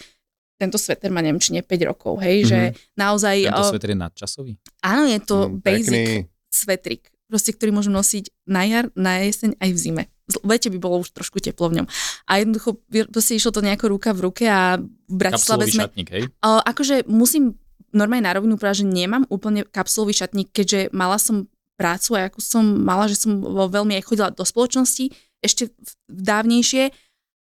tento 0.59 0.77
sveter 0.77 1.15
má 1.15 1.23
neviem, 1.23 1.39
či 1.39 1.55
nie 1.55 1.63
5 1.63 1.91
rokov, 1.91 2.19
hej, 2.21 2.43
mm-hmm. 2.43 2.51
že 2.51 2.59
mhm. 2.59 2.75
naozaj... 2.99 3.37
Tento 3.47 3.63
o, 3.63 3.71
sveter 3.71 3.91
je 3.95 3.99
nadčasový? 3.99 4.53
Áno, 4.83 5.03
je 5.07 5.21
to 5.23 5.37
mm, 5.47 5.55
basic 5.63 5.95
pekný. 5.95 6.15
svetrik, 6.51 7.03
proste, 7.31 7.51
ktorý 7.55 7.71
môžem 7.71 7.95
nosiť 7.95 8.25
na 8.51 8.63
jar, 8.67 8.85
na 8.99 9.23
jeseň 9.23 9.55
aj 9.63 9.71
v 9.71 9.79
zime. 9.79 10.03
V 10.29 10.45
lete 10.45 10.69
by 10.69 10.77
bolo 10.77 11.01
už 11.01 11.17
trošku 11.17 11.41
teplo 11.41 11.73
v 11.73 11.81
ňom. 11.81 11.87
A 12.29 12.45
jednoducho, 12.45 12.77
proste 13.09 13.33
išlo 13.33 13.49
to 13.49 13.65
nejako 13.65 13.89
ruka 13.89 14.13
v 14.13 14.29
ruke 14.29 14.45
a 14.45 14.77
v 14.77 15.15
Bratislave 15.15 15.71
sme... 15.73 15.89
šatník, 15.89 16.09
hej? 16.13 16.23
O, 16.45 16.61
akože 16.61 17.09
musím 17.09 17.57
normálne 17.95 18.29
na 18.29 18.37
rovinu 18.37 18.61
povedať, 18.61 18.85
že 18.85 18.93
nemám 18.93 19.25
úplne 19.33 19.65
kapsulový 19.65 20.13
šatník, 20.13 20.53
keďže 20.53 20.93
mala 20.93 21.17
som 21.17 21.49
prácu 21.79 22.19
a 22.19 22.27
ako 22.29 22.43
som 22.43 22.65
mala, 22.67 23.07
že 23.07 23.17
som 23.17 23.39
veľmi 23.71 23.97
aj 23.97 24.05
chodila 24.05 24.29
do 24.35 24.43
spoločnosti, 24.43 25.15
ešte 25.39 25.71
v- 25.71 25.95
dávnejšie 26.11 26.91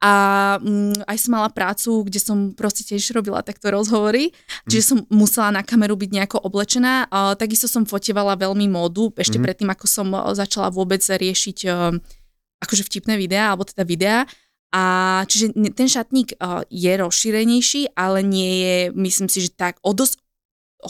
a 0.00 0.12
mm, 0.56 1.04
aj 1.04 1.16
som 1.20 1.36
mala 1.36 1.52
prácu, 1.52 2.08
kde 2.08 2.20
som 2.24 2.56
proste 2.56 2.88
tiež 2.88 3.12
robila 3.12 3.44
takto 3.44 3.68
rozhovory, 3.68 4.32
čiže 4.64 4.96
som 4.96 4.98
musela 5.12 5.52
na 5.52 5.60
kameru 5.60 5.92
byť 5.92 6.10
nejako 6.16 6.40
oblečená. 6.40 7.04
A 7.12 7.36
takisto 7.36 7.68
som 7.68 7.84
fotievala 7.84 8.32
veľmi 8.40 8.64
módu, 8.64 9.12
ešte 9.12 9.36
Mhm. 9.36 9.44
predtým, 9.44 9.68
ako 9.68 9.86
som 9.86 10.08
e, 10.16 10.32
začala 10.32 10.72
vôbec 10.72 11.04
riešiť 11.04 11.58
e, 11.68 11.70
akože 12.64 12.82
vtipné 12.88 13.20
videá, 13.20 13.52
alebo 13.52 13.68
teda 13.68 13.84
videá. 13.84 14.24
A 14.70 14.82
čiže 15.26 15.50
ten 15.74 15.90
šatník 15.90 16.38
uh, 16.38 16.62
je 16.70 16.94
rozšírenejší, 16.94 17.90
ale 17.98 18.22
nie 18.22 18.52
je, 18.62 18.76
myslím 18.94 19.26
si, 19.26 19.42
že 19.42 19.50
tak 19.50 19.82
o 19.82 19.90
dosť 19.90 20.22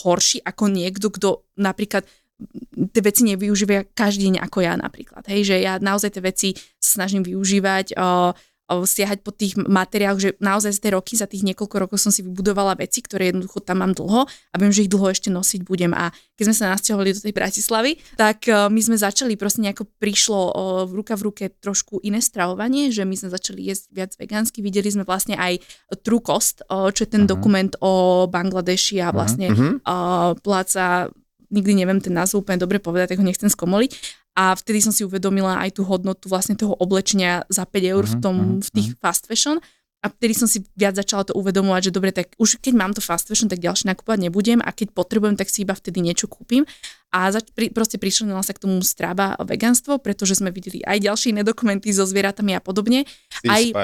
horší 0.04 0.44
ako 0.44 0.68
niekto, 0.68 1.08
kto 1.08 1.48
napríklad 1.56 2.04
mm, 2.04 2.92
tie 2.92 3.00
veci 3.00 3.24
nevyužíva 3.24 3.88
každý 3.96 4.28
deň 4.28 4.36
ako 4.44 4.58
ja 4.60 4.76
napríklad. 4.76 5.24
Hej, 5.32 5.48
že 5.48 5.56
ja 5.64 5.80
naozaj 5.80 6.12
tie 6.12 6.20
veci 6.20 6.48
snažím 6.76 7.24
využívať, 7.24 7.96
uh, 7.96 8.36
uh, 8.36 8.36
siahať 8.70 9.26
po 9.26 9.34
tých 9.34 9.58
materiáloch, 9.58 10.22
že 10.22 10.30
naozaj 10.38 10.78
z 10.78 10.80
tej 10.80 10.92
roky, 10.94 11.12
za 11.18 11.26
tých 11.26 11.42
niekoľko 11.42 11.76
rokov 11.82 11.98
som 11.98 12.14
si 12.14 12.22
vybudovala 12.22 12.78
veci, 12.78 13.02
ktoré 13.02 13.34
jednoducho 13.34 13.58
tam 13.60 13.82
mám 13.82 13.92
dlho 13.92 14.24
a 14.26 14.54
viem, 14.56 14.70
že 14.70 14.86
ich 14.86 14.92
dlho 14.92 15.10
ešte 15.10 15.28
nosiť 15.28 15.66
budem. 15.66 15.90
A 15.92 16.14
keď 16.38 16.44
sme 16.46 16.56
sa 16.56 16.72
nasťahovali 16.72 17.10
do 17.10 17.20
tej 17.20 17.34
Bratislavy, 17.34 17.92
tak 18.14 18.46
uh, 18.46 18.70
my 18.70 18.80
sme 18.80 18.96
začali, 18.96 19.34
proste 19.34 19.60
nejako 19.66 19.90
prišlo 19.98 20.40
uh, 20.40 20.52
v 20.86 20.92
ruka 21.02 21.14
v 21.18 21.22
ruke 21.26 21.44
trošku 21.50 21.98
iné 22.00 22.22
stravovanie, 22.22 22.94
že 22.94 23.02
my 23.02 23.18
sme 23.18 23.28
začali 23.34 23.66
jesť 23.66 23.84
viac 23.90 24.10
vegánsky. 24.14 24.62
Videli 24.62 24.88
sme 24.88 25.02
vlastne 25.02 25.34
aj 25.34 25.58
True 26.06 26.22
Cost, 26.22 26.62
uh, 26.70 26.94
čo 26.94 27.04
je 27.04 27.10
ten 27.10 27.26
Mhm. 27.26 27.28
dokument 27.28 27.72
o 27.82 28.24
Bangladeši 28.30 29.02
a 29.02 29.10
Mhm. 29.10 29.14
vlastne 29.14 29.46
Mhm. 29.50 29.68
uh, 29.82 30.32
pláca, 30.40 31.10
nikdy 31.50 31.82
neviem 31.82 31.98
ten 31.98 32.14
názov 32.14 32.46
úplne 32.46 32.62
dobre 32.62 32.78
povedať, 32.78 33.10
tak 33.10 33.18
ho 33.18 33.26
nechcem 33.26 33.50
skomoliť. 33.50 34.19
A 34.32 34.54
vtedy 34.54 34.80
som 34.80 34.90
si 34.90 35.02
uvedomila 35.02 35.58
aj 35.58 35.76
tú 35.76 35.82
hodnotu 35.82 36.26
vlastne 36.26 36.54
toho 36.54 36.72
oblečenia 36.74 37.44
za 37.46 37.64
5 37.64 37.82
eur 37.84 38.04
v, 38.04 38.14
Mhm, 38.14 38.20
tom, 38.20 38.36
mhm, 38.36 38.58
v 38.60 38.68
tých 38.70 38.88
fast 38.96 39.26
fashion. 39.26 39.58
A 40.00 40.08
vtedy 40.08 40.32
som 40.32 40.48
si 40.48 40.64
viac 40.72 40.96
začala 40.96 41.22
to 41.22 41.36
uvedomovať, 41.36 41.82
že 41.82 41.92
dobre, 41.92 42.08
tak 42.08 42.32
už 42.34 42.56
keď 42.56 42.72
mám 42.72 42.92
to 42.92 43.00
fast 43.00 43.28
fashion, 43.28 43.46
tak 43.46 43.60
ďalšie 43.60 43.84
nakupovať 43.86 44.18
nebudem 44.22 44.56
a 44.58 44.70
keď 44.70 44.96
potrebujem, 44.96 45.36
tak 45.36 45.46
si 45.46 45.60
iba 45.60 45.76
vtedy 45.76 46.00
niečo 46.00 46.24
kúpim. 46.24 46.64
A 47.10 47.28
zač- 47.28 47.52
pri, 47.52 47.68
proste 47.68 48.00
prišlo 48.00 48.32
sa 48.38 48.56
k 48.56 48.64
tomu 48.64 48.80
strava 48.80 49.36
a 49.36 49.42
veganstvo, 49.42 49.98
pretože 49.98 50.34
sme 50.34 50.48
videli 50.48 50.80
aj 50.80 51.04
ďalšie 51.04 51.28
iné 51.30 51.42
dokumenty 51.42 51.90
so 51.90 52.02
zvieratami 52.02 52.56
a 52.56 52.60
podobne. 52.60 53.04
aj-. 53.44 53.76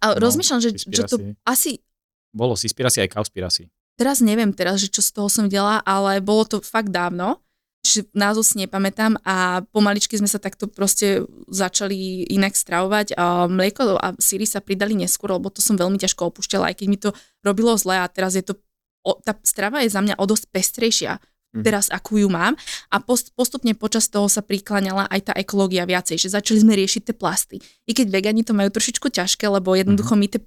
A 0.00 0.04
No, 0.08 0.22
rozmýšľam, 0.22 0.60
že, 0.62 0.70
že 0.78 1.02
to 1.04 1.16
asi 1.44 1.84
Bolo 2.30 2.54
Seaspiracy 2.54 3.02
aj 3.02 3.10
Cowspiracy. 3.10 3.68
teraz 3.98 4.22
neviem 4.22 4.54
teraz, 4.54 4.78
že 4.78 4.88
čo 4.88 5.02
z 5.02 5.10
toho 5.10 5.28
som 5.28 5.44
videla, 5.44 5.82
ale 5.82 6.22
bolo 6.22 6.46
to 6.46 6.62
fakt 6.62 6.88
dávno. 6.88 7.42
Čiže 7.80 8.12
názov 8.12 8.44
si 8.44 8.60
nepamätám 8.60 9.16
a 9.24 9.64
pomaličky 9.72 10.14
sme 10.20 10.28
sa 10.28 10.36
takto 10.36 10.68
proste 10.68 11.24
začali 11.48 12.28
inak 12.28 12.52
stravovať. 12.52 13.16
A 13.16 13.48
mlieko 13.48 13.96
a 13.96 14.12
síry 14.20 14.44
sa 14.44 14.60
pridali 14.60 14.92
neskôr, 14.92 15.32
lebo 15.32 15.48
to 15.48 15.64
som 15.64 15.80
veľmi 15.80 15.96
ťažko 15.96 16.28
opúšťala, 16.28 16.70
aj 16.70 16.76
keď 16.76 16.86
mi 16.86 16.98
to 17.00 17.10
robilo 17.40 17.72
zle 17.80 17.96
a 17.96 18.06
teraz 18.12 18.36
je 18.36 18.44
to, 18.44 18.60
o, 19.02 19.16
tá 19.24 19.32
strava 19.42 19.80
je 19.80 19.90
za 19.90 20.04
mňa 20.04 20.20
o 20.20 20.24
dosť 20.28 20.44
pestrejšia 20.52 21.12
Mhm. 21.50 21.66
teraz, 21.66 21.90
akú 21.90 22.14
ju 22.22 22.30
mám. 22.30 22.54
A 22.94 23.02
post, 23.02 23.34
postupne 23.34 23.74
počas 23.74 24.06
toho 24.06 24.30
sa 24.30 24.38
prikláňala 24.38 25.10
aj 25.10 25.20
tá 25.30 25.32
ekológia 25.34 25.82
viacej, 25.82 26.14
že 26.14 26.30
začali 26.30 26.62
sme 26.62 26.78
riešiť 26.78 27.10
tie 27.10 27.16
plasty. 27.16 27.58
I 27.58 27.92
keď 27.92 28.06
vegani 28.06 28.46
to 28.46 28.54
majú 28.54 28.70
trošičku 28.70 29.10
ťažké, 29.10 29.50
lebo 29.50 29.74
jednoducho 29.74 30.14
my 30.14 30.30
tie 30.30 30.42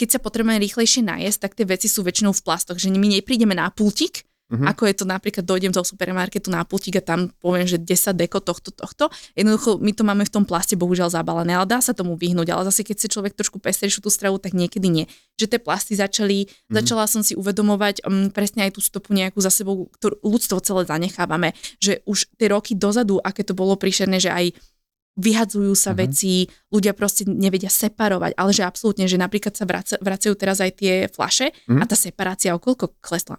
keď 0.00 0.16
sa 0.16 0.20
potrebujeme 0.24 0.64
rýchlejšie 0.64 1.04
najesť, 1.04 1.38
tak 1.44 1.52
tie 1.60 1.68
veci 1.68 1.84
sú 1.84 2.00
väčšinou 2.00 2.32
v 2.32 2.40
plastoch, 2.40 2.80
že 2.80 2.88
my 2.88 3.20
neprídeme 3.20 3.52
na 3.52 3.68
pultík, 3.68 4.24
Mhm. 4.50 4.66
ako 4.66 4.82
je 4.90 4.94
to 4.98 5.04
napríklad, 5.06 5.46
dojdem 5.46 5.70
zo 5.70 5.86
supermarketu 5.86 6.50
na 6.50 6.66
pultík 6.66 6.98
a 6.98 7.02
tam 7.02 7.30
poviem, 7.38 7.70
že 7.70 7.78
10 7.78 8.18
deko 8.18 8.42
tohto, 8.42 8.74
tohto. 8.74 9.06
Jednoducho 9.38 9.78
my 9.78 9.94
to 9.94 10.02
máme 10.02 10.26
v 10.26 10.32
tom 10.34 10.42
plaste 10.42 10.74
bohužiaľ 10.74 11.06
zabalené, 11.14 11.54
ale 11.54 11.70
dá 11.70 11.78
sa 11.78 11.94
tomu 11.94 12.18
vyhnúť, 12.18 12.50
ale 12.50 12.66
zase 12.66 12.82
keď 12.82 12.96
si 12.98 13.06
človek 13.06 13.38
trošku 13.38 13.62
pestrejšiu 13.62 14.02
tú 14.02 14.10
stravu, 14.10 14.42
tak 14.42 14.58
niekedy 14.58 14.90
nie. 14.90 15.04
Že 15.38 15.54
tie 15.54 15.60
plasty 15.62 15.94
začali, 15.94 16.50
Mhm. 16.66 16.74
začala 16.82 17.06
som 17.06 17.22
si 17.22 17.38
uvedomovať 17.38 18.02
um, 18.02 18.26
presne 18.28 18.66
aj 18.66 18.74
tú 18.74 18.80
stopu 18.82 19.14
nejakú 19.14 19.38
za 19.38 19.54
sebou, 19.54 19.86
ktorú 19.94 20.18
ľudstvo 20.20 20.58
celé 20.60 20.82
zanechávame, 20.82 21.54
že 21.78 22.02
už 22.04 22.26
tie 22.34 22.50
roky 22.50 22.74
dozadu, 22.74 23.22
aké 23.22 23.46
to 23.46 23.54
bolo 23.54 23.78
príšerné, 23.78 24.18
že 24.18 24.34
aj 24.34 24.50
vyhadzujú 25.14 25.74
sa 25.76 25.92
Mhm. 25.92 25.98
veci, 26.00 26.48
ľudia 26.72 26.94
proste 26.94 27.26
nevedia 27.26 27.68
separovať, 27.68 28.32
ale 28.38 28.50
že 28.54 28.62
absolútne, 28.64 29.04
že 29.10 29.18
napríklad 29.20 29.52
sa 29.52 29.66
vraca, 29.66 29.94
vracajú 30.00 30.34
teraz 30.38 30.62
aj 30.62 30.70
tie 30.80 30.94
flaše 31.10 31.52
Mhm. 31.68 31.82
a 31.82 31.84
tá 31.84 31.94
separácia 31.94 32.54
o 32.54 32.58
koľko 32.62 32.94
klesla? 33.02 33.36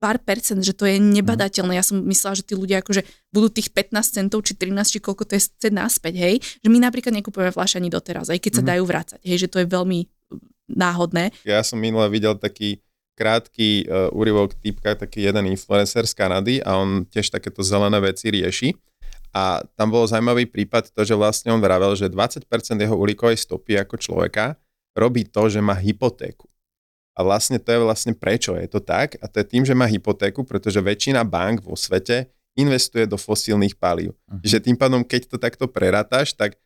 Pár 0.00 0.16
percent, 0.16 0.64
že 0.64 0.72
to 0.72 0.88
je 0.88 0.96
nebadateľné. 0.96 1.76
Ja 1.76 1.84
som 1.84 2.00
myslela, 2.08 2.32
že 2.32 2.48
tí 2.48 2.56
ľudia 2.56 2.80
akože 2.80 3.04
budú 3.28 3.52
tých 3.52 3.68
15 3.68 4.16
centov, 4.16 4.40
či 4.42 4.56
13, 4.56 4.96
či 4.96 4.98
koľko 4.98 5.28
to 5.28 5.36
je 5.36 5.44
cent 5.60 5.76
naspäť, 5.76 6.16
hej? 6.16 6.34
Že 6.64 6.68
my 6.72 6.78
napríklad 6.80 7.12
nekupujeme 7.12 7.52
flaše 7.52 7.76
ani 7.76 7.92
doteraz, 7.92 8.32
aj 8.32 8.40
keď 8.40 8.52
sa 8.56 8.62
Mhm. 8.64 8.68
dajú 8.72 8.82
vrácať, 8.88 9.20
hej? 9.20 9.36
Že 9.44 9.48
to 9.52 9.58
je 9.60 9.66
veľmi 9.68 9.98
náhodné. 10.72 11.36
Ja 11.44 11.60
som 11.60 11.76
minule 11.76 12.08
videl 12.08 12.32
taký 12.34 12.80
krátky 13.12 13.84
uh, 13.84 14.08
úryvok 14.16 14.56
typka, 14.56 14.96
taký 14.96 15.28
jeden 15.28 15.52
influencer 15.52 16.08
z 16.08 16.16
Kanady 16.16 16.64
a 16.64 16.80
on 16.80 17.04
tiež 17.04 17.28
takéto 17.28 17.60
zelené 17.60 18.00
veci 18.00 18.32
rieši. 18.32 18.72
A 19.30 19.62
tam 19.78 19.92
bol 19.94 20.08
zaujímavý 20.10 20.48
prípad 20.50 20.90
to, 20.90 21.06
že 21.06 21.14
vlastne 21.14 21.54
on 21.54 21.62
vravel, 21.62 21.94
že 21.94 22.10
20% 22.10 22.48
jeho 22.80 22.96
uhlíkovej 22.98 23.38
stopy 23.38 23.78
ako 23.78 23.94
človeka 23.94 24.58
robí 24.98 25.22
to, 25.22 25.46
že 25.46 25.62
má 25.62 25.78
hypotéku. 25.78 26.49
A 27.20 27.24
vlastne 27.26 27.60
to 27.60 27.68
je 27.68 27.84
vlastne 27.84 28.16
prečo 28.16 28.56
je 28.56 28.64
to 28.64 28.80
tak? 28.80 29.20
A 29.20 29.28
to 29.28 29.44
je 29.44 29.46
tým, 29.52 29.68
že 29.68 29.76
má 29.76 29.84
hypotéku, 29.84 30.40
pretože 30.40 30.80
väčšina 30.80 31.20
bank 31.28 31.60
vo 31.60 31.76
svete 31.76 32.32
investuje 32.56 33.04
do 33.04 33.20
fosílnych 33.20 33.76
palív. 33.76 34.16
Mhm. 34.32 34.40
Že 34.40 34.58
tým 34.64 34.76
pádom, 34.80 35.04
keď 35.04 35.28
to 35.28 35.36
takto 35.36 35.68
prerátaš, 35.68 36.32
tak 36.32 36.56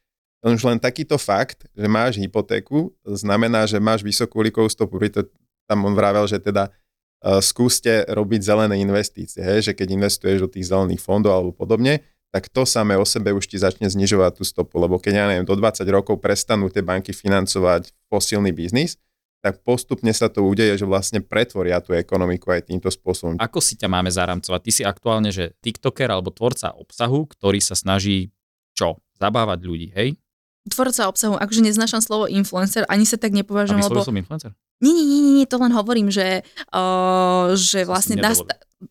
už 0.46 0.62
len 0.62 0.78
takýto 0.78 1.16
fakt, 1.16 1.66
že 1.72 1.88
máš 1.88 2.20
hypotéku, 2.20 2.92
znamená, 3.02 3.64
že 3.64 3.80
máš 3.80 4.04
vysokú 4.04 4.44
uhlíkovú 4.44 4.68
stopu. 4.68 5.00
Preto 5.00 5.24
tam 5.64 5.88
on 5.88 5.96
vravel, 5.96 6.28
že 6.28 6.36
teda 6.36 6.68
uh, 6.68 7.40
skúste 7.40 8.04
robiť 8.12 8.44
zelené 8.44 8.76
investície, 8.76 9.40
hej? 9.40 9.64
že 9.64 9.72
keď 9.72 9.96
investuješ 9.96 10.44
do 10.44 10.48
tých 10.52 10.68
zelených 10.68 11.00
fondov 11.00 11.32
alebo 11.32 11.50
podobne, 11.56 12.04
tak 12.28 12.50
to 12.52 12.66
samé 12.68 12.98
o 12.98 13.06
sebe 13.06 13.32
už 13.32 13.46
ti 13.46 13.56
začne 13.56 13.88
znižovať 13.88 14.36
tú 14.36 14.44
stopu, 14.44 14.76
lebo 14.76 14.98
keď, 15.00 15.12
ja 15.16 15.26
neviem, 15.30 15.46
do 15.46 15.56
20 15.56 15.86
rokov 15.88 16.20
prestanú 16.20 16.68
tie 16.68 16.82
banky 16.84 17.14
financovať 17.14 17.94
fosílny 18.12 18.50
biznis, 18.52 19.00
tak 19.44 19.60
postupne 19.60 20.08
sa 20.16 20.32
to 20.32 20.40
udeje, 20.40 20.80
že 20.80 20.88
vlastne 20.88 21.20
pretvoria 21.20 21.76
tú 21.84 21.92
ekonomiku 21.92 22.48
aj 22.48 22.72
týmto 22.72 22.88
spôsobom. 22.88 23.36
Ako 23.36 23.60
si 23.60 23.76
ťa 23.76 23.92
máme 23.92 24.08
zaramcovať? 24.08 24.60
Ty 24.64 24.72
si 24.72 24.82
aktuálne, 24.88 25.28
že 25.28 25.52
TikToker 25.60 26.08
alebo 26.08 26.32
tvorca 26.32 26.72
obsahu, 26.72 27.28
ktorý 27.28 27.60
sa 27.60 27.76
snaží 27.76 28.32
čo? 28.72 29.04
Zabávať 29.20 29.60
ľudí, 29.68 29.92
hej? 29.92 30.16
Tvorca 30.64 31.12
obsahu, 31.12 31.36
akože 31.36 31.60
neznášam 31.60 32.00
slovo 32.00 32.24
influencer, 32.24 32.88
ani 32.88 33.04
sa 33.04 33.20
tak 33.20 33.36
nepovažujem, 33.36 33.84
lebo... 33.84 34.00
som 34.00 34.16
influencer? 34.16 34.56
Nie, 34.80 34.96
nie, 34.96 35.04
nie, 35.04 35.20
nie, 35.44 35.46
to 35.46 35.60
len 35.60 35.76
hovorím, 35.76 36.08
že, 36.08 36.40
uh, 36.72 37.52
že 37.52 37.84
vlastne 37.84 38.16
nás, 38.16 38.40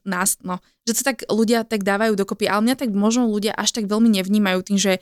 nás, 0.06 0.38
no, 0.46 0.62
že 0.86 0.98
to 0.98 1.02
tak 1.02 1.26
ľudia 1.34 1.66
tak 1.66 1.82
dávajú 1.82 2.14
dokopy, 2.14 2.46
ale 2.46 2.62
mňa 2.72 2.76
tak 2.78 2.94
možno 2.94 3.26
ľudia 3.26 3.58
až 3.58 3.74
tak 3.74 3.90
veľmi 3.90 4.22
nevnímajú 4.22 4.60
tým, 4.64 4.78
že 4.78 5.02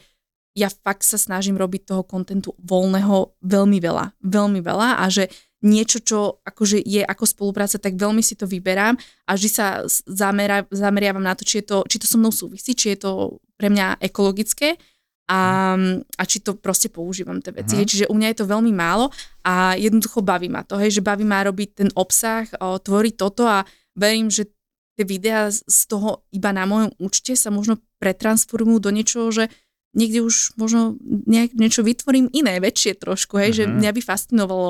ja 0.51 0.67
fakt 0.67 1.07
sa 1.07 1.15
snažím 1.15 1.55
robiť 1.55 1.95
toho 1.95 2.03
kontentu 2.03 2.51
voľného 2.59 3.39
veľmi 3.39 3.79
veľa, 3.79 4.19
veľmi 4.19 4.59
veľa 4.59 4.99
a 4.99 5.05
že 5.07 5.31
niečo, 5.61 6.01
čo 6.01 6.41
akože 6.41 6.81
je 6.81 7.05
ako 7.05 7.25
spolupráca, 7.29 7.77
tak 7.77 7.93
veľmi 7.93 8.25
si 8.25 8.33
to 8.33 8.49
vyberám 8.49 8.97
a 9.29 9.31
vždy 9.37 9.49
sa 9.49 9.85
zamera, 10.09 10.65
zameriavam 10.73 11.21
na 11.21 11.37
to, 11.37 11.45
či, 11.45 11.61
je 11.61 11.65
to, 11.69 11.77
či 11.85 12.01
to 12.01 12.09
so 12.09 12.17
mnou 12.17 12.33
súvisí, 12.33 12.73
či 12.73 12.97
je 12.97 13.05
to 13.05 13.11
pre 13.61 13.69
mňa 13.69 14.01
ekologické 14.01 14.75
a, 15.29 15.77
a 16.17 16.23
či 16.25 16.41
to 16.41 16.57
proste 16.57 16.89
používam 16.89 17.39
tie 17.39 17.53
veci. 17.53 17.77
Mhm. 17.77 17.79
Hej, 17.79 17.87
čiže 17.87 18.09
u 18.09 18.17
mňa 18.17 18.27
je 18.33 18.37
to 18.41 18.49
veľmi 18.49 18.73
málo 18.73 19.13
a 19.45 19.77
jednoducho 19.77 20.25
baví 20.25 20.49
ma 20.49 20.65
to, 20.65 20.81
hej, 20.81 20.97
že 20.97 21.05
baví 21.05 21.23
ma 21.23 21.45
robiť 21.45 21.69
ten 21.77 21.89
obsah, 21.93 22.49
o, 22.57 22.81
tvoriť 22.81 23.13
toto 23.15 23.45
a 23.45 23.61
verím, 23.93 24.33
že 24.33 24.49
tie 24.97 25.05
videá 25.07 25.47
z 25.53 25.63
z 25.69 25.81
toho 25.87 26.25
iba 26.35 26.51
na 26.51 26.67
mojom 26.67 26.91
účte 26.99 27.37
sa 27.37 27.53
možno 27.53 27.79
pretransformujú 28.01 28.79
do 28.81 28.91
niečoho, 28.91 29.29
že 29.31 29.47
niekde 29.93 30.23
už 30.23 30.55
možno 30.55 30.95
nejak, 31.03 31.51
niečo 31.53 31.83
vytvorím 31.83 32.31
iné, 32.31 32.59
väčšie 32.59 32.95
trošku, 32.95 33.35
hej, 33.37 33.51
že 33.51 33.63
Mhm. 33.67 33.73
mňa 33.79 33.91
by 33.91 34.01
fascinovalo 34.01 34.69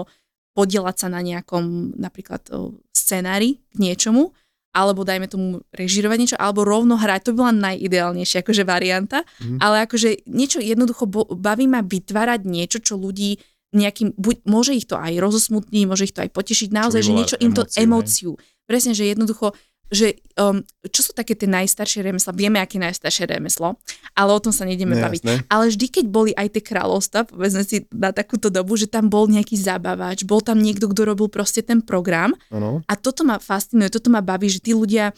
podielať 0.51 0.95
sa 0.97 1.07
na 1.07 1.21
nejakom 1.23 1.95
napríklad 1.95 2.43
o, 2.51 2.75
scenári 2.91 3.61
k 3.71 3.75
niečomu, 3.79 4.33
alebo 4.71 5.03
dajme 5.03 5.27
tomu 5.27 5.47
režirovať 5.75 6.17
niečo, 6.19 6.37
alebo 6.39 6.63
rovno 6.63 6.95
hrať, 6.95 7.27
to 7.27 7.29
by 7.35 7.37
bola 7.43 7.53
najideálnejšia 7.71 8.39
akože 8.43 8.63
varianta, 8.63 9.23
Mhm. 9.43 9.57
ale 9.59 9.83
akože 9.83 10.27
niečo 10.27 10.59
jednoducho 10.63 11.07
baví 11.35 11.67
ma 11.67 11.83
vytvárať 11.83 12.41
niečo, 12.47 12.79
čo 12.79 12.95
ľudí 12.95 13.39
nejakým, 13.71 14.11
buď, 14.19 14.43
môže 14.43 14.75
ich 14.75 14.83
to 14.83 14.99
aj 14.99 15.15
rozosmutniť, 15.15 15.83
môže 15.87 16.11
ich 16.11 16.15
to 16.15 16.23
aj 16.27 16.31
potešiť, 16.35 16.69
naozaj, 16.75 17.01
že 17.07 17.15
niečo 17.15 17.35
im 17.39 17.55
to 17.55 17.63
emóciu. 17.79 18.35
Presne, 18.67 18.91
že 18.91 19.07
jednoducho, 19.07 19.55
že 19.91 20.23
um, 20.39 20.63
čo 20.87 21.03
sú 21.03 21.11
také 21.11 21.35
tie 21.35 21.51
najstaršie 21.51 21.99
remesla, 22.01 22.31
vieme, 22.31 22.63
aké 22.63 22.79
najstaršie 22.79 23.27
remeslo, 23.27 23.75
ale 24.15 24.31
o 24.31 24.39
tom 24.39 24.55
sa 24.55 24.63
nejdeme 24.63 24.95
No, 24.95 25.03
baviť. 25.03 25.51
Ale 25.51 25.67
vždy, 25.67 25.85
keď 25.91 26.05
boli 26.07 26.31
aj 26.31 26.47
tie 26.55 26.63
kráľovstva, 26.63 27.27
povedzme 27.27 27.67
si 27.67 27.83
na 27.91 28.15
takúto 28.15 28.47
dobu, 28.47 28.79
že 28.79 28.87
tam 28.87 29.11
bol 29.11 29.27
nejaký 29.27 29.59
zabávač, 29.59 30.23
bol 30.23 30.39
tam 30.39 30.63
niekto, 30.63 30.87
kto 30.87 31.11
robil 31.11 31.27
proste 31.27 31.59
ten 31.59 31.83
program 31.83 32.31
Áno. 32.47 32.79
a 32.87 32.93
toto 32.95 33.27
ma 33.27 33.37
fascinuje, 33.37 33.91
toto 33.91 34.07
ma 34.07 34.23
baví, 34.23 34.47
že 34.47 34.63
tí 34.63 34.71
ľudia 34.71 35.11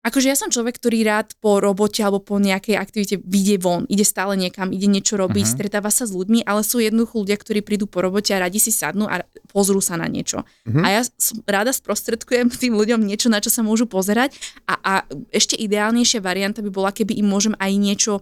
Akože 0.00 0.32
ja 0.32 0.36
som 0.36 0.48
človek, 0.48 0.80
ktorý 0.80 1.04
rád 1.04 1.36
po 1.44 1.60
robote 1.60 2.00
alebo 2.00 2.24
po 2.24 2.40
nejakej 2.40 2.72
aktivite 2.80 3.14
vyjde 3.20 3.60
von, 3.60 3.84
ide 3.84 4.00
stále 4.00 4.32
niekam, 4.32 4.72
ide 4.72 4.88
niečo 4.88 5.20
robiť, 5.20 5.44
uh-huh. 5.44 5.56
stretáva 5.60 5.92
sa 5.92 6.08
s 6.08 6.16
ľuďmi, 6.16 6.48
ale 6.48 6.64
sú 6.64 6.80
jednoducho 6.80 7.20
ľudia, 7.20 7.36
ktorí 7.36 7.60
prídu 7.60 7.84
po 7.84 8.00
robote 8.00 8.32
a 8.32 8.40
radi 8.40 8.56
si 8.56 8.72
sadnú 8.72 9.04
a 9.04 9.20
pozrú 9.52 9.84
sa 9.84 10.00
na 10.00 10.08
niečo. 10.08 10.48
Uh-huh. 10.64 10.80
A 10.80 10.88
ja 10.88 11.00
rada 11.44 11.68
sprostredkujem 11.68 12.48
tým 12.64 12.80
ľuďom 12.80 13.04
niečo, 13.04 13.28
na 13.28 13.44
čo 13.44 13.52
sa 13.52 13.60
môžu 13.60 13.84
pozerať 13.84 14.32
a, 14.64 14.80
a 14.80 14.92
ešte 15.36 15.52
ideálnejšia 15.60 16.24
varianta 16.24 16.64
by 16.64 16.72
bola, 16.72 16.96
keby 16.96 17.20
im 17.20 17.28
môžem 17.28 17.52
aj 17.60 17.72
niečo 17.76 18.12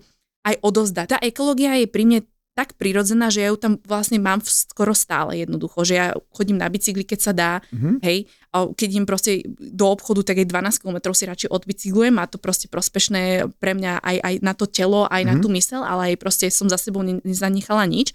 aj 0.42 0.59
odozdať. 0.64 1.07
Tá 1.14 1.18
ekológia 1.22 1.78
je 1.78 1.86
pri 1.86 2.02
mne 2.09 2.20
tak 2.59 2.74
prirodzená, 2.74 3.30
že 3.30 3.46
ja 3.46 3.54
ju 3.54 3.59
tam 3.62 3.78
vlastne 3.86 4.18
mám 4.18 4.42
skoro 4.42 4.90
stále 4.90 5.46
jednoducho, 5.46 5.86
že 5.86 5.94
ja 5.94 6.06
chodím 6.34 6.59
na 6.59 6.66
bicykli, 6.66 7.06
keď 7.06 7.20
sa 7.22 7.30
dá, 7.30 7.62
mm-hmm. 7.70 8.02
hej, 8.02 8.26
a 8.50 8.66
keď 8.74 8.88
idem 8.98 9.06
proste 9.06 9.46
do 9.62 9.86
obchodu, 9.86 10.26
tak 10.26 10.42
aj 10.42 10.50
12 10.50 10.82
km 10.82 10.98
si 11.14 11.30
radšej 11.30 11.54
odbicyklujem, 11.54 12.18
má 12.18 12.26
to 12.26 12.42
proste 12.42 12.66
prospešné 12.66 13.46
pre 13.62 13.78
mňa 13.78 14.02
aj, 14.02 14.16
aj 14.18 14.34
na 14.42 14.59
to 14.59 14.66
telo, 14.66 15.06
aj 15.06 15.22
mm-hmm. 15.22 15.30
na 15.30 15.34
mhm. 15.38 15.42
tú 15.46 15.48
mysel, 15.54 15.86
ale 15.86 16.02
aj 16.11 16.14
proste 16.18 16.50
som 16.50 16.66
za 16.66 16.82
sebou 16.82 17.06
nezanechala 17.06 17.86
nič. 17.86 18.11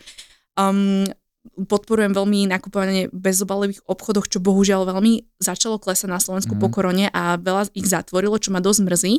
Um, 0.60 1.08
podporujem 1.64 2.12
veľmi 2.12 2.52
nakupovanie 2.52 3.08
v 3.08 3.20
bezobalových 3.20 3.80
obchodoch, 3.88 4.28
čo 4.28 4.44
bohužiaľ 4.44 4.92
veľmi 4.92 5.40
začalo 5.40 5.80
klesať 5.80 6.12
na 6.12 6.20
Slovensku 6.20 6.60
mm-hmm. 6.60 6.68
po 6.68 6.76
korone 6.76 7.08
a 7.16 7.40
veľa 7.40 7.72
ich 7.80 7.88
zatvorilo, 7.88 8.36
čo 8.44 8.52
ma 8.52 8.60
dosť 8.60 8.82
mrzí. 8.84 9.14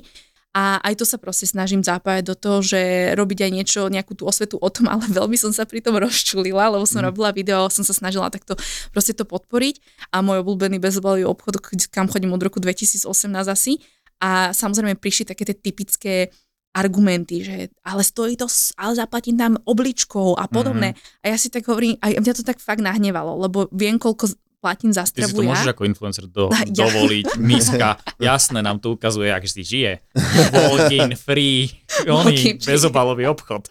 A 0.54 0.78
aj 0.86 1.02
to 1.02 1.04
sa 1.04 1.18
proste 1.18 1.50
snažím 1.50 1.82
zapájať 1.82 2.30
do 2.30 2.38
toho, 2.38 2.62
že 2.62 3.10
robiť 3.18 3.38
aj 3.42 3.50
niečo, 3.50 3.80
nejakú 3.90 4.14
tú 4.14 4.22
osvetu 4.22 4.54
o 4.62 4.68
tom, 4.70 4.86
ale 4.92 5.02
veľmi 5.10 5.34
som 5.34 5.50
sa 5.50 5.66
pri 5.66 5.82
tom 5.82 5.98
rozčulila, 5.98 6.70
lebo 6.70 6.86
som 6.86 7.02
mm. 7.02 7.10
robila 7.10 7.34
video, 7.34 7.66
som 7.66 7.82
sa 7.82 7.90
snažila 7.90 8.30
takto 8.30 8.54
proste 8.94 9.18
to 9.18 9.26
podporiť. 9.26 9.82
A 10.14 10.22
môj 10.22 10.46
obľúbený 10.46 10.78
bezobalový 10.78 11.26
obchod, 11.26 11.58
kam 11.90 12.06
chodím 12.06 12.30
od 12.30 12.42
roku 12.42 12.62
2018 12.62 13.10
asi. 13.50 13.82
A 14.22 14.54
samozrejme 14.54 14.94
prišli 14.96 15.34
také 15.34 15.42
tie 15.42 15.58
typické 15.58 16.30
argumenty, 16.74 17.46
že 17.46 17.56
ale 17.86 18.02
stojí 18.02 18.34
to, 18.34 18.50
ale 18.74 18.98
zaplatím 18.98 19.38
tam 19.38 19.54
obličkou 19.62 20.34
a 20.34 20.50
podobné. 20.50 20.94
Mm-hmm. 20.94 21.22
A 21.22 21.24
ja 21.30 21.36
si 21.38 21.48
tak 21.50 21.70
hovorím, 21.70 21.94
a 22.02 22.10
mňa 22.18 22.34
to 22.34 22.42
tak 22.42 22.58
fakt 22.58 22.82
nahnevalo, 22.82 23.38
lebo 23.46 23.70
viem, 23.70 23.94
koľko 23.94 24.34
platím 24.64 24.96
za 24.96 25.04
stravu 25.04 25.28
Ty 25.28 25.36
si 25.36 25.36
to 25.36 25.44
môžeš 25.44 25.68
ako 25.76 25.82
influencer 25.84 26.24
do, 26.24 26.48
ja. 26.56 26.64
dovoliť, 26.64 27.36
miska, 27.36 28.00
jasné, 28.32 28.64
nám 28.64 28.80
to 28.80 28.96
ukazuje, 28.96 29.28
ak 29.28 29.44
si 29.44 29.60
žije. 29.60 30.00
Vodin, 30.48 31.12
free, 31.12 31.68
oný, 32.08 32.56
bezobalový 32.64 33.28
obchod. 33.28 33.68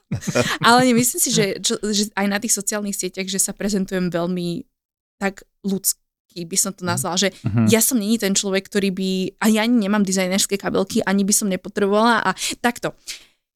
Ale 0.61 0.85
nemyslím 0.85 1.17
si, 1.17 1.33
že, 1.33 1.57
čo, 1.57 1.81
že 1.81 2.13
aj 2.13 2.27
na 2.29 2.37
tých 2.37 2.53
sociálnych 2.53 2.93
sieťach, 2.93 3.25
že 3.25 3.41
sa 3.41 3.57
prezentujem 3.57 4.13
veľmi 4.13 4.69
tak 5.17 5.41
ľudský, 5.65 6.45
by 6.45 6.57
som 6.61 6.77
to 6.77 6.85
nazvala, 6.85 7.17
že 7.17 7.33
uh-huh. 7.33 7.65
ja 7.73 7.81
som 7.81 7.97
není 7.97 8.21
ten 8.21 8.37
človek, 8.37 8.69
ktorý 8.69 8.93
by, 8.93 9.09
a 9.41 9.49
ja 9.49 9.65
ani 9.65 9.89
nemám 9.89 10.05
dizajnerské 10.05 10.61
kabelky, 10.61 11.01
ani 11.01 11.25
by 11.25 11.33
som 11.33 11.49
nepotrebovala 11.49 12.21
a 12.21 12.37
takto. 12.61 12.93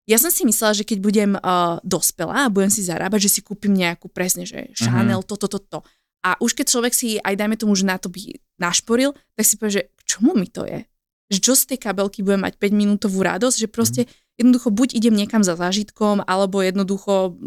Ja 0.08 0.16
som 0.16 0.32
si 0.32 0.48
myslela, 0.48 0.72
že 0.72 0.88
keď 0.88 0.98
budem 1.04 1.32
uh, 1.36 1.84
dospelá 1.84 2.48
a 2.48 2.54
budem 2.54 2.72
si 2.72 2.80
zarábať, 2.80 3.28
že 3.28 3.34
si 3.38 3.42
kúpim 3.44 3.76
nejakú 3.76 4.08
presne, 4.08 4.48
že 4.48 4.72
Chanel, 4.72 5.20
uh-huh. 5.20 5.36
toto, 5.36 5.52
toto, 5.52 5.68
to. 5.68 5.80
A 6.26 6.40
už 6.42 6.58
keď 6.58 6.66
človek 6.74 6.94
si, 6.96 7.22
aj 7.22 7.38
dajme 7.38 7.56
tomu, 7.60 7.78
že 7.78 7.86
na 7.86 8.02
to 8.02 8.10
by 8.10 8.40
našporil, 8.58 9.14
tak 9.38 9.46
si 9.46 9.56
povie, 9.56 9.74
že 9.82 9.84
k 9.94 10.02
čomu 10.06 10.34
mi 10.34 10.50
to 10.50 10.66
je? 10.66 10.86
Že 11.28 11.40
čo 11.44 11.54
z 11.54 11.64
tej 11.76 11.80
kabelky 11.84 12.24
budem 12.26 12.48
mať 12.48 12.58
5 12.58 12.74
minútovú 12.74 13.22
radosť, 13.22 13.58
že 13.58 13.68
proste 13.70 14.02
mm. 14.08 14.10
jednoducho 14.42 14.70
buď 14.74 14.90
idem 14.98 15.16
niekam 15.16 15.44
za 15.46 15.54
zážitkom, 15.60 16.26
alebo 16.26 16.64
jednoducho 16.64 17.38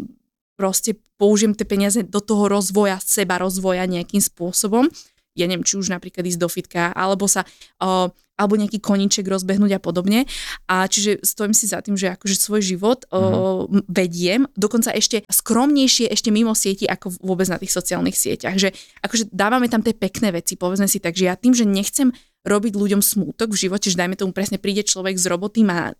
proste 0.55 1.01
použijem 1.17 1.57
tie 1.57 1.65
peniaze 1.65 1.99
do 2.05 2.21
toho 2.21 2.45
rozvoja, 2.45 3.01
seba 3.01 3.41
rozvoja 3.41 3.85
nejakým 3.89 4.21
spôsobom 4.21 4.89
ja 5.35 5.45
neviem, 5.47 5.63
či 5.63 5.79
už 5.79 5.91
napríklad 5.91 6.27
ísť 6.27 6.41
do 6.41 6.49
fitka, 6.51 6.91
alebo 6.91 7.27
sa, 7.27 7.47
uh, 7.79 8.11
alebo 8.41 8.57
nejaký 8.57 8.81
koniček 8.81 9.29
rozbehnúť 9.29 9.77
a 9.77 9.79
podobne. 9.79 10.25
A 10.65 10.89
čiže 10.89 11.21
stojím 11.21 11.53
si 11.53 11.69
za 11.69 11.85
tým, 11.85 11.93
že 11.93 12.17
akože 12.17 12.33
svoj 12.33 12.65
život 12.65 13.05
mm-hmm. 13.13 13.85
vediem, 13.85 14.49
dokonca 14.57 14.89
ešte 14.97 15.21
skromnejšie, 15.29 16.09
ešte 16.09 16.33
mimo 16.33 16.57
sieti, 16.57 16.89
ako 16.89 17.21
vôbec 17.21 17.45
na 17.45 17.61
tých 17.61 17.69
sociálnych 17.69 18.17
sieťach. 18.17 18.57
Že 18.57 18.73
akože 19.05 19.29
dávame 19.29 19.69
tam 19.69 19.85
tie 19.85 19.93
pekné 19.93 20.33
veci, 20.33 20.57
povedzme 20.57 20.89
si 20.89 20.97
tak, 20.97 21.13
že 21.13 21.29
ja 21.29 21.37
tým, 21.37 21.53
že 21.53 21.69
nechcem 21.69 22.09
robiť 22.41 22.73
ľuďom 22.73 23.05
smútok 23.05 23.53
v 23.53 23.69
živote, 23.69 23.93
že 23.93 24.01
dajme 24.01 24.17
tomu 24.17 24.33
presne 24.33 24.57
príde 24.57 24.81
človek 24.81 25.13
z 25.13 25.29
roboty, 25.29 25.61
má 25.61 25.93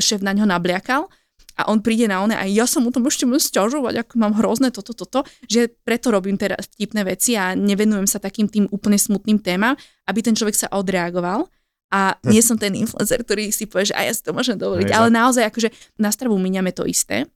šéf 0.00 0.24
na 0.24 0.32
ňo 0.32 0.48
nabliakal, 0.48 1.12
a 1.52 1.68
on 1.68 1.84
príde 1.84 2.08
na 2.08 2.24
one 2.24 2.32
a 2.32 2.48
ja 2.48 2.64
som 2.64 2.80
mu 2.80 2.88
to 2.88 3.02
ešte 3.04 3.28
môžem 3.28 3.52
sťažovať, 3.52 3.94
ako 4.00 4.14
mám 4.16 4.32
hrozné 4.40 4.72
toto, 4.72 4.96
toto, 4.96 5.28
že 5.44 5.68
preto 5.84 6.08
robím 6.08 6.40
teraz 6.40 6.64
vtipné 6.72 7.04
veci 7.04 7.36
a 7.36 7.52
nevenujem 7.52 8.08
sa 8.08 8.16
takým 8.16 8.48
tým 8.48 8.64
úplne 8.72 8.96
smutným 8.96 9.36
témam, 9.36 9.76
aby 10.08 10.20
ten 10.24 10.32
človek 10.32 10.56
sa 10.56 10.72
odreagoval. 10.72 11.44
A 11.92 12.16
nie 12.24 12.40
som 12.40 12.56
ten 12.56 12.72
influencer, 12.72 13.20
ktorý 13.20 13.52
si 13.52 13.68
povie, 13.68 13.92
že 13.92 13.96
aj 14.00 14.04
ja 14.08 14.14
si 14.16 14.22
to 14.24 14.32
môžem 14.32 14.56
dovoliť. 14.56 14.88
Ale 14.88 15.12
naozaj 15.12 15.52
akože 15.52 15.68
na 16.00 16.08
stravu 16.08 16.40
míňame 16.40 16.72
to 16.72 16.88
isté. 16.88 17.28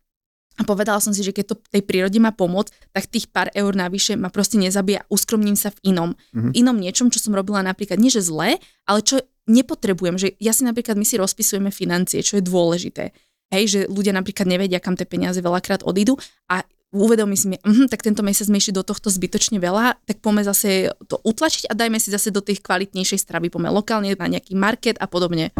A 0.56 0.64
povedala 0.64 0.96
som 1.04 1.12
si, 1.12 1.20
že 1.20 1.36
keď 1.36 1.52
to 1.52 1.60
tej 1.68 1.84
prírode 1.84 2.16
má 2.16 2.32
pomôcť, 2.32 2.72
tak 2.96 3.12
tých 3.12 3.28
pár 3.28 3.52
eur 3.52 3.76
navyše 3.76 4.16
ma 4.16 4.32
proste 4.32 4.56
nezabíja. 4.56 5.04
Uskromním 5.12 5.52
sa 5.52 5.68
v 5.68 5.92
inom. 5.92 6.16
Mm-hmm. 6.16 6.52
V 6.52 6.54
inom 6.56 6.76
niečom, 6.80 7.12
čo 7.12 7.20
som 7.20 7.36
robila 7.36 7.60
napríklad, 7.60 8.00
nie 8.00 8.08
že 8.08 8.24
zle, 8.24 8.56
ale 8.88 9.00
čo 9.04 9.20
nepotrebujem. 9.44 10.16
Že 10.16 10.28
ja 10.40 10.56
si 10.56 10.64
napríklad, 10.64 10.96
my 10.96 11.04
si 11.04 11.20
rozpisujeme 11.20 11.68
financie, 11.68 12.24
čo 12.24 12.40
je 12.40 12.48
dôležité. 12.48 13.12
Hej, 13.52 13.64
že 13.68 13.80
ľudia 13.86 14.16
napríklad 14.16 14.48
nevedia, 14.48 14.80
kam 14.80 14.96
tie 14.96 15.04
peniaze 15.04 15.38
veľakrát 15.38 15.84
odídu 15.84 16.16
a 16.48 16.64
uvedomí 16.94 17.34
si 17.34 17.50
mi, 17.50 17.56
uh, 17.58 17.86
tak 17.90 18.04
tento 18.04 18.22
mesiac 18.22 18.46
sme 18.46 18.62
išli 18.62 18.76
do 18.76 18.86
tohto 18.86 19.10
zbytočne 19.10 19.58
veľa, 19.58 19.98
tak 20.06 20.22
poďme 20.22 20.46
zase 20.46 20.94
to 21.10 21.18
utlačiť 21.22 21.66
a 21.70 21.74
dajme 21.74 21.98
si 21.98 22.14
zase 22.14 22.30
do 22.30 22.44
tej 22.44 22.62
kvalitnejšej 22.62 23.26
stravy, 23.26 23.50
poďme 23.50 23.74
lokálne 23.74 24.14
na 24.14 24.26
nejaký 24.30 24.54
market 24.54 24.96
a 25.02 25.10
podobne. 25.10 25.50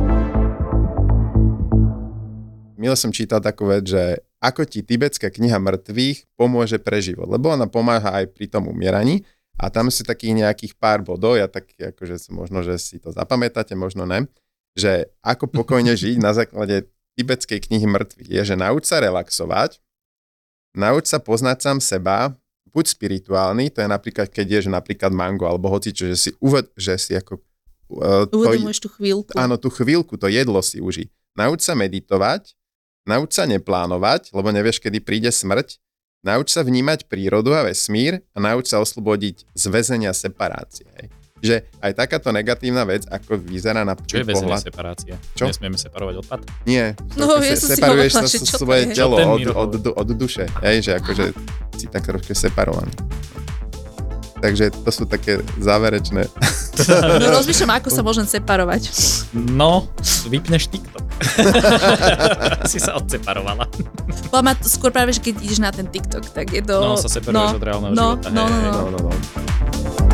Milo 2.76 2.94
som 2.94 3.08
čítal 3.08 3.40
takú 3.40 3.72
vec, 3.72 3.88
že 3.88 4.20
ako 4.38 4.68
ti 4.68 4.84
tibetská 4.84 5.32
kniha 5.32 5.56
mŕtvych 5.56 6.36
pomôže 6.36 6.76
pre 6.76 7.00
život, 7.00 7.26
lebo 7.26 7.48
ona 7.48 7.64
pomáha 7.66 8.20
aj 8.22 8.36
pri 8.36 8.52
tom 8.52 8.68
umieraní. 8.68 9.24
A 9.56 9.72
tam 9.72 9.88
si 9.88 10.04
takých 10.04 10.44
nejakých 10.44 10.76
pár 10.76 11.00
bodov, 11.00 11.40
ja 11.40 11.48
tak 11.48 11.72
akože 11.72 12.28
možno, 12.28 12.60
že 12.60 12.76
si 12.76 13.00
to 13.00 13.08
zapamätáte, 13.08 13.72
možno 13.72 14.04
ne, 14.04 14.28
že 14.76 15.08
ako 15.24 15.48
pokojne 15.48 15.96
žiť 16.04 16.20
na 16.20 16.36
základe 16.36 16.92
tibetskej 17.16 17.64
knihy 17.64 17.88
mŕtvych. 17.88 18.28
Je, 18.28 18.42
že 18.44 18.54
nauč 18.60 18.92
sa 18.92 19.00
relaxovať, 19.00 19.80
nauč 20.76 21.08
sa 21.08 21.18
poznať 21.18 21.58
sám 21.64 21.78
seba, 21.80 22.36
buď 22.70 22.92
spirituálny, 22.92 23.72
to 23.72 23.80
je 23.80 23.88
napríklad, 23.88 24.28
keď 24.28 24.60
ješ 24.60 24.66
napríklad 24.68 25.08
mango 25.10 25.48
alebo 25.48 25.72
hoci 25.72 25.96
čo, 25.96 26.06
že 26.12 26.16
si, 26.16 26.30
uved, 26.44 26.68
že 26.76 27.00
si 27.00 27.16
ako... 27.16 27.40
Uh, 27.88 28.28
Uvedomuješ 28.28 28.84
tú 28.84 28.90
chvíľku. 28.92 29.32
Áno, 29.32 29.56
tú 29.56 29.72
chvíľku, 29.72 30.20
to 30.20 30.28
jedlo 30.28 30.60
si 30.60 30.84
uži. 30.84 31.08
Nauč 31.32 31.64
sa 31.64 31.72
meditovať, 31.72 32.52
nauč 33.08 33.32
sa 33.32 33.48
neplánovať, 33.48 34.36
lebo 34.36 34.52
nevieš, 34.52 34.84
kedy 34.84 35.00
príde 35.00 35.32
smrť, 35.32 35.80
nauč 36.20 36.52
sa 36.52 36.60
vnímať 36.60 37.08
prírodu 37.08 37.56
a 37.56 37.64
vesmír 37.64 38.20
a 38.36 38.38
nauč 38.42 38.68
sa 38.74 38.82
oslobodiť 38.84 39.48
z 39.56 39.64
väzenia 39.72 40.12
separácie. 40.12 40.84
Hej 41.00 41.08
že 41.44 41.68
aj 41.84 41.92
takáto 41.92 42.32
negatívna 42.32 42.88
vec, 42.88 43.04
ako 43.08 43.36
vyzerá 43.36 43.84
na 43.84 43.92
Čo 43.92 44.20
je 44.20 44.24
väzenie 44.24 44.56
separácia? 44.56 45.14
Čo? 45.36 45.44
Nesmieme 45.52 45.76
separovať 45.76 46.14
odpad? 46.24 46.40
Nie. 46.64 46.96
No, 47.14 47.36
ja 47.38 47.56
se, 47.56 47.76
separuješ 47.76 48.12
sa 48.16 48.26
svoje 48.56 48.96
telo 48.96 49.20
od, 49.20 49.44
od, 49.52 49.72
od, 49.76 49.84
od 49.92 50.08
duše. 50.16 50.48
Hej, 50.64 50.88
že 50.88 50.92
akože 50.96 51.24
si 51.76 51.86
tak 51.92 52.08
trošku 52.08 52.32
separovaný. 52.32 52.92
Takže 54.36 54.68
to 54.84 54.90
sú 54.92 55.08
také 55.08 55.40
záverečné. 55.56 56.28
No 56.76 57.40
rozmýšľam, 57.40 57.80
ako 57.80 57.88
sa 57.88 58.04
môžem 58.04 58.28
separovať. 58.28 58.92
No, 59.32 59.88
vypneš 60.28 60.68
TikTok. 60.68 61.04
si 62.70 62.76
sa 62.76 63.00
odseparovala. 63.00 63.64
ma 64.44 64.52
skôr 64.60 64.92
práve, 64.92 65.16
že 65.16 65.24
keď 65.24 65.34
ideš 65.40 65.60
na 65.64 65.72
ten 65.72 65.88
TikTok, 65.88 66.28
tak 66.36 66.52
je 66.52 66.60
to... 66.60 66.76
No, 66.76 67.00
sa 67.00 67.08
separuješ 67.08 67.56
no, 67.56 67.56
od 67.56 67.64
reálneho 67.64 67.92
no, 67.96 68.06
života. 68.20 68.28
No, 68.28 68.44
no, 68.44 68.56
no, 68.60 68.68
no. 68.68 68.82
no, 68.92 68.98
no. 69.08 70.05